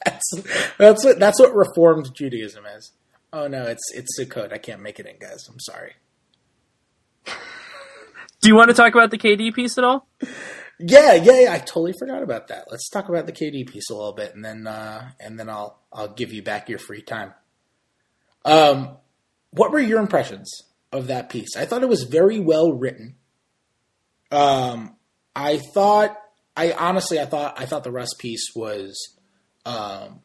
That's 0.06 0.34
that's 0.78 1.04
what 1.04 1.20
that's 1.20 1.40
what 1.40 1.54
Reformed 1.54 2.10
Judaism 2.16 2.66
is. 2.78 2.92
Oh 3.34 3.48
no, 3.48 3.64
it's 3.64 3.92
it's 3.94 4.18
Sukkot. 4.20 4.54
I 4.54 4.58
can't 4.58 4.82
make 4.82 5.00
it 5.00 5.06
in, 5.06 5.18
guys. 5.20 5.48
I'm 5.50 5.60
sorry. 5.60 5.94
Do 7.26 8.48
you 8.48 8.56
want 8.56 8.70
to 8.70 8.74
talk 8.74 8.94
about 8.94 9.12
the 9.12 9.18
KD 9.18 9.54
piece 9.54 9.78
at 9.78 9.84
all? 9.84 10.08
Yeah, 10.80 11.14
yeah, 11.16 11.42
yeah. 11.42 11.54
I 11.54 11.58
totally 11.60 11.94
forgot 12.00 12.24
about 12.24 12.48
that. 12.48 12.68
Let's 12.72 12.90
talk 12.90 13.10
about 13.10 13.26
the 13.26 13.34
KD 13.34 13.68
piece 13.68 13.90
a 13.90 13.94
little 13.94 14.14
bit, 14.14 14.34
and 14.34 14.46
then 14.46 14.66
uh, 14.66 15.12
and 15.20 15.38
then 15.38 15.50
I'll 15.50 15.80
I'll 15.92 16.14
give 16.14 16.32
you 16.32 16.42
back 16.42 16.70
your 16.70 16.80
free 16.80 17.02
time. 17.02 17.34
Um, 18.46 18.98
what 19.52 19.72
were 19.72 19.80
your 19.80 20.00
impressions 20.00 20.50
of 20.94 21.08
that 21.08 21.30
piece? 21.30 21.58
I 21.58 21.66
thought 21.66 21.84
it 21.84 21.90
was 21.90 22.04
very 22.04 22.40
well 22.40 22.72
written. 22.72 23.16
Um, 24.32 24.96
I 25.40 25.58
thought, 25.58 26.20
I 26.58 26.74
honestly, 26.74 27.18
I 27.18 27.26
thought, 27.26 27.58
I 27.58 27.66
thought 27.66 27.86
the 27.86 27.92
Russ 27.92 28.14
piece 28.18 28.54
was 28.54 29.18
um, 29.66 30.20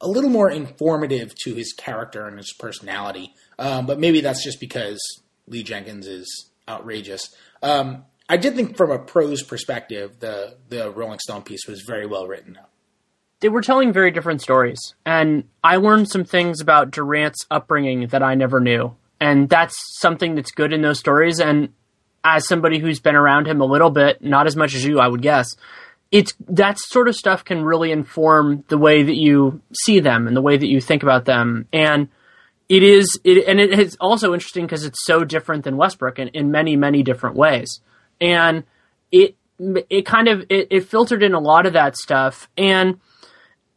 a 0.00 0.06
little 0.06 0.30
more 0.30 0.48
informative 0.48 1.34
to 1.44 1.54
his 1.54 1.72
character 1.72 2.28
and 2.28 2.38
his 2.38 2.52
personality. 2.52 3.34
Um, 3.58 3.86
but 3.86 3.98
maybe 3.98 4.20
that's 4.20 4.44
just 4.44 4.60
because 4.60 5.00
Lee 5.48 5.64
Jenkins 5.64 6.06
is 6.06 6.50
outrageous. 6.68 7.34
Um, 7.60 8.04
I 8.28 8.36
did 8.36 8.54
think, 8.54 8.76
from 8.76 8.92
a 8.92 9.00
prose 9.00 9.42
perspective, 9.42 10.20
the 10.20 10.56
the 10.68 10.90
Rolling 10.90 11.18
Stone 11.18 11.42
piece 11.42 11.66
was 11.66 11.82
very 11.82 12.06
well 12.06 12.26
written. 12.26 12.58
They 13.40 13.48
were 13.48 13.62
telling 13.62 13.92
very 13.92 14.10
different 14.10 14.42
stories, 14.42 14.94
and 15.04 15.44
I 15.62 15.76
learned 15.76 16.08
some 16.08 16.24
things 16.24 16.60
about 16.60 16.90
Durant's 16.90 17.46
upbringing 17.50 18.08
that 18.08 18.22
I 18.22 18.34
never 18.34 18.60
knew, 18.60 18.96
and 19.20 19.48
that's 19.48 19.76
something 20.00 20.34
that's 20.34 20.50
good 20.50 20.72
in 20.72 20.82
those 20.82 20.98
stories. 20.98 21.40
And 21.40 21.72
as 22.34 22.48
somebody 22.48 22.78
who's 22.78 22.98
been 22.98 23.14
around 23.14 23.46
him 23.46 23.60
a 23.60 23.64
little 23.64 23.90
bit, 23.90 24.22
not 24.22 24.46
as 24.46 24.56
much 24.56 24.74
as 24.74 24.84
you, 24.84 24.98
I 24.98 25.06
would 25.06 25.22
guess, 25.22 25.54
it's 26.10 26.34
that 26.48 26.78
sort 26.78 27.08
of 27.08 27.14
stuff 27.14 27.44
can 27.44 27.62
really 27.62 27.92
inform 27.92 28.64
the 28.68 28.78
way 28.78 29.02
that 29.02 29.16
you 29.16 29.60
see 29.72 30.00
them 30.00 30.26
and 30.26 30.36
the 30.36 30.42
way 30.42 30.56
that 30.56 30.66
you 30.66 30.80
think 30.80 31.02
about 31.02 31.24
them. 31.24 31.66
And 31.72 32.08
it 32.68 32.82
is, 32.82 33.20
it, 33.22 33.46
and 33.46 33.60
it 33.60 33.78
is 33.78 33.96
also 34.00 34.34
interesting 34.34 34.66
because 34.66 34.84
it's 34.84 35.04
so 35.04 35.24
different 35.24 35.64
than 35.64 35.76
Westbrook 35.76 36.18
in, 36.18 36.28
in 36.28 36.50
many, 36.50 36.74
many 36.74 37.02
different 37.02 37.36
ways. 37.36 37.80
And 38.20 38.64
it, 39.12 39.36
it 39.58 40.04
kind 40.04 40.28
of, 40.28 40.44
it, 40.48 40.68
it 40.70 40.80
filtered 40.88 41.22
in 41.22 41.34
a 41.34 41.40
lot 41.40 41.64
of 41.66 41.74
that 41.74 41.96
stuff. 41.96 42.48
And 42.58 43.00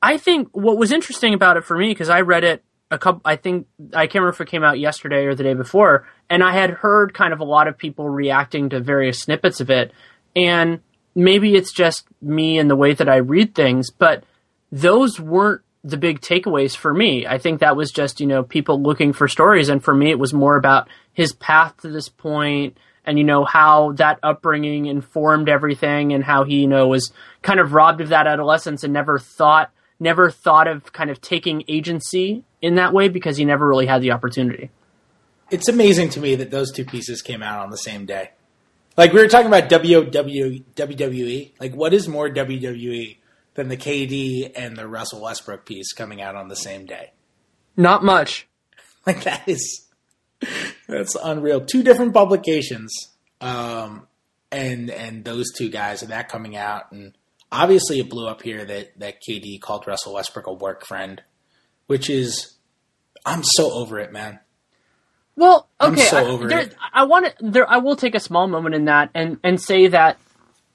I 0.02 0.18
think 0.18 0.50
what 0.54 0.78
was 0.78 0.92
interesting 0.92 1.34
about 1.34 1.58
it 1.58 1.66
for 1.66 1.78
me, 1.78 1.90
because 1.90 2.10
I 2.10 2.22
read 2.22 2.44
it 2.44 2.64
a 2.92 2.98
couple, 2.98 3.22
I 3.24 3.36
think, 3.36 3.68
I 3.94 4.08
can't 4.08 4.16
remember 4.16 4.30
if 4.30 4.42
it 4.42 4.50
came 4.50 4.64
out 4.64 4.80
yesterday 4.80 5.26
or 5.26 5.36
the 5.36 5.44
day 5.44 5.54
before, 5.54 6.08
and 6.30 6.44
I 6.44 6.54
had 6.54 6.72
heard 6.72 7.14
kind 7.14 7.34
of 7.34 7.40
a 7.40 7.46
lot 7.46 7.68
of 7.68 7.78
people 7.78 8.10
reacting 8.10 8.70
to 8.70 8.80
various 8.80 9.20
snippets 9.20 9.62
of 9.62 9.70
it. 9.70 9.92
And 10.36 10.82
maybe 11.16 11.56
it's 11.56 11.72
just 11.72 12.06
me 12.22 12.58
and 12.58 12.70
the 12.70 12.76
way 12.76 12.94
that 12.94 13.10
I 13.10 13.18
read 13.18 13.54
things, 13.54 13.92
but 13.92 14.24
those 14.72 15.20
weren't 15.20 15.62
the 15.84 15.98
big 15.98 16.20
takeaways 16.20 16.76
for 16.76 16.94
me. 16.94 17.26
I 17.26 17.38
think 17.38 17.60
that 17.60 17.76
was 17.76 17.92
just, 17.92 18.20
you 18.20 18.28
know, 18.28 18.44
people 18.44 18.82
looking 18.82 19.14
for 19.14 19.28
stories. 19.28 19.70
And 19.70 19.84
for 19.84 19.94
me, 19.94 20.10
it 20.10 20.20
was 20.20 20.34
more 20.34 20.58
about 20.58 20.90
his 21.14 21.32
path 21.34 21.78
to 21.82 21.90
this 21.90 22.10
point 22.10 22.78
and, 23.06 23.18
you 23.18 23.24
know, 23.24 23.46
how 23.46 23.94
that 23.94 24.20
upbringing 24.22 24.88
informed 24.88 25.48
everything 25.48 26.12
and 26.12 26.24
how 26.24 26.44
he, 26.44 26.62
you 26.62 26.68
know, 26.68 26.88
was 26.88 27.14
kind 27.42 27.60
of 27.60 27.74
robbed 27.74 28.02
of 28.02 28.10
that 28.10 28.28
adolescence 28.28 28.84
and 28.84 28.94
never 28.94 29.18
thought, 29.18 29.72
never 30.00 30.30
thought 30.30 30.68
of 30.68 30.92
kind 30.92 31.10
of 31.10 31.22
taking 31.22 31.64
agency 31.68 32.44
in 32.62 32.76
that 32.76 32.94
way 32.94 33.10
because 33.10 33.38
he 33.38 33.46
never 33.46 33.68
really 33.68 33.86
had 33.86 34.02
the 34.02 34.12
opportunity. 34.12 34.70
It's 35.52 35.68
amazing 35.68 36.10
to 36.12 36.20
me 36.20 36.36
that 36.36 36.52
those 36.52 36.72
two 36.72 36.86
pieces 36.86 37.22
came 37.22 37.42
out 37.42 37.60
on 37.60 37.72
the 37.72 37.78
same 37.78 38.06
day. 38.06 38.32
Like 38.98 39.14
we 39.14 39.22
were 39.22 39.28
talking 39.28 39.48
about 39.48 39.70
WWE, 39.70 40.64
WWE. 40.76 41.52
Like, 41.60 41.74
what 41.74 41.94
is 41.94 42.08
more 42.08 42.30
WWE 42.30 43.18
than 43.54 43.70
the 43.70 43.78
KD 43.78 44.52
and 44.56 44.76
the 44.76 44.88
Russell 44.88 45.22
Westbrook 45.22 45.66
piece 45.66 45.94
coming 45.94 46.22
out 46.22 46.36
on 46.36 46.50
the 46.50 46.56
same 46.56 46.86
day? 46.86 47.12
Not 47.78 48.04
much. 48.04 48.48
Like 49.08 49.24
that 49.24 49.48
is 49.48 49.88
that's 50.88 51.16
unreal. 51.16 51.62
Two 51.62 51.84
different 51.84 52.14
publications, 52.14 52.92
um, 53.40 54.08
and 54.52 54.90
and 54.92 55.24
those 55.24 55.52
two 55.58 55.70
guys 55.70 56.04
and 56.04 56.12
that 56.12 56.28
coming 56.30 56.58
out, 56.58 56.92
and 56.92 57.18
obviously 57.52 58.00
it 58.00 58.10
blew 58.10 58.28
up 58.28 58.42
here 58.42 58.66
that 58.66 59.00
that 59.00 59.16
KD 59.28 59.62
called 59.62 59.88
Russell 59.88 60.14
Westbrook 60.14 60.48
a 60.48 60.54
work 60.54 60.86
friend, 60.86 61.24
which 61.90 62.08
is 62.08 62.56
I'm 63.26 63.42
so 63.44 63.72
over 63.72 64.00
it, 64.00 64.14
man. 64.14 64.40
Well, 65.36 65.68
I'm 65.80 65.94
okay. 65.94 66.04
so 66.04 66.18
I, 66.18 66.26
over 66.26 66.48
there, 66.48 66.60
it. 66.60 66.76
I 66.94 67.06
want 67.06 67.26
to. 67.26 67.34
There, 67.42 67.68
I 67.68 67.78
will 67.78 67.96
take 67.96 68.14
a 68.14 68.20
small 68.20 68.48
moment 68.48 68.76
in 68.76 68.86
that 68.86 69.10
and 69.16 69.40
and 69.44 69.60
say 69.60 69.88
that 69.88 70.20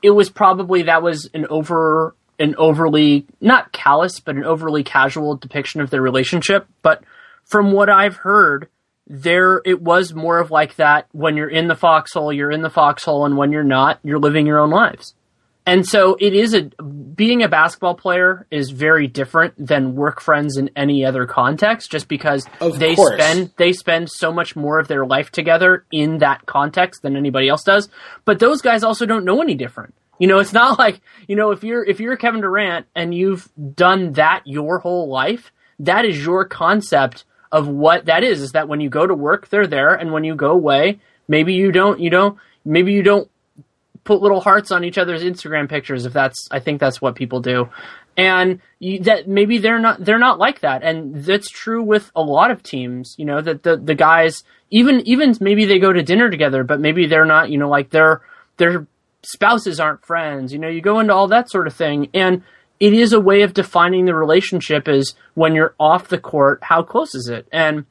it 0.02 0.10
was 0.10 0.28
probably 0.28 0.82
that 0.82 1.04
was 1.04 1.30
an 1.32 1.46
over 1.46 2.16
an 2.40 2.56
overly 2.56 3.26
not 3.40 3.70
callous 3.70 4.18
but 4.18 4.34
an 4.34 4.44
overly 4.44 4.82
casual 4.82 5.36
depiction 5.36 5.80
of 5.80 5.90
their 5.90 6.02
relationship. 6.02 6.66
But 6.82 7.04
from 7.44 7.70
what 7.70 7.88
I've 7.88 8.16
heard, 8.16 8.68
there 9.06 9.62
it 9.64 9.80
was 9.80 10.12
more 10.12 10.40
of 10.40 10.50
like 10.50 10.74
that. 10.76 11.06
When 11.12 11.36
you're 11.36 11.48
in 11.48 11.68
the 11.68 11.76
foxhole, 11.76 12.32
you're 12.32 12.50
in 12.50 12.62
the 12.62 12.70
foxhole, 12.70 13.24
and 13.24 13.36
when 13.36 13.52
you're 13.52 13.62
not, 13.62 14.00
you're 14.02 14.18
living 14.18 14.48
your 14.48 14.58
own 14.58 14.70
lives. 14.70 15.14
And 15.66 15.86
so 15.86 16.16
it 16.20 16.34
is 16.34 16.52
a 16.52 16.62
being 16.82 17.42
a 17.42 17.48
basketball 17.48 17.94
player 17.94 18.46
is 18.50 18.70
very 18.70 19.06
different 19.06 19.54
than 19.56 19.94
work 19.94 20.20
friends 20.20 20.58
in 20.58 20.68
any 20.76 21.06
other 21.06 21.26
context 21.26 21.90
just 21.90 22.06
because 22.08 22.46
Of 22.60 22.78
they 22.78 22.94
course. 22.94 23.14
spend 23.14 23.52
they 23.56 23.72
spend 23.72 24.10
so 24.10 24.30
much 24.32 24.56
more 24.56 24.78
of 24.78 24.88
their 24.88 25.06
life 25.06 25.30
together 25.30 25.86
in 25.90 26.18
that 26.18 26.44
context 26.44 27.02
than 27.02 27.16
anybody 27.16 27.48
else 27.48 27.62
does. 27.64 27.88
But 28.26 28.40
those 28.40 28.60
guys 28.60 28.82
also 28.84 29.06
don't 29.06 29.24
know 29.24 29.40
any 29.40 29.54
different. 29.54 29.94
You 30.18 30.26
know, 30.28 30.38
it's 30.38 30.52
not 30.52 30.78
like, 30.78 31.00
you 31.28 31.36
know, 31.36 31.50
if 31.50 31.64
you're 31.64 31.84
if 31.84 31.98
you're 31.98 32.16
Kevin 32.16 32.42
Durant 32.42 32.86
and 32.94 33.14
you've 33.14 33.48
done 33.74 34.12
that 34.14 34.42
your 34.44 34.80
whole 34.80 35.08
life, 35.08 35.50
that 35.78 36.04
is 36.04 36.22
your 36.22 36.44
concept 36.44 37.24
of 37.50 37.68
what 37.68 38.04
that 38.06 38.22
is 38.22 38.42
is 38.42 38.52
that 38.52 38.68
when 38.68 38.80
you 38.80 38.90
go 38.90 39.06
to 39.06 39.14
work, 39.14 39.48
they're 39.48 39.66
there 39.66 39.94
and 39.94 40.12
when 40.12 40.24
you 40.24 40.34
go 40.34 40.50
away, 40.50 40.98
maybe 41.26 41.54
you 41.54 41.72
don't 41.72 42.00
you 42.00 42.10
know, 42.10 42.38
maybe 42.66 42.92
you 42.92 43.02
don't 43.02 43.30
put 44.04 44.20
little 44.20 44.40
hearts 44.40 44.70
on 44.70 44.84
each 44.84 44.98
other's 44.98 45.22
Instagram 45.22 45.68
pictures 45.68 46.06
if 46.06 46.12
that's 46.12 46.48
I 46.50 46.60
think 46.60 46.80
that's 46.80 47.00
what 47.00 47.14
people 47.14 47.40
do. 47.40 47.68
And 48.16 48.60
you, 48.78 49.00
that 49.00 49.26
maybe 49.26 49.58
they're 49.58 49.80
not 49.80 50.04
they're 50.04 50.18
not 50.18 50.38
like 50.38 50.60
that, 50.60 50.82
and 50.84 51.24
that's 51.24 51.50
true 51.50 51.82
with 51.82 52.12
a 52.14 52.22
lot 52.22 52.50
of 52.50 52.62
teams. 52.62 53.14
You 53.18 53.24
know 53.24 53.40
that 53.40 53.64
the 53.64 53.76
the 53.76 53.94
guys 53.94 54.44
even 54.70 55.00
even 55.06 55.34
maybe 55.40 55.64
they 55.64 55.78
go 55.78 55.92
to 55.92 56.02
dinner 56.02 56.30
together, 56.30 56.62
but 56.62 56.80
maybe 56.80 57.06
they're 57.06 57.24
not. 57.24 57.50
You 57.50 57.58
know, 57.58 57.68
like 57.68 57.90
their 57.90 58.22
their 58.56 58.86
spouses 59.22 59.80
aren't 59.80 60.04
friends. 60.04 60.52
You 60.52 60.60
know, 60.60 60.68
you 60.68 60.80
go 60.80 61.00
into 61.00 61.12
all 61.12 61.26
that 61.28 61.50
sort 61.50 61.66
of 61.66 61.74
thing, 61.74 62.08
and 62.14 62.42
it 62.78 62.92
is 62.92 63.12
a 63.12 63.20
way 63.20 63.42
of 63.42 63.54
defining 63.54 64.04
the 64.04 64.14
relationship 64.14 64.88
is 64.88 65.14
when 65.34 65.54
you're 65.54 65.74
off 65.78 66.08
the 66.08 66.18
court, 66.18 66.60
how 66.62 66.82
close 66.82 67.14
is 67.14 67.28
it? 67.28 67.46
And 67.52 67.86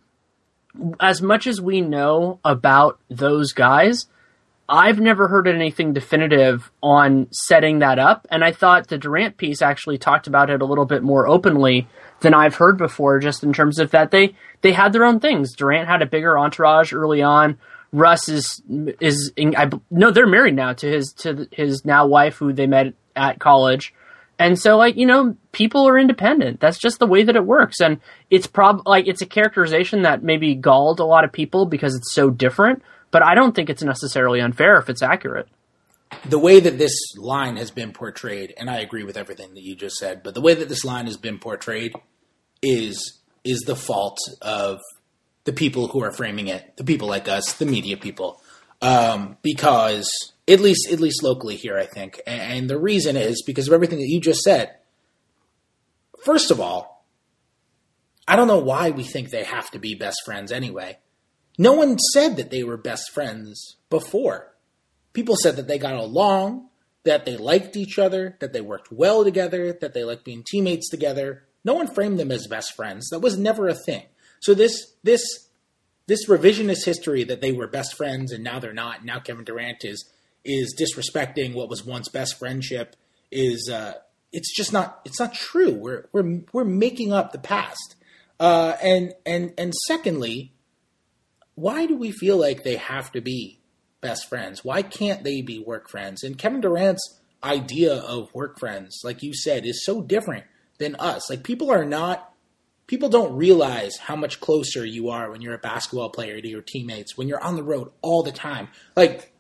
as 1.00 1.22
much 1.22 1.48
as 1.48 1.62
we 1.62 1.82
know 1.82 2.40
about 2.44 3.00
those 3.10 3.54
guys, 3.54 4.06
I've 4.68 5.00
never 5.00 5.28
heard 5.28 5.48
anything 5.48 5.94
definitive 5.94 6.72
on 6.82 7.28
setting 7.32 7.80
that 7.80 8.00
up, 8.00 8.26
and 8.32 8.44
I 8.44 8.52
thought 8.52 8.88
the 8.88 8.98
Durant 8.98 9.36
piece 9.38 9.62
actually 9.62 9.98
talked 9.98 10.26
about 10.26 10.50
it 10.50 10.62
a 10.62 10.66
little 10.66 10.86
bit 10.86 11.04
more 11.04 11.28
openly 11.28 11.88
than 12.22 12.34
I've 12.34 12.56
heard 12.56 12.78
before, 12.78 13.20
just 13.20 13.44
in 13.44 13.52
terms 13.52 13.78
of 13.78 13.92
that 13.92 14.12
they 14.12 14.36
they 14.62 14.72
had 14.72 14.94
their 14.94 15.04
own 15.04 15.20
things. 15.20 15.54
Durant 15.56 15.90
had 15.90 16.02
a 16.02 16.08
bigger 16.08 16.40
entourage 16.40 16.94
early 16.94 17.22
on. 17.22 17.58
Russ 17.92 18.30
is 18.30 18.62
is 19.02 19.34
in, 19.36 19.56
I 19.56 19.70
no, 19.92 20.12
they're 20.12 20.26
married 20.26 20.56
now 20.56 20.74
to 20.74 20.90
his 20.90 21.12
to 21.20 21.48
his 21.52 21.84
now 21.84 22.08
wife 22.08 22.38
who 22.38 22.54
they 22.54 22.68
met 22.68 22.94
at 23.16 23.40
college. 23.40 23.94
And 24.40 24.58
so, 24.58 24.78
like 24.78 24.96
you 24.96 25.06
know, 25.06 25.36
people 25.52 25.88
are 25.88 26.00
independent. 26.00 26.62
That's 26.62 26.80
just 26.80 27.00
the 27.00 27.06
way 27.06 27.24
that 27.24 27.36
it 27.36 27.46
works, 27.46 27.82
and 27.82 28.00
it's 28.30 28.48
prob 28.48 28.82
like 28.88 29.08
it's 29.08 29.22
a 29.22 29.28
characterization 29.28 30.04
that 30.04 30.24
maybe 30.24 30.56
galled 30.56 31.02
a 31.02 31.06
lot 31.06 31.26
of 31.26 31.32
people 31.32 31.66
because 31.66 31.96
it's 31.96 32.14
so 32.14 32.30
different. 32.30 32.82
But 33.14 33.24
I 33.24 33.36
don't 33.36 33.56
think 33.56 33.70
it's 33.70 33.84
necessarily 33.84 34.42
unfair 34.42 34.78
if 34.78 34.90
it's 34.90 35.04
accurate. 35.04 35.48
the 36.26 36.40
way 36.40 36.60
that 36.60 36.78
this 36.78 36.94
line 37.16 37.58
has 37.58 37.72
been 37.72 37.94
portrayed, 37.94 38.54
and 38.58 38.70
I 38.70 38.80
agree 38.80 39.04
with 39.04 39.18
everything 39.18 39.54
that 39.54 39.64
you 39.64 39.76
just 39.76 39.96
said, 39.98 40.24
but 40.24 40.34
the 40.34 40.42
way 40.42 40.54
that 40.56 40.68
this 40.68 40.84
line 40.84 41.06
has 41.06 41.18
been 41.18 41.38
portrayed 41.40 41.94
is 42.62 43.20
is 43.44 43.60
the 43.62 43.76
fault 43.76 44.18
of 44.42 44.80
the 45.44 45.54
people 45.54 45.88
who 45.90 46.02
are 46.04 46.12
framing 46.12 46.48
it, 46.48 46.76
the 46.78 46.84
people 46.84 47.08
like 47.08 47.28
us, 47.28 47.54
the 47.54 47.66
media 47.66 47.98
people, 47.98 48.42
um, 48.82 49.38
because 49.42 50.10
at 50.48 50.60
least 50.60 50.92
at 50.92 51.00
least 51.00 51.22
locally 51.24 51.56
here, 51.56 51.78
I 51.78 51.86
think, 51.86 52.20
and, 52.26 52.42
and 52.42 52.70
the 52.70 52.80
reason 52.80 53.16
is 53.16 53.44
because 53.46 53.68
of 53.68 53.74
everything 53.74 54.00
that 54.00 54.08
you 54.08 54.20
just 54.20 54.42
said. 54.42 54.76
First 56.24 56.52
of 56.52 56.60
all, 56.60 57.06
I 58.28 58.36
don't 58.36 58.48
know 58.48 58.60
why 58.60 58.90
we 58.90 59.04
think 59.04 59.30
they 59.30 59.44
have 59.44 59.70
to 59.72 59.80
be 59.80 59.94
best 59.94 60.18
friends 60.26 60.52
anyway. 60.52 60.98
No 61.58 61.74
one 61.74 61.98
said 62.14 62.38
that 62.38 62.52
they 62.52 62.64
were 62.64 62.78
best 62.78 63.12
friends 63.12 63.78
before 63.90 64.54
people 65.14 65.36
said 65.36 65.56
that 65.56 65.68
they 65.68 65.78
got 65.78 65.94
along. 65.96 66.70
that 67.06 67.26
they 67.26 67.36
liked 67.36 67.76
each 67.76 68.00
other, 68.00 68.38
that 68.40 68.54
they 68.54 68.62
worked 68.62 68.92
well 68.92 69.24
together, 69.26 69.74
that 69.74 69.94
they 69.94 70.04
liked 70.06 70.24
being 70.24 70.42
teammates 70.42 70.90
together. 70.90 71.44
No 71.66 71.74
one 71.74 71.94
framed 71.94 72.18
them 72.18 72.32
as 72.32 72.48
best 72.48 72.76
friends. 72.76 73.10
That 73.10 73.20
was 73.20 73.38
never 73.38 73.68
a 73.68 73.76
thing. 73.76 74.04
So 74.40 74.54
this 74.54 74.94
this 75.04 75.50
this 76.08 76.28
revisionist 76.28 76.86
history 76.86 77.24
that 77.26 77.42
they 77.42 77.52
were 77.52 77.68
best 77.68 77.96
friends 77.96 78.32
and 78.32 78.44
now 78.44 78.60
they're 78.60 78.74
not. 78.74 79.04
Now 79.04 79.20
Kevin 79.20 79.44
Durant 79.44 79.84
is 79.84 80.10
is 80.46 80.76
disrespecting 80.80 81.54
what 81.54 81.70
was 81.70 81.86
once 81.86 82.08
best 82.10 82.40
friendship. 82.40 82.96
Is 83.32 83.70
uh, 83.70 83.96
it's 84.32 84.56
just 84.56 84.72
not 84.72 85.02
it's 85.04 85.20
not 85.20 85.34
true. 85.34 85.74
We're 85.74 86.06
we're 86.14 86.42
we're 86.54 86.64
making 86.64 87.12
up 87.12 87.32
the 87.34 87.38
past. 87.38 87.96
Uh, 88.40 88.76
and 88.82 89.14
and 89.26 89.54
and 89.58 89.74
secondly, 89.88 90.54
why 91.56 91.86
do 91.86 91.96
we 91.96 92.12
feel 92.12 92.38
like 92.38 92.64
they 92.64 92.78
have 92.78 93.12
to 93.14 93.22
be 93.22 93.60
best 94.02 94.28
friends? 94.28 94.64
Why 94.64 94.82
can't 94.82 95.24
they 95.24 95.42
be 95.42 95.60
work 95.60 95.90
friends? 95.90 96.24
And 96.24 96.38
Kevin 96.38 96.62
Durant's 96.62 97.20
idea 97.44 97.94
of 97.96 98.34
work 98.34 98.60
friends, 98.60 99.02
like 99.04 99.22
you 99.22 99.34
said, 99.34 99.66
is 99.66 99.86
so 99.86 100.02
different 100.02 100.46
than 100.80 100.96
us. 100.96 101.30
Like 101.30 101.44
people 101.44 101.72
are 101.72 101.86
not 101.86 102.30
people 102.88 103.10
don't 103.10 103.36
realize 103.36 103.98
how 103.98 104.16
much 104.16 104.40
closer 104.40 104.86
you 104.86 105.10
are 105.10 105.32
when 105.32 105.42
you're 105.42 105.54
a 105.54 105.60
basketball 105.60 106.10
player 106.10 106.40
to 106.40 106.48
your 106.48 106.62
teammates, 106.62 107.18
when 107.18 107.28
you're 107.28 107.44
on 107.44 107.56
the 107.56 107.64
road 107.64 107.92
all 108.02 108.24
the 108.24 108.32
time. 108.32 108.68
Like 108.96 109.32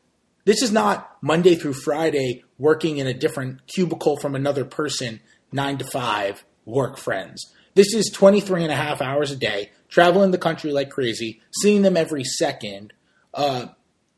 this 0.45 0.61
is 0.61 0.71
not 0.71 1.17
Monday 1.21 1.55
through 1.55 1.73
Friday 1.73 2.43
working 2.57 2.97
in 2.97 3.07
a 3.07 3.13
different 3.13 3.65
cubicle 3.67 4.17
from 4.17 4.35
another 4.35 4.65
person, 4.65 5.19
9 5.51 5.77
to 5.79 5.85
5 5.85 6.45
work 6.65 6.97
friends. 6.97 7.53
This 7.75 7.93
is 7.93 8.11
23 8.13 8.63
and 8.63 8.71
a 8.71 8.75
half 8.75 9.01
hours 9.01 9.31
a 9.31 9.35
day, 9.35 9.71
traveling 9.89 10.31
the 10.31 10.37
country 10.37 10.71
like 10.71 10.89
crazy, 10.89 11.41
seeing 11.61 11.81
them 11.81 11.97
every 11.97 12.23
second, 12.23 12.93
uh, 13.33 13.67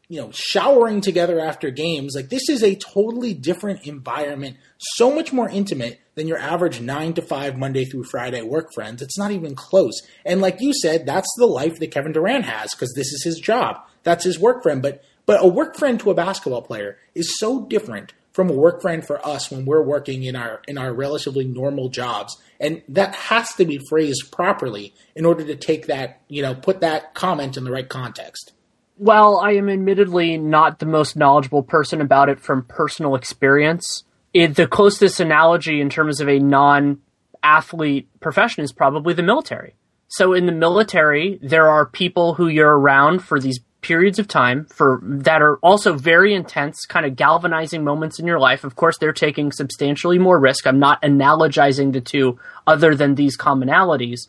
you 0.08 0.22
know, 0.22 0.30
showering 0.34 1.02
together 1.02 1.40
after 1.40 1.70
games. 1.72 2.14
Like 2.16 2.30
this 2.30 2.50
is 2.50 2.64
a 2.64 2.76
totally 2.76 3.34
different 3.34 3.88
environment, 3.88 4.58
so 4.78 5.14
much 5.14 5.32
more 5.34 5.50
intimate 5.50 6.00
than 6.16 6.28
your 6.28 6.38
average 6.38 6.82
nine 6.82 7.14
to 7.14 7.22
five 7.22 7.58
Monday 7.58 7.86
through 7.86 8.04
Friday 8.04 8.42
work 8.42 8.74
friends. 8.74 9.02
It's 9.02 9.18
not 9.18 9.32
even 9.32 9.56
close. 9.56 10.02
And 10.26 10.42
like 10.42 10.62
you 10.62 10.74
said, 10.74 11.06
that's 11.06 11.34
the 11.38 11.48
life 11.48 11.80
that 11.80 11.92
Kevin 11.92 12.12
Durant 12.12 12.46
has 12.46 12.72
because 12.72 12.94
this 12.94 13.12
is 13.14 13.24
his 13.24 13.40
job. 13.40 13.78
That's 14.04 14.26
his 14.26 14.40
work 14.40 14.64
friend. 14.64 14.82
But 14.82 15.04
but 15.26 15.44
a 15.44 15.48
work 15.48 15.76
friend 15.76 16.00
to 16.02 16.12
a 16.12 16.16
basketball 16.16 16.62
player 16.62 16.98
is 17.16 17.38
so 17.40 17.66
different 17.66 18.14
from 18.36 18.50
a 18.50 18.54
work 18.54 18.82
friend 18.82 19.08
for 19.08 19.26
us 19.26 19.50
when 19.50 19.64
we're 19.64 19.82
working 19.82 20.24
in 20.24 20.36
our 20.36 20.62
in 20.68 20.78
our 20.78 20.94
relatively 20.94 21.46
normal 21.46 21.88
jobs. 21.88 22.38
And 22.60 22.82
that 22.90 23.16
has 23.16 23.54
to 23.54 23.64
be 23.64 23.80
phrased 23.90 24.30
properly 24.30 24.94
in 25.16 25.26
order 25.26 25.46
to 25.46 25.56
take 25.56 25.88
that 25.88 26.20
you 26.28 26.42
know 26.42 26.54
put 26.54 26.82
that 26.82 27.14
comment 27.14 27.56
in 27.56 27.64
the 27.64 27.72
right 27.72 27.88
context. 27.88 28.52
Well 28.98 29.40
i 29.40 29.54
am 29.54 29.70
admittedly 29.70 30.38
not 30.38 30.80
the 30.80 30.86
most 30.86 31.16
knowledgeable 31.16 31.64
person 31.64 32.02
about 32.02 32.28
it 32.28 32.42
from 32.42 32.66
personal 32.66 33.16
experience. 33.16 34.04
It, 34.34 34.56
the 34.56 34.68
closest 34.68 35.22
analogy 35.22 35.80
in 35.80 35.90
terms 35.90 36.20
of 36.20 36.28
a 36.28 36.38
non 36.38 37.00
athlete 37.42 38.10
profession 38.20 38.66
is 38.66 38.74
probably 38.74 39.14
the 39.14 39.24
military. 39.24 39.76
So 40.10 40.34
in 40.34 40.46
the 40.46 40.52
military 40.52 41.40
there 41.42 41.70
are 41.70 41.86
people 41.86 42.34
who 42.34 42.50
you're 42.50 42.78
around 42.78 43.20
for 43.20 43.40
these 43.40 43.62
periods 43.86 44.18
of 44.18 44.28
time 44.28 44.66
for 44.66 45.00
that 45.04 45.44
are 45.44 45.58
also 45.58 45.94
very 45.94 46.34
intense, 46.34 46.88
kind 46.88 47.06
of 47.06 47.16
galvanizing 47.16 47.84
moments 47.84 48.20
in 48.20 48.26
your 48.26 48.40
life. 48.40 48.64
Of 48.64 48.76
course, 48.76 48.98
they're 48.98 49.14
taking 49.14 49.52
substantially 49.52 50.18
more 50.18 50.40
risk. 50.40 50.66
I'm 50.66 50.80
not 50.80 51.00
analogizing 51.04 51.94
the 51.94 52.02
two 52.02 52.40
other 52.66 52.96
than 52.96 53.14
these 53.14 53.38
commonalities, 53.38 54.22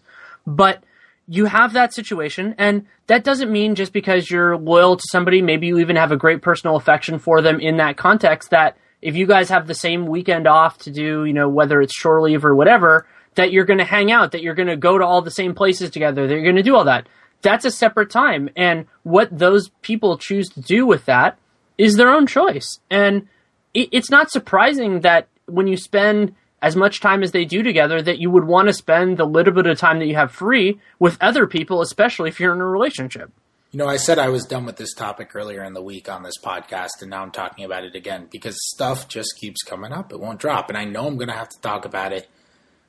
but 0.46 0.84
you 1.26 1.46
have 1.46 1.72
that 1.72 1.94
situation 1.94 2.54
and 2.58 2.84
that 3.06 3.24
doesn't 3.24 3.50
mean 3.50 3.74
just 3.74 3.94
because 3.94 4.30
you're 4.30 4.58
loyal 4.58 4.98
to 4.98 5.02
somebody, 5.10 5.40
maybe 5.40 5.68
you 5.68 5.78
even 5.78 5.96
have 5.96 6.12
a 6.12 6.18
great 6.18 6.42
personal 6.42 6.76
affection 6.76 7.18
for 7.18 7.40
them 7.40 7.58
in 7.58 7.78
that 7.78 7.96
context 7.96 8.50
that 8.50 8.76
if 9.00 9.16
you 9.16 9.26
guys 9.26 9.48
have 9.48 9.66
the 9.66 9.74
same 9.74 10.06
weekend 10.06 10.46
off 10.46 10.76
to 10.80 10.90
do, 10.90 11.24
you 11.24 11.32
know, 11.32 11.48
whether 11.48 11.80
it's 11.80 11.96
shore 11.96 12.20
leave 12.20 12.44
or 12.44 12.54
whatever, 12.54 13.06
that 13.36 13.52
you're 13.52 13.64
going 13.64 13.78
to 13.78 13.84
hang 13.84 14.12
out, 14.12 14.32
that 14.32 14.42
you're 14.42 14.54
going 14.54 14.68
to 14.68 14.76
go 14.76 14.98
to 14.98 15.04
all 15.04 15.22
the 15.22 15.30
same 15.30 15.54
places 15.54 15.88
together, 15.90 16.26
that 16.26 16.34
you're 16.34 16.42
going 16.42 16.56
to 16.56 16.62
do 16.62 16.76
all 16.76 16.84
that 16.84 17.08
that's 17.42 17.64
a 17.64 17.70
separate 17.70 18.10
time. 18.10 18.50
And 18.56 18.86
what 19.02 19.36
those 19.36 19.70
people 19.82 20.18
choose 20.18 20.48
to 20.50 20.60
do 20.60 20.86
with 20.86 21.04
that 21.06 21.38
is 21.78 21.96
their 21.96 22.10
own 22.10 22.26
choice. 22.26 22.80
And 22.90 23.28
it, 23.74 23.88
it's 23.92 24.10
not 24.10 24.30
surprising 24.30 25.00
that 25.00 25.28
when 25.46 25.66
you 25.66 25.76
spend 25.76 26.34
as 26.62 26.74
much 26.74 27.00
time 27.00 27.22
as 27.22 27.32
they 27.32 27.44
do 27.44 27.62
together, 27.62 28.02
that 28.02 28.18
you 28.18 28.30
would 28.30 28.44
want 28.44 28.68
to 28.68 28.72
spend 28.72 29.18
the 29.18 29.26
little 29.26 29.52
bit 29.52 29.66
of 29.66 29.78
time 29.78 29.98
that 29.98 30.06
you 30.06 30.16
have 30.16 30.32
free 30.32 30.80
with 30.98 31.18
other 31.20 31.46
people, 31.46 31.80
especially 31.80 32.28
if 32.28 32.40
you're 32.40 32.54
in 32.54 32.60
a 32.60 32.66
relationship. 32.66 33.30
You 33.72 33.78
know, 33.78 33.88
I 33.88 33.98
said 33.98 34.18
I 34.18 34.30
was 34.30 34.46
done 34.46 34.64
with 34.64 34.76
this 34.76 34.94
topic 34.94 35.32
earlier 35.34 35.62
in 35.62 35.74
the 35.74 35.82
week 35.82 36.08
on 36.08 36.22
this 36.22 36.38
podcast, 36.42 37.02
and 37.02 37.10
now 37.10 37.22
I'm 37.22 37.30
talking 37.30 37.64
about 37.64 37.84
it 37.84 37.94
again 37.94 38.26
because 38.30 38.56
stuff 38.70 39.06
just 39.06 39.36
keeps 39.38 39.62
coming 39.62 39.92
up. 39.92 40.12
It 40.12 40.20
won't 40.20 40.40
drop. 40.40 40.70
And 40.70 40.78
I 40.78 40.84
know 40.84 41.06
I'm 41.06 41.16
going 41.16 41.28
to 41.28 41.34
have 41.34 41.50
to 41.50 41.60
talk 41.60 41.84
about 41.84 42.12
it 42.12 42.26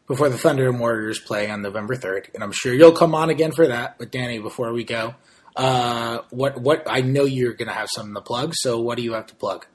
before 0.07 0.29
the 0.29 0.37
Thunder 0.37 0.69
and 0.69 0.79
Warriors 0.79 1.19
play 1.19 1.49
on 1.49 1.61
November 1.61 1.95
3rd. 1.95 2.33
And 2.33 2.43
I'm 2.43 2.51
sure 2.51 2.73
you'll 2.73 2.93
come 2.93 3.13
on 3.13 3.29
again 3.29 3.51
for 3.51 3.67
that. 3.67 3.97
But 3.97 4.11
Danny, 4.11 4.39
before 4.39 4.73
we 4.73 4.83
go, 4.83 5.15
uh, 5.55 6.19
what 6.29 6.59
what 6.59 6.83
I 6.87 7.01
know 7.01 7.23
you're 7.23 7.53
going 7.53 7.67
to 7.67 7.73
have 7.73 7.89
something 7.93 8.15
to 8.15 8.21
plug. 8.21 8.53
So 8.55 8.79
what 8.79 8.97
do 8.97 9.03
you 9.03 9.13
have 9.13 9.27
to 9.27 9.35
plug? 9.35 9.65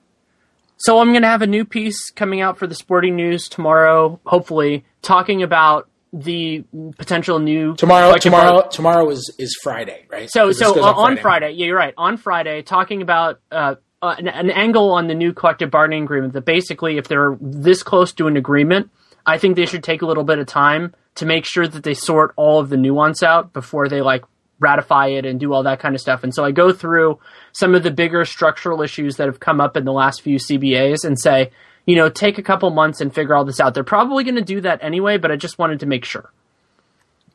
So 0.78 0.98
I'm 0.98 1.10
going 1.10 1.22
to 1.22 1.28
have 1.28 1.42
a 1.42 1.46
new 1.46 1.64
piece 1.64 2.10
coming 2.10 2.40
out 2.40 2.58
for 2.58 2.66
the 2.66 2.74
Sporting 2.74 3.14
News 3.14 3.48
tomorrow, 3.48 4.18
hopefully, 4.26 4.84
talking 5.00 5.42
about 5.42 5.88
the 6.12 6.64
potential 6.98 7.38
new 7.38 7.74
tomorrow. 7.76 8.16
Tomorrow, 8.16 8.68
tomorrow 8.68 9.10
is 9.10 9.34
is 9.38 9.58
Friday, 9.62 10.06
right? 10.08 10.30
So 10.30 10.52
so 10.52 10.82
on, 10.82 10.94
on 10.94 10.94
Friday. 10.94 11.20
Friday. 11.20 11.50
yeah, 11.52 11.66
you're 11.66 11.76
right. 11.76 11.94
On 11.96 12.16
Friday, 12.16 12.62
talking 12.62 13.02
about. 13.02 13.40
Uh, 13.50 13.76
uh, 14.00 14.16
an, 14.18 14.26
an 14.26 14.50
angle 14.50 14.90
on 14.90 15.06
the 15.06 15.14
new 15.14 15.32
collective 15.32 15.70
bargaining 15.70 16.02
agreement 16.02 16.32
that 16.32 16.44
basically, 16.44 16.98
if 16.98 17.06
they're 17.06 17.38
this 17.40 17.84
close 17.84 18.12
to 18.12 18.26
an 18.26 18.36
agreement, 18.36 18.90
I 19.26 19.38
think 19.38 19.56
they 19.56 19.66
should 19.66 19.84
take 19.84 20.02
a 20.02 20.06
little 20.06 20.24
bit 20.24 20.38
of 20.38 20.46
time 20.46 20.94
to 21.16 21.26
make 21.26 21.44
sure 21.44 21.66
that 21.66 21.82
they 21.82 21.94
sort 21.94 22.32
all 22.36 22.60
of 22.60 22.68
the 22.68 22.76
nuance 22.76 23.22
out 23.22 23.52
before 23.52 23.88
they 23.88 24.00
like 24.00 24.24
ratify 24.58 25.08
it 25.08 25.26
and 25.26 25.38
do 25.38 25.52
all 25.52 25.64
that 25.64 25.80
kind 25.80 25.94
of 25.94 26.00
stuff. 26.00 26.22
And 26.22 26.34
so 26.34 26.44
I 26.44 26.52
go 26.52 26.72
through 26.72 27.18
some 27.52 27.74
of 27.74 27.82
the 27.82 27.90
bigger 27.90 28.24
structural 28.24 28.80
issues 28.82 29.16
that 29.16 29.26
have 29.26 29.40
come 29.40 29.60
up 29.60 29.76
in 29.76 29.84
the 29.84 29.92
last 29.92 30.22
few 30.22 30.38
CBAs 30.38 31.04
and 31.04 31.18
say, 31.18 31.50
you 31.84 31.96
know, 31.96 32.08
take 32.08 32.38
a 32.38 32.42
couple 32.42 32.70
months 32.70 33.00
and 33.00 33.12
figure 33.12 33.34
all 33.34 33.44
this 33.44 33.60
out. 33.60 33.74
They're 33.74 33.84
probably 33.84 34.24
going 34.24 34.36
to 34.36 34.42
do 34.42 34.60
that 34.60 34.82
anyway, 34.82 35.18
but 35.18 35.32
I 35.32 35.36
just 35.36 35.58
wanted 35.58 35.80
to 35.80 35.86
make 35.86 36.04
sure. 36.04 36.30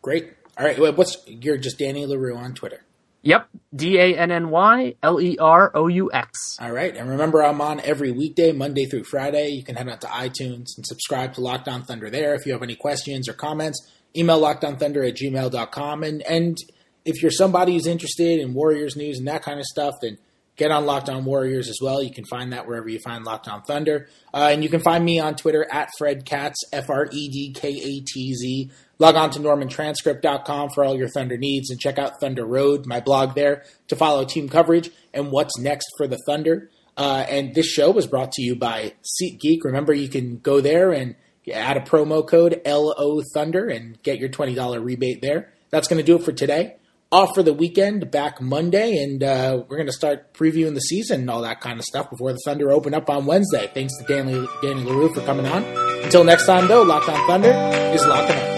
Great. 0.01 0.33
All 0.57 0.65
right. 0.65 0.95
What's 0.95 1.17
you're 1.27 1.57
just 1.57 1.77
Danny 1.77 2.05
Leroux 2.05 2.35
on 2.35 2.53
Twitter. 2.53 2.83
Yep. 3.27 3.49
D 3.75 3.97
A 3.99 4.17
N 4.17 4.31
N 4.31 4.49
Y 4.49 4.95
L 5.03 5.19
E 5.19 5.37
R 5.37 5.69
O 5.75 5.87
U 5.87 6.09
X. 6.13 6.55
All 6.61 6.71
right. 6.71 6.95
And 6.95 7.09
remember, 7.09 7.43
I'm 7.43 7.59
on 7.59 7.81
every 7.81 8.09
weekday, 8.09 8.53
Monday 8.53 8.85
through 8.85 9.03
Friday. 9.03 9.49
You 9.49 9.63
can 9.63 9.75
head 9.75 9.89
out 9.89 9.99
to 10.01 10.07
iTunes 10.07 10.67
and 10.77 10.85
subscribe 10.85 11.33
to 11.33 11.41
Locked 11.41 11.67
On 11.67 11.83
Thunder 11.83 12.09
there. 12.09 12.35
If 12.35 12.45
you 12.45 12.53
have 12.53 12.63
any 12.63 12.77
questions 12.77 13.27
or 13.27 13.33
comments, 13.33 13.91
email 14.15 14.39
lockedonthunder 14.39 15.05
at 15.05 15.17
gmail.com. 15.17 16.03
And, 16.03 16.21
and 16.21 16.57
if 17.03 17.21
you're 17.21 17.29
somebody 17.29 17.73
who's 17.73 17.85
interested 17.85 18.39
in 18.39 18.53
Warriors 18.53 18.95
news 18.95 19.19
and 19.19 19.27
that 19.27 19.43
kind 19.43 19.59
of 19.59 19.65
stuff, 19.65 19.95
then 20.01 20.17
get 20.55 20.71
on 20.71 20.85
Locked 20.85 21.09
On 21.09 21.25
Warriors 21.25 21.67
as 21.67 21.79
well. 21.81 22.01
You 22.01 22.13
can 22.13 22.23
find 22.25 22.53
that 22.53 22.65
wherever 22.65 22.87
you 22.87 22.99
find 22.99 23.25
Locked 23.25 23.49
On 23.49 23.61
Thunder. 23.61 24.07
Uh, 24.33 24.51
and 24.51 24.63
you 24.63 24.69
can 24.69 24.79
find 24.79 25.03
me 25.03 25.19
on 25.19 25.35
Twitter 25.35 25.67
at 25.69 25.89
Fred 25.97 26.23
Katz, 26.23 26.63
F 26.71 26.89
R 26.89 27.09
E 27.11 27.27
D 27.27 27.51
K 27.53 27.67
A 27.67 27.99
T 28.05 28.33
Z. 28.35 28.71
Log 28.99 29.15
on 29.15 29.29
to 29.31 29.39
normantranscript.com 29.39 30.69
for 30.73 30.83
all 30.83 30.97
your 30.97 31.07
Thunder 31.07 31.37
needs 31.37 31.69
and 31.69 31.79
check 31.79 31.99
out 31.99 32.19
Thunder 32.19 32.45
Road, 32.45 32.85
my 32.85 32.99
blog 32.99 33.35
there, 33.35 33.63
to 33.89 33.95
follow 33.95 34.25
team 34.25 34.49
coverage 34.49 34.89
and 35.13 35.31
what's 35.31 35.57
next 35.59 35.87
for 35.97 36.07
the 36.07 36.17
Thunder. 36.25 36.69
Uh, 36.95 37.25
and 37.29 37.53
this 37.53 37.67
show 37.67 37.91
was 37.91 38.07
brought 38.07 38.31
to 38.31 38.41
you 38.41 38.55
by 38.55 38.93
SeatGeek. 39.21 39.59
Remember, 39.63 39.93
you 39.93 40.09
can 40.09 40.39
go 40.39 40.61
there 40.61 40.91
and 40.91 41.15
add 41.53 41.77
a 41.77 41.81
promo 41.81 42.27
code 42.27 42.59
LO 42.65 43.21
Thunder 43.33 43.67
and 43.67 44.01
get 44.01 44.17
your 44.19 44.29
$20 44.29 44.83
rebate 44.83 45.21
there. 45.21 45.53
That's 45.69 45.87
going 45.87 45.99
to 45.99 46.03
do 46.03 46.15
it 46.15 46.23
for 46.23 46.31
today. 46.31 46.77
Off 47.09 47.35
for 47.35 47.43
the 47.43 47.53
weekend, 47.53 48.11
back 48.11 48.41
Monday, 48.41 48.97
and 49.01 49.23
uh, 49.23 49.63
we're 49.69 49.77
going 49.77 49.87
to 49.87 49.93
start 49.93 50.33
previewing 50.33 50.73
the 50.73 50.81
season 50.81 51.21
and 51.21 51.29
all 51.29 51.41
that 51.43 51.61
kind 51.61 51.79
of 51.79 51.85
stuff 51.85 52.09
before 52.09 52.33
the 52.33 52.39
Thunder 52.43 52.69
open 52.69 52.93
up 52.93 53.09
on 53.09 53.25
Wednesday. 53.25 53.71
Thanks 53.73 53.93
to 53.99 54.05
Danny, 54.13 54.45
Danny 54.61 54.83
Leroux 54.83 55.13
for 55.13 55.21
coming 55.21 55.45
on. 55.45 55.63
Until 56.03 56.25
next 56.25 56.45
time, 56.45 56.67
though, 56.67 56.81
Locked 56.81 57.07
On 57.07 57.27
Thunder 57.27 57.51
is 57.93 58.05
locked 58.05 58.31
on. 58.31 58.56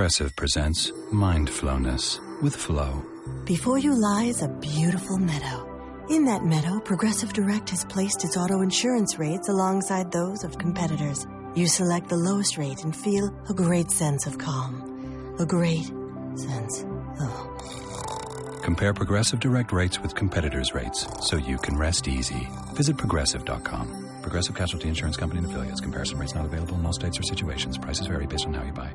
Progressive 0.00 0.34
presents 0.34 0.92
Mindfulness 1.12 2.20
with 2.40 2.56
Flow. 2.56 3.04
Before 3.44 3.76
you 3.76 3.92
lies 3.92 4.40
a 4.40 4.48
beautiful 4.48 5.18
meadow. 5.18 6.06
In 6.08 6.24
that 6.24 6.42
meadow, 6.42 6.80
Progressive 6.80 7.34
Direct 7.34 7.68
has 7.68 7.84
placed 7.84 8.24
its 8.24 8.34
auto 8.34 8.62
insurance 8.62 9.18
rates 9.18 9.50
alongside 9.50 10.10
those 10.10 10.42
of 10.42 10.56
competitors. 10.56 11.26
You 11.54 11.66
select 11.66 12.08
the 12.08 12.16
lowest 12.16 12.56
rate 12.56 12.82
and 12.82 12.96
feel 12.96 13.30
a 13.50 13.52
great 13.52 13.90
sense 13.90 14.26
of 14.26 14.38
calm. 14.38 15.36
A 15.38 15.44
great 15.44 15.92
sense 16.34 16.82
of 17.20 18.62
Compare 18.62 18.94
Progressive 18.94 19.38
Direct 19.38 19.70
rates 19.70 20.00
with 20.00 20.14
competitors' 20.14 20.72
rates 20.72 21.06
so 21.28 21.36
you 21.36 21.58
can 21.58 21.76
rest 21.76 22.08
easy. 22.08 22.48
Visit 22.72 22.96
progressive.com. 22.96 24.22
Progressive 24.22 24.56
Casualty 24.56 24.88
Insurance 24.88 25.18
Company 25.18 25.42
and 25.42 25.50
affiliates. 25.50 25.82
Comparison 25.82 26.18
rates 26.18 26.34
not 26.34 26.46
available 26.46 26.76
in 26.76 26.86
all 26.86 26.94
states 26.94 27.20
or 27.20 27.22
situations. 27.22 27.76
Prices 27.76 28.06
vary 28.06 28.26
based 28.26 28.46
on 28.46 28.54
how 28.54 28.64
you 28.64 28.72
buy. 28.72 28.94